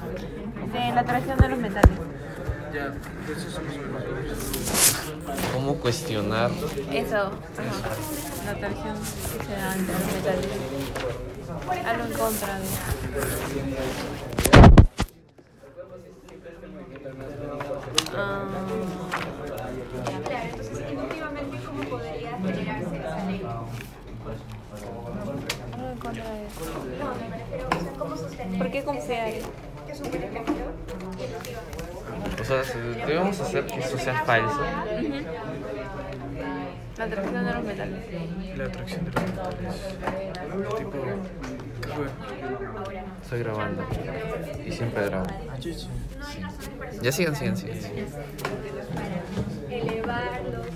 De 0.73 0.95
la 0.95 1.01
atracción 1.01 1.39
de 1.39 1.49
los 1.49 1.59
metales. 1.59 1.99
¿Cómo 5.53 5.75
cuestionar? 5.77 6.51
Eso. 6.93 7.17
ajá. 7.17 7.33
La 8.45 8.51
atracción 8.53 8.97
que 8.97 9.45
se 9.45 9.53
da 9.53 9.75
entre 9.75 9.95
los 9.95 10.07
metales. 10.13 10.47
Algo 11.87 12.05
en 12.05 12.13
contra 12.13 12.59
de. 12.59 12.67
Ah, 18.15 18.45
Claro, 20.27 20.45
entonces 20.51 20.79
efectivamente 20.81 21.59
cómo 21.67 21.83
podría 21.85 22.39
generarse 22.39 22.97
esa 22.97 23.25
ley. 23.27 23.43
algo 25.75 25.91
en 25.93 25.99
contra 25.99 26.25
de 26.33 26.47
eso. 26.47 26.61
No, 26.99 27.15
me 27.15 27.37
refiero, 27.39 27.69
o 27.69 27.83
sea, 27.83 27.93
cómo 27.99 28.17
sostener. 28.17 28.59
¿Por 28.59 28.71
qué 28.71 28.85
confiar? 28.85 29.31
Que 29.87 29.93
es 29.93 30.01
un 30.01 30.11
buen 30.11 30.23
ejemplo, 30.23 30.55
efectivamente. 31.19 31.86
O 32.41 32.45
sea, 32.45 32.65
si 32.65 32.79
debemos 32.79 33.41
hacer 33.41 33.67
que 33.67 33.81
eso 33.81 33.99
sea 33.99 34.25
falso. 34.25 34.61
La 36.97 37.05
atracción 37.05 37.45
de 37.45 37.53
los 37.53 37.65
metales. 37.65 38.05
La 38.57 38.65
atracción 38.65 39.05
de 39.05 39.11
los 39.11 39.23
metales. 39.23 39.75
Tipo, 40.79 41.03
¿qué 41.83 41.89
fue? 41.89 42.07
Estoy 43.23 43.39
grabando. 43.41 43.87
Y 44.65 44.73
siempre 44.73 45.05
grabo. 45.07 45.27
Chichi. 45.59 45.89
Ya 47.03 47.13
sigan, 47.13 47.37
sigan, 47.37 47.57
sigan. 47.57 47.79
Elevarlos. 49.71 50.67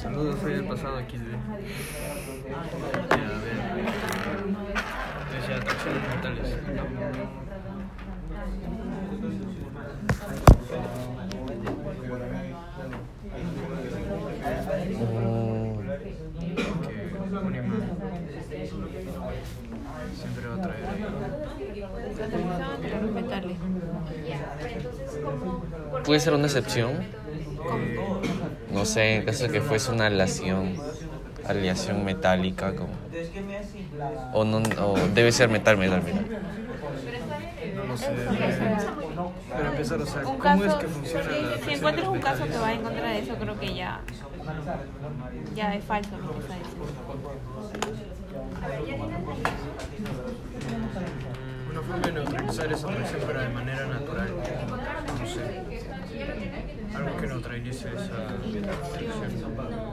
Saludos, 0.00 0.38
soy 0.40 0.54
el 0.54 0.64
pasado 0.64 0.96
aquí 0.96 1.18
de. 1.18 1.30
Ya, 3.10 3.16
a 3.16 3.38
ver. 3.38 3.59
Por 25.90 26.02
¿Puede 26.04 26.20
ser 26.20 26.34
una 26.34 26.46
excepción? 26.46 26.92
No 28.72 28.84
sé, 28.84 29.16
en 29.16 29.24
caso 29.24 29.44
de 29.44 29.50
que 29.50 29.60
fuese 29.60 29.92
una 29.92 30.06
aleación, 30.06 30.76
aleación 31.50 32.04
metálica, 32.04 32.74
como, 32.74 32.92
o, 34.32 34.44
no, 34.44 34.58
o 34.58 34.94
debe 35.14 35.32
ser 35.32 35.48
metal, 35.48 35.76
metal, 35.76 36.02
metal. 36.02 36.26
No 37.86 37.96
sé. 37.96 38.08
Pero 39.56 39.68
empezar, 39.70 40.00
o 40.00 40.06
sea, 40.06 40.26
Un 40.26 40.38
¿cómo 40.38 40.64
es 40.64 40.72
caso, 40.72 40.78
que 40.78 40.86
funciona 40.86 41.24
la 41.24 41.30
si, 41.30 41.60
si 41.62 41.66
de 41.66 41.72
encuentras 41.74 42.08
un 42.08 42.20
caso 42.20 42.44
que 42.44 42.56
va 42.56 42.72
en 42.72 42.82
contra 42.82 43.08
de 43.08 43.18
eso, 43.18 43.34
creo 43.34 43.58
que 43.58 43.74
ya, 43.74 44.00
ya 45.54 45.74
es 45.74 45.84
falso 45.84 46.16
lo 46.18 46.32
que 46.32 46.38
está 46.40 46.56
diciendo. 46.56 46.86
A 48.62 48.68
ver, 48.68 48.80
ya 48.80 48.94
tienen 48.94 49.10
la 49.10 49.18
ley. 49.18 49.42
Bueno, 52.00 52.22
utilizar 52.22 52.72
esa 52.72 52.88
atracción 52.88 53.20
pero 53.26 53.40
de 53.40 53.48
manera 53.48 53.86
natural. 53.86 54.28
No 55.18 55.26
sé. 55.26 55.62
Algo 56.96 57.16
que 57.16 57.26
neutralice 57.26 57.88
esa 57.88 58.02
atracción. 58.02 59.89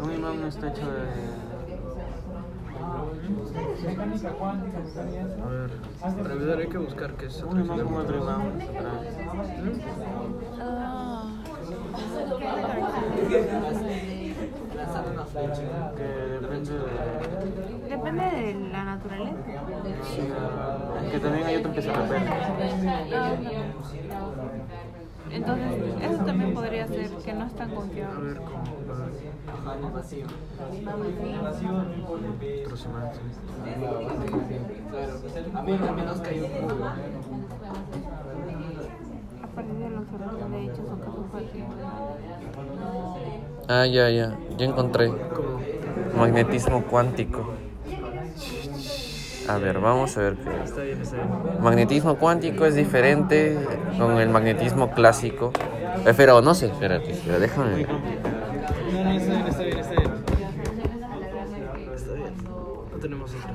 Un 0.00 0.12
imán 0.12 0.40
no 0.40 0.46
está 0.46 0.68
hecho 0.68 0.90
de. 0.92 1.06
Mecánica 3.84 4.30
cuántica. 4.30 4.78
A 5.42 5.48
ver, 5.48 5.70
para 6.22 6.58
hay 6.58 6.68
que 6.68 6.78
buscar 6.78 7.14
qué 7.14 7.26
es 7.26 7.42
Un 7.42 7.60
imán 7.60 7.80
como 7.80 7.96
otro 7.98 8.16
imán. 8.16 8.58
Que 15.96 16.04
depende 16.40 16.72
de. 16.72 17.88
Depende 17.88 18.24
de 18.24 18.54
la 18.70 18.84
naturaleza. 18.84 19.36
sí, 20.02 20.22
que 21.10 21.18
también 21.18 21.46
hay 21.46 21.56
otro 21.56 21.72
que 21.72 21.82
se 21.82 21.92
repele. 21.92 22.30
Entonces, 25.32 25.72
eso 26.02 26.24
también 26.24 26.54
podría 26.54 26.86
ser 26.86 27.10
que 27.10 27.32
no 27.32 27.44
es 27.46 27.52
tan 27.54 27.70
A 27.70 27.74
confiable. 27.74 28.20
ver 28.32 28.36
cómo. 28.42 28.62
A 28.90 28.94
ver. 28.94 29.86
Otros 32.64 32.84
imanes. 32.86 33.18
A 39.42 39.46
partir 39.56 39.74
de 39.74 39.90
los 39.90 40.04
órganos 40.12 40.50
de 40.50 40.64
hechos 40.64 40.86
o 40.90 40.98
casos 40.98 41.24
cualquiera. 41.30 41.66
Ah, 43.68 43.86
ya, 43.86 44.08
ya. 44.10 44.36
Ya 44.56 44.66
encontré. 44.66 45.12
Magnetismo 46.16 46.82
cuántico. 46.84 47.44
A 49.48 49.58
ver, 49.58 49.78
vamos 49.80 50.16
a 50.16 50.20
ver 50.22 50.34
qué 50.34 50.50
es. 50.50 50.70
Está 50.70 50.82
bien, 50.82 51.00
está 51.00 51.16
bien. 51.16 51.28
Magnetismo 51.62 52.16
cuántico 52.16 52.66
es 52.66 52.74
diferente 52.74 53.56
con 53.98 54.18
el 54.18 54.28
magnetismo 54.28 54.90
clásico. 54.90 55.52
Pero 56.16 56.40
no 56.40 56.54
sé, 56.54 56.66
espérate, 56.66 57.14
déjame 57.38 57.76
ver. 57.76 57.88
No, 57.88 59.04
no, 59.04 59.10
está 59.10 59.32
bien, 59.32 59.46
está 59.46 59.62
bien, 59.62 59.78
está 59.78 59.94
bien. 59.94 60.12
Está 61.94 62.12
bien. 62.14 62.34
No 62.92 62.98
tenemos 63.00 63.30
otra. 63.34 63.54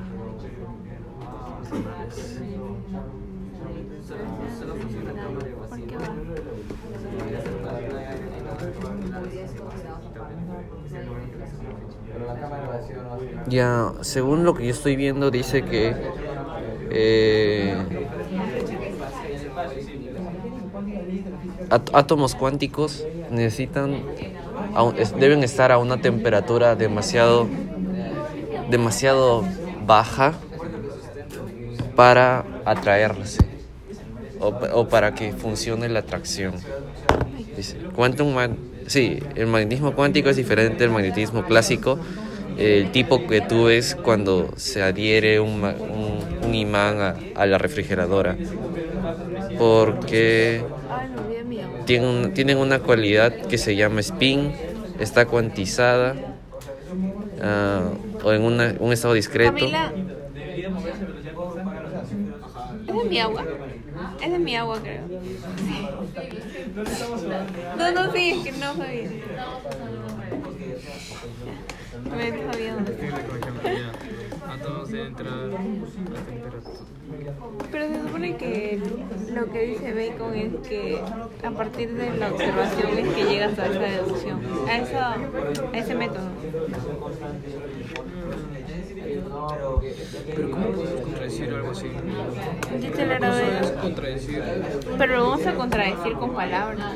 Ya, 13.45 13.93
según 14.01 14.43
lo 14.43 14.53
que 14.53 14.65
yo 14.65 14.71
estoy 14.71 14.95
viendo, 14.95 15.31
dice 15.31 15.63
que 15.65 15.97
eh, 16.89 17.75
átomos 21.93 22.35
cuánticos 22.35 23.07
necesitan, 23.29 24.03
deben 25.17 25.43
estar 25.43 25.71
a 25.71 25.77
una 25.77 26.01
temperatura 26.01 26.75
demasiado, 26.75 27.49
demasiado 28.69 29.43
baja 29.85 30.33
para 31.95 32.45
atraerse 32.65 33.43
o, 34.39 34.51
pa- 34.59 34.71
o 34.73 34.87
para 34.87 35.13
que 35.13 35.33
funcione 35.33 35.89
la 35.89 35.99
atracción. 35.99 36.53
Dice, 37.55 37.77
quantum 37.95 38.33
sí, 38.91 39.19
el 39.35 39.47
magnetismo 39.47 39.93
cuántico 39.93 40.29
es 40.29 40.35
diferente 40.35 40.83
del 40.83 40.91
magnetismo 40.91 41.43
clásico. 41.45 41.97
El 42.57 42.91
tipo 42.91 43.25
que 43.27 43.41
tú 43.41 43.65
ves 43.65 43.95
cuando 43.95 44.53
se 44.57 44.83
adhiere 44.83 45.39
un, 45.39 45.63
un- 45.63 46.23
un 46.41 46.53
imán 46.55 46.99
a, 47.35 47.45
la 47.45 47.57
refrigeradora. 47.57 48.37
Porque 49.57 50.63
tienen, 51.85 52.31
tienen 52.33 52.57
una 52.57 52.79
cualidad 52.79 53.33
que 53.47 53.57
se 53.57 53.75
llama 53.75 53.99
spin, 54.01 54.51
está 54.99 55.25
cuantizada 55.25 56.15
ah, 57.41 57.91
o 58.23 58.31
en 58.33 58.41
una- 58.43 58.75
un 58.79 58.93
estado 58.93 59.13
discreto. 59.13 59.55
Camila. 59.55 59.93
¿Es 62.87 62.95
de 62.95 63.09
mi 63.09 63.19
agua? 63.19 63.45
Es 64.23 64.31
de 64.31 64.39
mi 64.39 64.55
agua, 64.55 64.79
creo. 64.81 65.01
No, 65.07 66.50
no, 66.75 68.11
sí, 68.13 68.29
es 68.29 68.43
que 68.43 68.51
no. 68.53 68.73
Me 72.15 72.31
dónde 72.31 72.91
está. 72.91 72.91
Escribe, 72.91 73.19
por 73.23 73.37
ejemplo, 73.37 73.63
ya. 73.63 74.53
Átomos 74.53 74.89
de 74.89 75.03
temperatura. 75.05 75.61
Pero 77.71 77.87
se 77.87 78.01
supone 78.01 78.37
que 78.37 78.81
lo 79.33 79.51
que 79.51 79.61
dice 79.61 79.93
Bacon 79.93 80.33
es 80.35 80.67
que 80.67 81.01
a 81.43 81.51
partir 81.51 81.93
de 81.93 82.17
la 82.17 82.29
observación 82.29 82.97
es 82.97 83.13
que 83.13 83.23
llegas 83.25 83.59
a 83.59 83.67
esa 83.67 83.79
deducción, 83.79 84.39
a, 84.67 84.77
esa, 84.77 85.13
a 85.13 85.77
ese 85.77 85.95
método. 85.95 86.29
Pero 89.11 90.51
¿cómo 90.51 90.67
podemos 90.67 91.01
contradecir 91.01 91.53
algo 91.53 91.71
así? 91.71 91.87
Dice 92.79 93.05
la 93.05 93.19
gravedad. 93.19 93.63
Es 93.63 93.71
contradecir. 93.71 94.43
Pero 94.97 95.15
lo 95.15 95.29
vamos 95.29 95.47
a 95.47 95.53
contradecir 95.53 96.13
con 96.13 96.33
palabras. 96.33 96.93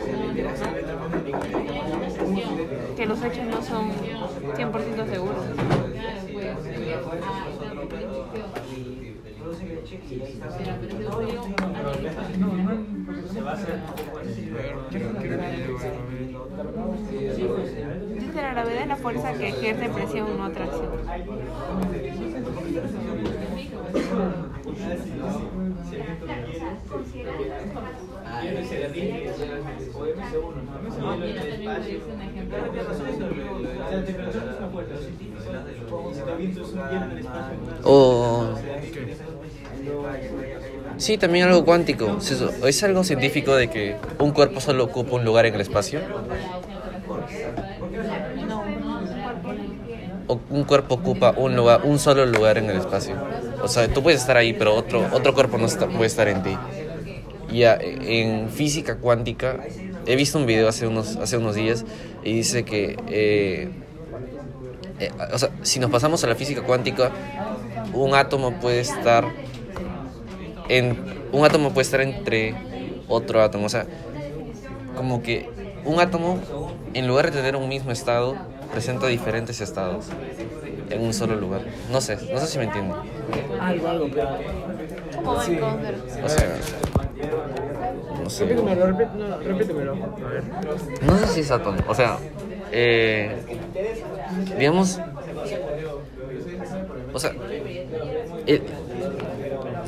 Que 2.95 3.05
los 3.05 3.23
hechos 3.23 3.45
no 3.45 3.61
son 3.61 3.91
100% 4.55 5.09
seguros. 5.09 5.45
A. 13.47 13.55
Dice 18.35 18.47
la 18.47 18.53
gravedad 18.53 18.81
es 18.81 18.87
la 18.89 18.95
fuerza 18.97 19.31
que 19.31 19.47
ejerce 19.47 19.87
presión, 19.87 20.37
no 20.37 20.43
atracción. 20.43 20.89
O... 37.85 38.49
Sí, 40.97 41.17
también 41.17 41.47
algo 41.47 41.63
cuántico. 41.63 42.17
¿Es 42.65 42.83
algo 42.83 43.05
científico 43.05 43.55
de 43.55 43.69
que 43.69 43.95
un 44.19 44.31
cuerpo 44.31 44.59
solo 44.59 44.83
ocupa 44.83 45.15
un 45.15 45.23
lugar 45.23 45.45
en 45.45 45.55
el 45.55 45.61
espacio? 45.61 46.01
O 47.95 48.05
un 50.27 50.63
cuerpo 50.65 50.95
ocupa 50.95 51.33
un 51.35 51.55
lugar, 51.55 51.81
un 51.83 51.99
solo 51.99 52.25
lugar 52.25 52.57
en 52.57 52.69
el 52.69 52.77
espacio. 52.77 53.21
O 53.59 53.67
sea, 53.67 53.91
tú 53.91 54.03
puedes 54.03 54.19
estar 54.21 54.37
ahí, 54.37 54.53
pero 54.53 54.75
otro, 54.75 55.07
otro 55.11 55.33
cuerpo 55.33 55.57
no 55.57 55.65
está- 55.65 55.91
puede 55.91 56.07
estar 56.07 56.27
en 56.27 56.41
ti. 56.43 56.61
Y 57.47 57.63
en 57.63 58.49
física 58.49 58.99
cuántica, 58.99 59.61
he 60.05 60.15
visto 60.15 60.37
un 60.39 60.45
video 60.45 60.67
hace 60.69 60.87
unos, 60.87 61.17
hace 61.17 61.37
unos 61.37 61.55
días 61.55 61.85
y 62.21 62.33
dice 62.35 62.65
que, 62.65 63.03
eh, 63.07 63.71
eh, 64.99 65.15
o 65.33 65.37
sea, 65.37 65.49
si 65.61 65.79
nos 65.79 65.89
pasamos 65.91 66.23
a 66.23 66.27
la 66.27 66.35
física 66.35 66.63
cuántica, 66.63 67.13
un 67.91 68.15
átomo 68.15 68.59
puede 68.59 68.79
estar 68.81 69.35
en 70.67 70.97
un 71.31 71.45
átomo 71.45 71.73
puede 71.73 71.83
estar 71.85 72.01
entre 72.01 72.59
otro 73.07 73.41
átomo, 73.41 73.65
o 73.65 73.69
sea, 73.69 73.87
como 74.93 75.21
que 75.21 75.53
un 75.83 75.99
átomo 75.99 76.49
en 76.93 77.07
lugar 77.07 77.25
de 77.25 77.31
tener 77.31 77.55
un 77.55 77.67
mismo 77.69 77.91
estado 77.91 78.41
presenta 78.71 79.07
diferentes 79.07 79.61
estados 79.61 80.05
en 80.89 81.01
un 81.01 81.13
solo 81.13 81.35
lugar. 81.35 81.61
No 81.91 82.01
sé, 82.01 82.17
no 82.31 82.39
sé 82.39 82.47
si 82.47 82.57
me 82.57 82.65
entienden. 82.65 82.93
Algo, 83.59 83.87
algo, 83.87 84.07
pero. 84.13 84.29
¿Cómo 85.23 85.41
Sí. 85.41 85.51
ven 85.51 85.59
con 85.59 86.23
O 86.23 86.29
sea, 86.29 86.57
no 88.23 88.29
sé. 88.29 88.45
Repítemelo, 88.45 88.87
repítemelo. 89.41 89.93
A 89.93 90.29
ver. 90.29 90.43
No 91.01 91.17
sé 91.17 91.27
si 91.27 91.39
es 91.41 91.51
átomo, 91.51 91.77
o 91.87 91.95
sea, 91.95 92.17
eh, 92.71 93.35
digamos, 94.57 94.99
o 97.13 97.19
sea, 97.19 97.31
eh, 98.47 98.61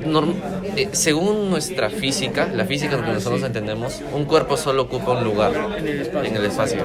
norm- 0.06 0.36
eh, 0.76 0.90
según 0.92 1.50
nuestra 1.50 1.90
física, 1.90 2.50
la 2.54 2.66
física 2.66 2.98
que 3.04 3.12
nosotros 3.12 3.44
entendemos, 3.44 4.02
un 4.14 4.26
cuerpo 4.26 4.58
solo 4.58 4.84
ocupa 4.84 5.14
un 5.14 5.24
lugar 5.24 5.52
en 5.78 6.36
el 6.36 6.46
espacio. 6.46 6.84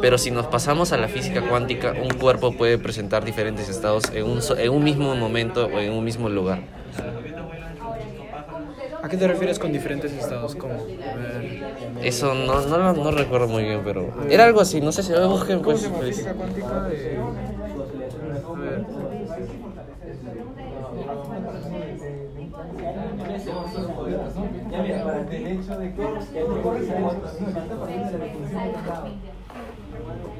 Pero 0.00 0.18
si 0.18 0.30
nos 0.30 0.46
pasamos 0.46 0.92
a 0.92 0.96
la 0.98 1.08
física 1.08 1.42
cuántica, 1.42 1.94
un 2.00 2.10
cuerpo 2.18 2.52
puede 2.52 2.78
presentar 2.78 3.24
diferentes 3.24 3.68
estados 3.68 4.04
en 4.12 4.24
un, 4.24 4.40
en 4.58 4.70
un 4.70 4.84
mismo 4.84 5.14
momento 5.16 5.66
o 5.72 5.78
en 5.78 5.92
un 5.92 6.04
mismo 6.04 6.28
lugar. 6.28 6.60
¿A 9.02 9.08
qué 9.08 9.16
te 9.16 9.26
refieres 9.28 9.58
con 9.58 9.72
diferentes 9.72 10.12
estados? 10.12 10.56
Ver, 10.56 10.70
Eso 12.02 12.34
no, 12.34 12.60
no, 12.62 12.78
lo- 12.78 12.92
no 12.94 13.10
recuerdo 13.10 13.48
muy 13.48 13.64
bien, 13.64 13.80
pero 13.84 14.12
era 14.28 14.44
algo 14.44 14.60
así. 14.60 14.80
No 14.80 14.92
sé 14.92 15.02
si 15.02 15.12
lo 15.12 15.28
busquen, 15.28 15.60
¿Cómo 15.60 15.76
pues. 15.76 15.80
se 15.80 15.86
llama? 15.86 15.98
pues. 15.98 16.08
Física 16.16 16.32
cuántica. 16.34 16.88
eh, 16.92 17.18
a 18.46 18.58
ver. 18.60 18.84
Del 24.84 25.46
hecho 25.46 25.78
de 25.78 25.94
que 25.94 26.02
corres 26.62 26.90
a 26.90 27.06
otros, 27.06 27.30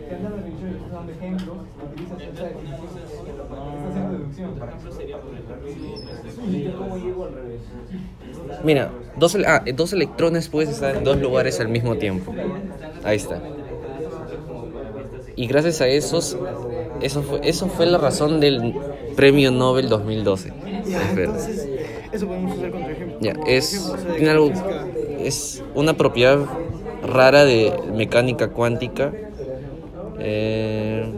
que 0.09 0.15
andan 0.15 0.33
en 0.35 0.45
el 0.45 0.53
show 0.59 0.69
y 0.69 0.75
estás 0.75 0.91
dando 0.93 1.13
ejemplos, 1.13 1.57
utilizas 1.83 2.21
esa 2.21 2.45
definición, 2.45 2.89
estás 2.91 3.89
haciendo 3.89 4.13
deducción. 4.19 4.51
¿Cómo 6.77 6.97
llego 6.99 7.25
al 7.25 7.33
revés? 7.35 7.61
Mira, 8.65 8.91
dos, 9.17 9.37
ah, 9.47 9.65
dos 9.75 9.93
electrones 9.93 10.49
puedes 10.49 10.71
estar 10.71 10.97
en 10.97 11.05
dos 11.05 11.19
lugares 11.19 11.61
al 11.61 11.69
mismo 11.69 11.97
tiempo. 11.97 12.35
Ahí 13.03 13.17
está. 13.17 13.41
Y 15.37 15.47
gracias 15.47 15.81
a 15.81 15.89
esos, 15.89 16.37
eso 17.01 17.23
fue, 17.23 17.41
eso 17.43 17.69
fue 17.69 17.87
la 17.87 17.99
razón 17.99 18.41
del 18.41 18.75
premio 19.17 19.51
Nobel 19.51 19.89
2012. 19.89 20.53
Espera. 20.87 21.25
Entonces, 21.25 21.74
eso 22.15 22.27
podemos 22.27 22.57
usar 22.57 22.71
contra 22.71 22.93
ejemplo. 22.93 23.19
Ya, 23.21 23.35
es, 23.47 23.93
es 25.21 25.63
una 25.75 25.97
propiedad 25.97 26.39
rara 27.03 27.45
de 27.45 27.73
mecánica 27.93 28.51
cuántica. 28.51 29.13
Eh. 30.19 31.13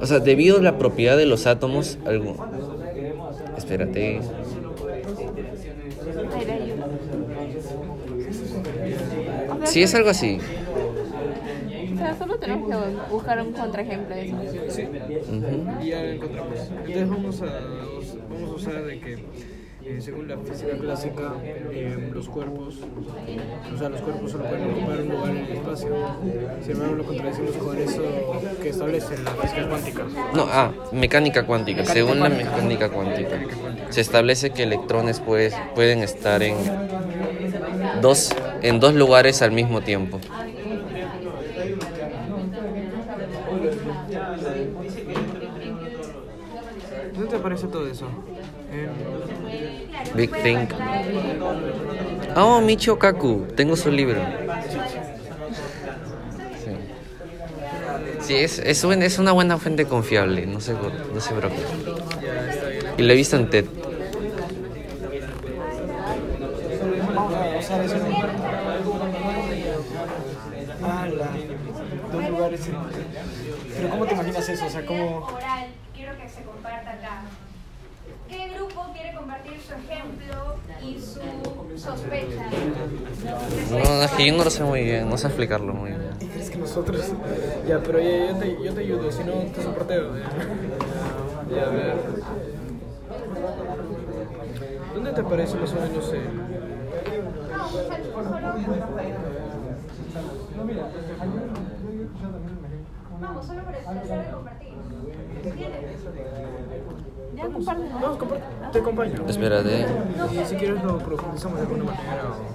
O 0.00 0.06
sea, 0.06 0.18
debido 0.18 0.58
a 0.58 0.62
la 0.62 0.78
propiedad 0.78 1.16
de 1.16 1.26
los 1.26 1.46
átomos, 1.46 1.98
algo. 2.04 2.36
Espérate. 3.56 4.20
Sí, 9.64 9.82
es 9.82 9.94
algo 9.94 10.10
así. 10.10 10.38
Sea, 12.02 12.18
solo 12.18 12.36
tenemos 12.36 12.68
que 12.68 13.12
buscar 13.12 13.40
un 13.40 13.52
contraejemplo 13.52 14.14
de 14.14 14.26
eso. 14.26 14.36
Sí. 14.68 14.88
Y 15.82 15.88
ya 15.88 16.04
encontramos. 16.04 16.58
Entonces 16.70 17.08
vamos 17.08 17.42
a, 17.42 17.46
vamos 18.28 18.50
a 18.50 18.54
usar 18.54 18.84
de 18.84 19.00
que 19.00 19.24
eh, 19.84 20.00
según 20.00 20.28
la 20.28 20.36
física 20.38 20.76
clásica 20.78 21.34
eh, 21.44 22.10
los 22.12 22.28
cuerpos, 22.28 22.78
o 23.72 23.78
sea 23.78 23.88
los 23.88 24.00
cuerpos 24.00 24.30
solo 24.30 24.44
pueden 24.44 24.70
ocupar 24.70 25.00
un 25.00 25.08
lugar 25.08 25.30
en 25.30 25.36
el 25.38 25.52
espacio. 25.52 25.96
Sin 26.62 26.72
embargo 26.72 26.94
lo 26.96 27.04
contradecimos 27.04 27.56
con 27.56 27.78
eso 27.78 28.02
que 28.62 28.68
establece 28.68 29.18
la 29.22 29.30
física 29.32 29.68
cuántica. 29.68 30.02
No, 30.34 30.46
ah, 30.48 30.72
mecánica 30.92 31.46
cuántica. 31.46 31.84
Según 31.84 32.20
la 32.20 32.28
mecánica 32.28 32.90
cuántica, 32.90 33.40
se 33.90 34.00
establece 34.00 34.50
que 34.50 34.64
electrones 34.64 35.20
pues, 35.20 35.54
pueden 35.74 36.00
estar 36.00 36.42
en 36.42 36.56
dos, 38.00 38.34
en 38.62 38.80
dos 38.80 38.94
lugares 38.94 39.42
al 39.42 39.52
mismo 39.52 39.80
tiempo. 39.80 40.20
Te 47.32 47.38
aparece 47.38 47.66
todo 47.66 47.86
eso? 47.88 48.06
En- 48.72 50.16
Big 50.16 50.30
Think. 50.42 50.70
Oh, 52.36 52.60
Michio 52.60 52.98
Kaku. 52.98 53.46
Tengo 53.56 53.76
su 53.76 53.90
libro. 53.90 54.20
Sí, 56.64 56.76
Sí, 58.20 58.34
es, 58.36 58.58
es, 58.60 58.84
buen- 58.84 59.02
es 59.02 59.18
una 59.18 59.32
buena 59.32 59.58
fuente 59.58 59.84
confiable. 59.86 60.46
No 60.46 60.60
se, 60.60 60.72
no 60.74 61.20
se 61.20 61.34
preocupe. 61.34 61.62
Y 62.98 63.02
lo 63.02 63.12
he 63.12 63.16
visto 63.16 63.36
en 63.36 63.50
TED. 63.50 63.64
Ah, 70.84 71.06
Pero 73.76 73.88
¿cómo 73.90 74.06
te 74.06 74.14
imaginas 74.14 74.48
eso? 74.48 74.66
O 74.66 74.70
sea, 74.70 74.84
¿cómo...? 74.86 75.28
Se 76.42 76.48
comparta 76.48 76.90
acá. 76.90 77.22
¿Qué 78.28 78.48
grupo 78.56 78.86
quiere 78.92 79.14
compartir 79.14 79.60
su 79.60 79.74
ejemplo 79.74 80.56
y 80.82 81.00
su 81.00 81.78
sospecha? 81.78 82.46
No, 83.70 84.02
es 84.02 84.10
que 84.12 84.26
yo 84.26 84.36
no 84.36 84.42
lo 84.42 84.50
sé 84.50 84.64
muy 84.64 84.82
bien. 84.82 85.08
No 85.08 85.16
sé 85.16 85.28
explicarlo 85.28 85.72
muy 85.72 85.90
bien. 85.90 86.10
Es 86.36 86.50
que 86.50 86.58
nosotros. 86.58 87.12
Ya, 87.68 87.78
pero 87.78 88.00
ya, 88.00 88.32
yo, 88.32 88.36
te, 88.38 88.64
yo 88.64 88.74
te 88.74 88.80
ayudo, 88.80 89.12
si 89.12 89.22
no 89.22 89.32
te 89.34 89.62
soporteo. 89.62 90.16
Ya, 90.16 90.24
Ya, 91.54 91.62
a 91.66 91.70
ver. 91.70 91.96
¿Dónde 94.94 95.12
te 95.12 95.20
aparece 95.20 95.56
más 95.56 95.72
o 95.72 95.74
menos 95.76 96.12
el.? 96.12 96.36
No, 97.52 97.68
pues 97.68 98.26
solo. 98.26 98.54
Vamos, 103.20 103.46
solo 103.46 103.62
por 103.62 103.74
el 103.76 103.84
placer 103.84 104.26
de 104.26 104.32
compartir. 104.32 104.61
Ya 107.34 107.46
comparte. 107.46 107.82
No, 108.00 108.18
comparte, 108.18 108.44
te 108.72 108.78
acompaño. 108.78 109.24
Espérate. 109.28 109.86
Y 110.32 110.44
si 110.44 110.54
quieres 110.56 110.82
lo 110.82 110.98
profundizamos 110.98 111.58
de 111.58 111.62
alguna 111.66 111.84
manera. 111.84 112.24
o- 112.28 112.52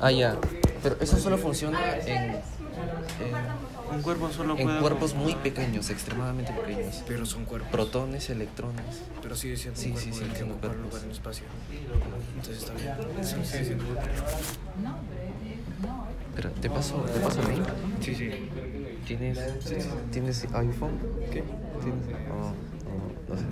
Ah, 0.00 0.10
ya. 0.12 0.36
Pero 0.82 0.96
eso 1.00 1.16
solo 1.16 1.38
funciona 1.38 1.78
en, 2.06 2.36
Un 3.92 4.02
cuerpo 4.02 4.28
solo 4.30 4.56
en 4.56 4.64
puede. 4.66 4.80
cuerpos 4.80 5.14
muy 5.14 5.34
pequeños, 5.36 5.90
extremadamente 5.90 6.52
pequeños. 6.52 7.02
Pero 7.06 7.26
son 7.26 7.44
cuerpos. 7.44 7.70
Protones, 7.72 8.30
electrones. 8.30 9.02
Pero 9.22 9.34
sigue 9.34 9.56
siendo 9.56 9.80
Sí, 9.80 9.90
un 9.90 9.96
sí, 9.96 10.10
cuerpo 10.10 10.18
sí, 10.18 10.24
del 10.24 10.34
que 10.34 10.42
ocupa 10.44 10.66
lugar 10.68 10.98
en 11.00 11.04
el 11.06 11.10
espacio. 11.12 11.44
Entonces 12.36 12.58
está 12.58 12.72
bien. 12.74 12.94
Sí, 13.24 13.44
sigue 13.44 13.64
siendo 13.64 13.84
útil. 13.84 14.10
Pero 16.36 16.50
te 16.50 16.70
paso, 16.70 16.96
te 17.12 17.18
paso 17.20 17.40
el 17.42 17.48
link. 17.48 17.66
Sí, 18.00 18.14
sí. 18.14 18.30
¿Tienes, 19.08 19.40
¿tienes 20.10 20.44
iPhone? 20.52 21.00
¿Qué? 21.32 21.42
¿Tienes? 21.80 22.04
Oh, 22.30 22.52
oh, 22.84 23.08
no 23.26 23.36
sé. 23.36 23.44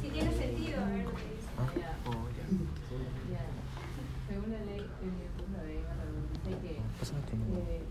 Si 0.00 0.08
tiene 0.08 0.32
sentido, 0.32 0.80
a 0.80 0.88
ver 0.88 1.04
lo 1.04 1.10
que 1.12 1.24
dice. 1.28 1.48
Según 4.28 4.50
la 4.50 4.60
ley, 4.64 4.80
el 4.80 5.12
la 5.52 5.62
ley 5.62 5.84
dice 6.32 6.56
que 6.62 6.72
eh, 6.72 7.82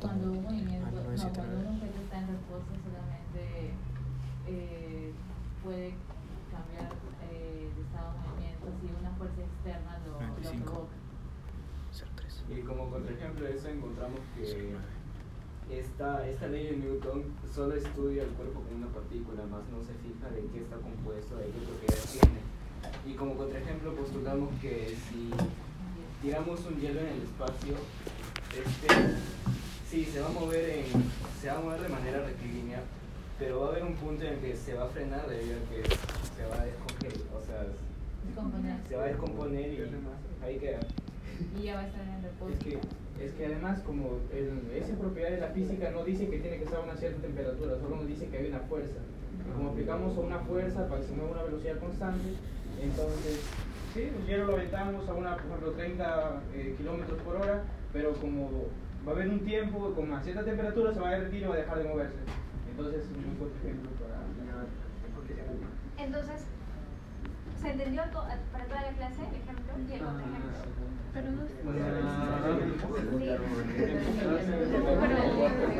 cuando 0.00 0.32
un 0.32 0.42
movimiento, 0.42 0.86
Ah, 0.86 0.90
no, 0.90 1.32
cuando 1.34 1.58
un 1.58 1.66
objeto 1.76 2.00
está 2.02 2.16
en 2.18 2.26
reposo 2.28 2.72
solamente 2.80 3.42
eh, 4.46 5.12
puede 5.62 5.94
cambiar 6.50 6.88
eh, 7.30 7.68
de 7.76 7.82
estado 7.82 8.08
de 8.14 8.18
movimiento 8.24 8.66
si 8.80 8.86
una 8.98 9.12
fuerza 9.18 9.40
externa 9.42 9.98
lo, 10.06 10.12
lo 10.12 10.20
95. 10.28 10.64
provoca. 10.64 10.93
Y 12.50 12.60
como 12.60 12.90
contraejemplo 12.90 13.46
de 13.46 13.56
eso 13.56 13.68
encontramos 13.68 14.20
que 14.36 14.74
esta, 15.70 16.28
esta 16.28 16.46
ley 16.48 16.66
de 16.66 16.76
Newton 16.76 17.24
solo 17.54 17.74
estudia 17.74 18.22
el 18.24 18.28
cuerpo 18.30 18.60
como 18.60 18.76
una 18.76 18.92
partícula, 18.92 19.42
más 19.46 19.62
no 19.72 19.80
se 19.80 19.94
fija 20.04 20.28
de 20.30 20.44
qué 20.52 20.60
está 20.60 20.76
compuesto, 20.76 21.36
de 21.36 21.46
qué 21.46 21.60
propiedades 21.64 22.12
tiene. 22.12 22.40
Y 23.06 23.14
como 23.14 23.34
contraejemplo 23.34 23.94
postulamos 23.94 24.50
que 24.60 24.94
si 25.08 25.30
tiramos 26.20 26.60
un 26.66 26.80
hielo 26.80 27.00
en 27.00 27.06
el 27.08 27.22
espacio, 27.22 27.74
este, 28.52 28.94
sí, 29.88 30.04
se 30.04 30.20
va 30.20 30.28
a 30.28 30.32
mover 30.32 30.68
en, 30.68 30.86
se 31.40 31.48
va 31.48 31.58
a 31.58 31.60
mover 31.60 31.80
de 31.80 31.88
manera 31.88 32.24
rectilínea, 32.24 32.82
pero 33.38 33.60
va 33.60 33.66
a 33.66 33.70
haber 33.70 33.84
un 33.84 33.94
punto 33.94 34.24
en 34.24 34.34
el 34.34 34.40
que 34.40 34.56
se 34.56 34.74
va 34.74 34.84
a 34.84 34.88
frenar 34.88 35.26
debido 35.28 35.56
a 35.56 35.70
que 35.70 35.82
se 36.36 36.46
va 36.46 36.60
a 36.60 36.64
descongelar, 36.64 37.26
o 37.34 37.44
sea, 37.44 37.66
Descomponer. 38.26 38.76
se 38.88 38.96
va 38.96 39.04
a 39.04 39.06
descomponer 39.06 39.72
y 39.72 40.44
ahí 40.44 40.58
queda. 40.58 40.80
Y 41.58 41.62
ya 41.64 41.74
va 41.76 41.80
a 41.82 41.86
estar 41.86 42.02
en 42.02 42.22
reposo. 42.22 42.52
Es 42.52 42.58
que, 42.60 42.78
es 43.24 43.32
que 43.32 43.46
además 43.46 43.80
como 43.80 44.18
el- 44.32 44.70
esa 44.76 44.94
propiedad 44.96 45.30
de 45.30 45.40
la 45.40 45.48
física 45.48 45.90
no 45.90 46.04
dice 46.04 46.28
que 46.28 46.38
tiene 46.38 46.58
que 46.58 46.64
estar 46.64 46.80
a 46.80 46.84
una 46.84 46.96
cierta 46.96 47.20
temperatura, 47.22 47.76
solo 47.78 47.96
nos 47.96 48.06
dice 48.06 48.28
que 48.28 48.38
hay 48.38 48.48
una 48.48 48.60
fuerza. 48.60 48.98
Y 49.48 49.52
como 49.52 49.70
aplicamos 49.70 50.16
a 50.16 50.20
una 50.20 50.38
fuerza 50.40 50.88
para 50.88 51.00
que 51.00 51.06
se 51.06 51.12
mueva 51.14 51.30
a 51.30 51.34
una 51.34 51.42
velocidad 51.44 51.78
constante, 51.78 52.28
entonces, 52.80 53.40
sí, 53.94 54.02
el 54.02 54.26
hielo 54.26 54.46
lo 54.46 54.54
aventamos 54.54 55.08
a 55.08 55.14
una, 55.14 55.36
por 55.36 55.46
ejemplo, 55.46 55.72
30 55.72 56.42
eh, 56.54 56.74
kilómetros 56.76 57.20
por 57.22 57.36
hora, 57.36 57.62
pero 57.92 58.12
como 58.14 58.50
va 59.06 59.12
a 59.12 59.14
haber 59.14 59.28
un 59.28 59.40
tiempo, 59.44 59.92
con 59.94 60.12
a 60.12 60.22
cierta 60.22 60.44
temperatura 60.44 60.92
se 60.92 61.00
va 61.00 61.08
a 61.08 61.12
derretir 61.12 61.42
y 61.42 61.46
va 61.46 61.54
a 61.54 61.58
dejar 61.58 61.78
de 61.78 61.88
moverse. 61.88 62.18
Entonces, 62.70 63.02
es 63.04 63.10
un 63.10 63.38
buen 63.38 63.52
ejemplo 63.62 63.90
para. 64.02 64.14
Entonces, 65.96 66.44
¿se 67.62 67.70
entendió 67.70 68.02
to- 68.12 68.24
para 68.52 68.64
toda 68.66 68.82
la 68.82 68.88
clase 68.96 69.20
el 69.28 69.34
ejemplo 69.40 69.72
y 69.88 69.92
el 69.92 70.02
no 70.02 70.18
sé. 70.18 70.24
Pero, 71.14 71.28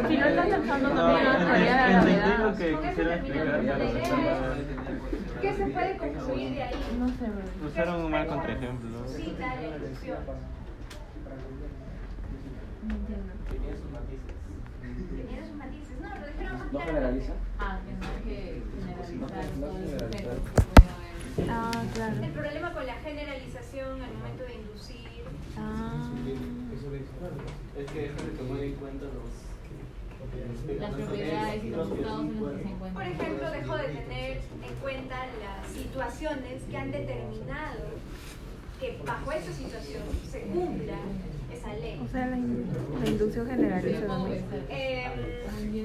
Si 0.09 0.16
no 0.16 0.26
estás 0.26 0.47
pensando 0.47 0.91
también 0.91 1.24
la 1.24 1.39
la 1.39 1.99
Entendí 1.99 2.43
lo 2.43 2.57
que 2.57 2.89
quisiera 2.89 3.14
explicar. 3.16 3.47
La 3.47 3.57
no- 3.62 3.80
¿qué 5.41 5.53
se 5.55 5.66
puede 5.66 5.97
concluir 5.97 6.55
de 6.55 6.62
ahí? 6.62 6.74
No 6.99 7.09
sé, 7.09 7.14
bro. 7.24 7.66
Usaron 7.68 8.05
un 8.05 8.11
mal 8.12 8.26
contraejemplo. 8.26 9.09
Sí, 9.09 9.37
dale, 9.39 9.68
ilusión. 9.76 10.18
No 12.87 12.95
entiendo. 12.95 13.32
Tenía 13.51 13.74
sus 13.76 13.91
matices. 13.91 14.35
Tenía 15.26 15.43
sus 15.47 15.57
matices. 15.57 16.01
No, 16.01 16.09
lo 16.09 16.26
dijeron 16.26 16.59
más 16.59 16.72
¿No 16.72 16.78
claramente. 16.78 16.93
generaliza? 16.93 17.32
Ah, 17.59 17.78
que 17.85 17.93
no 17.93 18.07
hay 18.07 18.22
que 18.22 18.62
generalizar 18.78 19.45
No, 19.59 19.66
no. 19.66 19.72
Ah, 21.51 21.82
claro. 21.95 22.14
El 22.22 22.30
problema 22.30 22.72
con 22.72 22.87
la 22.87 22.95
generalización 22.95 24.01
al 24.03 24.12
momento 24.14 24.45
de 24.45 24.55
inducir. 24.55 25.14
Ah. 25.57 26.11
Es 27.79 27.91
que 27.91 28.01
dejan 28.01 28.17
de 28.17 28.33
tomar 28.39 28.61
en 28.63 28.75
cuenta 28.75 29.05
los. 29.07 29.45
Las 30.81 30.95
propiedades 30.95 31.65
y 31.65 31.69
los 31.71 31.91
estados 31.91 32.21
en 32.25 32.41
los 32.41 32.53
que 32.53 32.63
se 32.63 32.69
encuentran. 32.71 32.95
Por 32.95 33.03
ejemplo, 33.03 33.51
dejo 33.51 33.77
de 33.77 33.85
tener 33.89 34.33
en 34.39 34.75
cuenta 34.81 35.17
las 35.45 35.71
situaciones 35.71 36.63
que 36.71 36.77
han 36.77 36.91
determinado 36.91 37.81
que 38.81 38.99
bajo 39.07 39.33
esa 39.33 39.53
situación 39.53 40.03
se 40.31 40.41
cumpla 40.43 40.97
esa 41.53 41.73
ley. 41.75 42.01
O 42.05 42.09
sea, 42.11 42.27
la, 42.27 42.37
in- 42.39 42.67
la 43.03 43.11
inducción 43.11 43.47
generaliza 43.47 44.07
también. 44.07 44.45
Eh, 44.71 45.07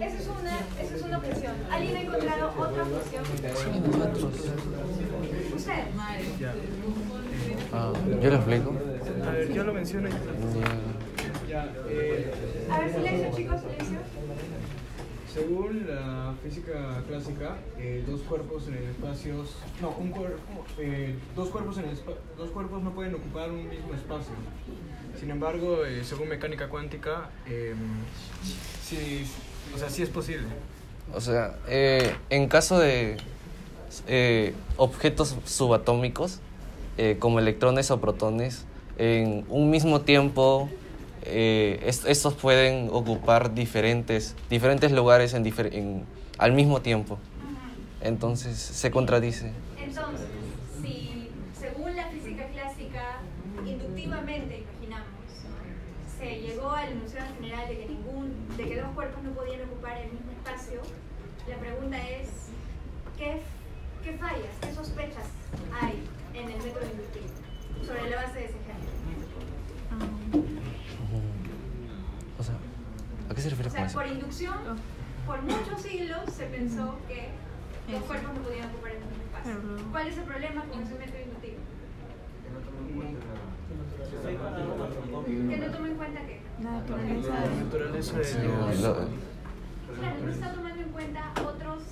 esa, 0.02 0.18
es 0.18 0.28
una, 0.28 0.58
esa 0.82 0.96
es 0.96 1.02
una 1.04 1.18
objeción. 1.18 1.54
¿Alguien 1.70 1.98
ha 1.98 2.02
encontrado 2.02 2.52
otra 2.58 2.84
objeción? 2.84 3.24
Usted. 5.56 5.84
Ah, 7.74 7.94
yo 8.22 8.30
lo 8.30 8.36
explico. 8.36 8.74
A 9.26 9.32
ver, 9.32 9.54
yo 9.54 9.64
lo 9.64 9.74
mencioné. 9.74 10.10
Ya. 10.10 11.48
Ya, 11.50 11.74
eh, 11.88 12.32
A 12.72 12.80
ver, 12.80 12.94
silencio, 12.94 13.32
chicos, 13.36 13.62
silencio. 13.62 14.00
Según 15.34 15.86
la 15.88 16.34
física 16.44 17.04
clásica, 17.08 17.58
eh, 17.78 18.04
dos 18.08 18.22
cuerpos 18.22 18.68
en 18.68 18.76
el 18.76 18.84
espacio, 18.86 19.44
no, 19.82 19.90
un 20.00 20.10
cuerpo, 20.10 20.66
eh, 20.80 21.16
dos 21.36 21.50
cuerpos 21.50 21.78
en 21.78 21.86
el 21.86 21.98
dos 22.38 22.50
cuerpos 22.50 22.82
no 22.82 22.92
pueden 22.92 23.16
ocupar 23.16 23.52
un 23.52 23.70
mismo 23.70 23.94
espacio. 23.94 24.34
Sin 25.20 25.30
embargo, 25.30 25.86
eh, 25.86 26.04
según 26.04 26.30
mecánica 26.30 26.68
cuántica, 26.70 27.30
eh, 27.48 27.76
sí, 28.84 29.26
o 29.76 29.78
sea, 29.78 29.90
sí 29.90 30.02
es 30.02 30.10
posible. 30.10 30.48
O 31.14 31.22
sea, 31.22 31.56
eh, 31.68 32.16
en 32.30 32.48
caso 32.48 32.80
de 32.80 33.18
eh, 34.08 34.54
objetos 34.78 35.36
subatómicos, 35.46 36.40
eh, 36.98 37.18
como 37.20 37.40
electrones 37.40 37.92
o 37.92 38.00
protones, 38.02 38.66
en 39.00 39.46
un 39.50 39.70
mismo 39.70 40.02
tiempo, 40.02 40.70
eh, 41.24 41.80
est- 41.86 42.06
estos 42.06 42.34
pueden 42.34 42.90
ocupar 42.92 43.54
diferentes, 43.56 44.36
diferentes 44.50 44.92
lugares 44.92 45.34
en 45.34 45.44
difer- 45.44 45.74
en- 45.74 46.04
al 46.38 46.52
mismo 46.54 46.82
tiempo. 46.82 47.18
Entonces 48.02 48.58
se 48.58 48.92
contradice. 48.92 49.48
Entonces, 49.90 50.28
si 50.82 51.32
según 51.60 51.96
la 51.96 52.06
física 52.08 52.44
clásica, 52.54 53.20
inductivamente 53.66 54.64
imaginamos, 54.64 55.16
se 56.20 56.40
llegó 56.48 56.70
al 56.72 56.90
enunciado 56.90 57.28
general 57.40 57.68
de 57.68 57.76
que 57.78 57.86
ningún, 57.88 58.34
de 58.58 58.64
que 58.68 58.76
dos 58.82 58.90
cuerpos 58.96 59.24
no 59.24 59.32
podían 59.32 59.62
ocupar 59.68 59.98
el 60.00 60.12
mismo 60.12 60.32
espacio, 60.32 60.82
la 61.50 61.58
pregunta 61.58 61.98
es, 62.22 62.28
¿qué, 63.18 63.42
qué 64.04 64.18
fallas, 64.18 64.56
qué 64.62 64.72
sospechas 64.76 65.28
hay 65.82 65.96
en 66.36 66.50
el 66.52 66.64
método 66.64 66.86
inductivo 66.88 67.28
sobre 67.86 68.10
la 68.10 68.16
base 68.24 68.40
de 68.40 68.46
ese 68.46 68.59
qué 73.40 73.44
se 73.44 73.50
refiere 73.52 73.70
O 73.70 73.72
con 73.72 73.78
sea, 73.80 73.86
eso? 73.88 73.98
por 74.00 74.08
inducción, 74.08 74.58
por 75.26 75.42
muchos 75.44 75.82
siglos 75.82 76.20
se 76.36 76.46
pensó 76.48 76.98
que 77.08 77.30
Eso. 77.88 78.06
cuerpos 78.06 78.34
no 78.34 78.42
podían 78.42 78.70
ocupar 78.70 78.92
el 78.92 78.98
mismo 79.00 79.24
espacio. 79.24 79.56
¿Cuál 79.92 80.08
es 80.08 80.18
el 80.18 80.24
problema 80.26 80.64
con 80.66 80.84
ese 80.84 80.96
método 80.96 81.20
inductivo? 81.24 81.58
Que 85.50 85.58
no 85.58 85.72
toma 85.72 85.88
en 85.88 85.96
cuenta 85.96 86.20
qué. 86.26 86.42
La 86.64 86.72
naturaleza 86.72 87.34
La 87.34 87.42
de... 87.48 87.56
naturaleza 87.64 88.18
de 88.18 88.24
Sí, 88.26 88.38
los- 88.44 88.80
lo- 88.82 89.30
Claro, 90.00 90.16
no 90.24 90.32
está 90.32 90.54
tomando 90.54 90.82
en 90.82 90.90
cuenta 90.90 91.32
otros, 91.44 91.84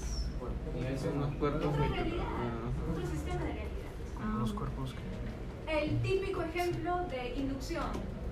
otra 1.40 1.88
realidad, 1.88 2.24
otro 2.92 3.06
sistema 3.08 3.40
de 3.44 3.54
realidad. 3.54 4.40
los 4.40 4.54
cuerpos 4.54 4.94
que... 4.94 5.80
El 5.80 6.00
típico 6.02 6.42
ejemplo 6.44 7.06
de 7.10 7.34
inducción. 7.36 7.86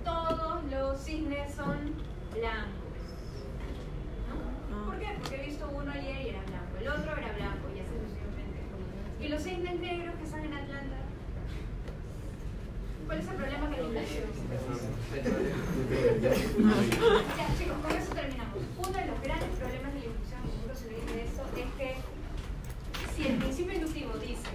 Todos 0.04 0.62
los 0.70 1.00
cisnes 1.00 1.54
son 1.54 1.76
blancos. 2.32 2.85
¿Por 4.86 4.98
qué? 4.98 5.08
Porque 5.18 5.36
he 5.36 5.46
visto 5.46 5.68
uno 5.68 5.90
ayer 5.90 6.16
y 6.22 6.28
era 6.30 6.42
blanco, 6.46 6.78
el 6.80 6.88
otro 6.88 7.12
era 7.12 7.32
blanco 7.32 7.66
y 7.74 7.80
así 7.80 7.90
sucesivamente. 7.98 8.58
¿Y 9.20 9.28
los 9.28 9.42
cisnes 9.42 9.80
negros 9.80 10.14
que 10.14 10.24
están 10.24 10.44
en 10.44 10.54
Atlanta? 10.54 10.96
¿Cuál 13.06 13.18
es 13.20 13.28
el 13.28 13.34
problema 13.34 13.66
con 13.66 13.70
la 13.70 13.82
inducción? 13.82 14.24
Ya, 17.36 17.46
chicos, 17.58 17.78
con 17.82 17.92
eso 17.92 18.14
terminamos. 18.14 18.58
Uno 18.78 18.92
de 18.98 19.06
los 19.06 19.20
grandes 19.22 19.50
problemas 19.58 19.94
de 19.94 20.00
la 20.00 20.06
inducción, 20.06 20.40
seguro 20.54 20.74
se 20.74 20.86
le 20.86 20.94
dice 21.02 21.24
esto, 21.26 21.42
es 21.56 21.70
que 21.78 21.94
si 23.14 23.28
el 23.28 23.36
principio 23.38 23.74
inductivo 23.74 24.12
dice 24.18 24.50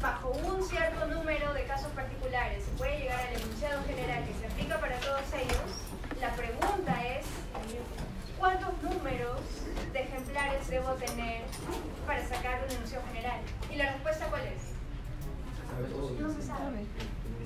bajo 0.00 0.30
un 0.30 0.62
cierto 0.62 1.06
número 1.06 1.52
de 1.52 1.64
casos 1.64 1.90
particulares 1.92 2.64
se 2.64 2.70
puede 2.78 3.00
llegar 3.00 3.20
al 3.20 3.34
enunciado 3.34 3.82
general 3.84 4.24
que 4.24 4.34
se 4.34 4.46
aplica 4.46 4.78
para 4.78 4.96
todos 5.00 5.24
ellos, 5.34 5.70
la 6.20 6.32
pregunta 6.36 6.94
es 7.04 7.26
cuántos 8.44 8.74
números 8.82 9.40
de 9.94 10.00
ejemplares 10.00 10.68
debo 10.68 10.90
tener 10.90 11.44
para 12.06 12.28
sacar 12.28 12.62
un 12.62 12.70
enunciado 12.76 13.02
general? 13.06 13.40
¿Y 13.72 13.76
la 13.76 13.92
respuesta 13.92 14.26
cuál 14.26 14.42
es? 14.42 14.74
No 16.20 16.30
se 16.30 16.42
sabe. 16.42 16.84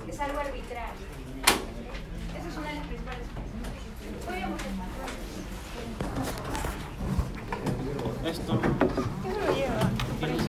Es 0.09 0.19
algo 0.19 0.41
arbitrario. 0.41 1.07
Esa 2.37 2.49
es 2.49 2.57
una 2.57 2.69
de 2.69 2.75
las 2.75 2.87
principales 2.89 3.29
cosas. 3.29 3.49
Esto. 8.25 8.88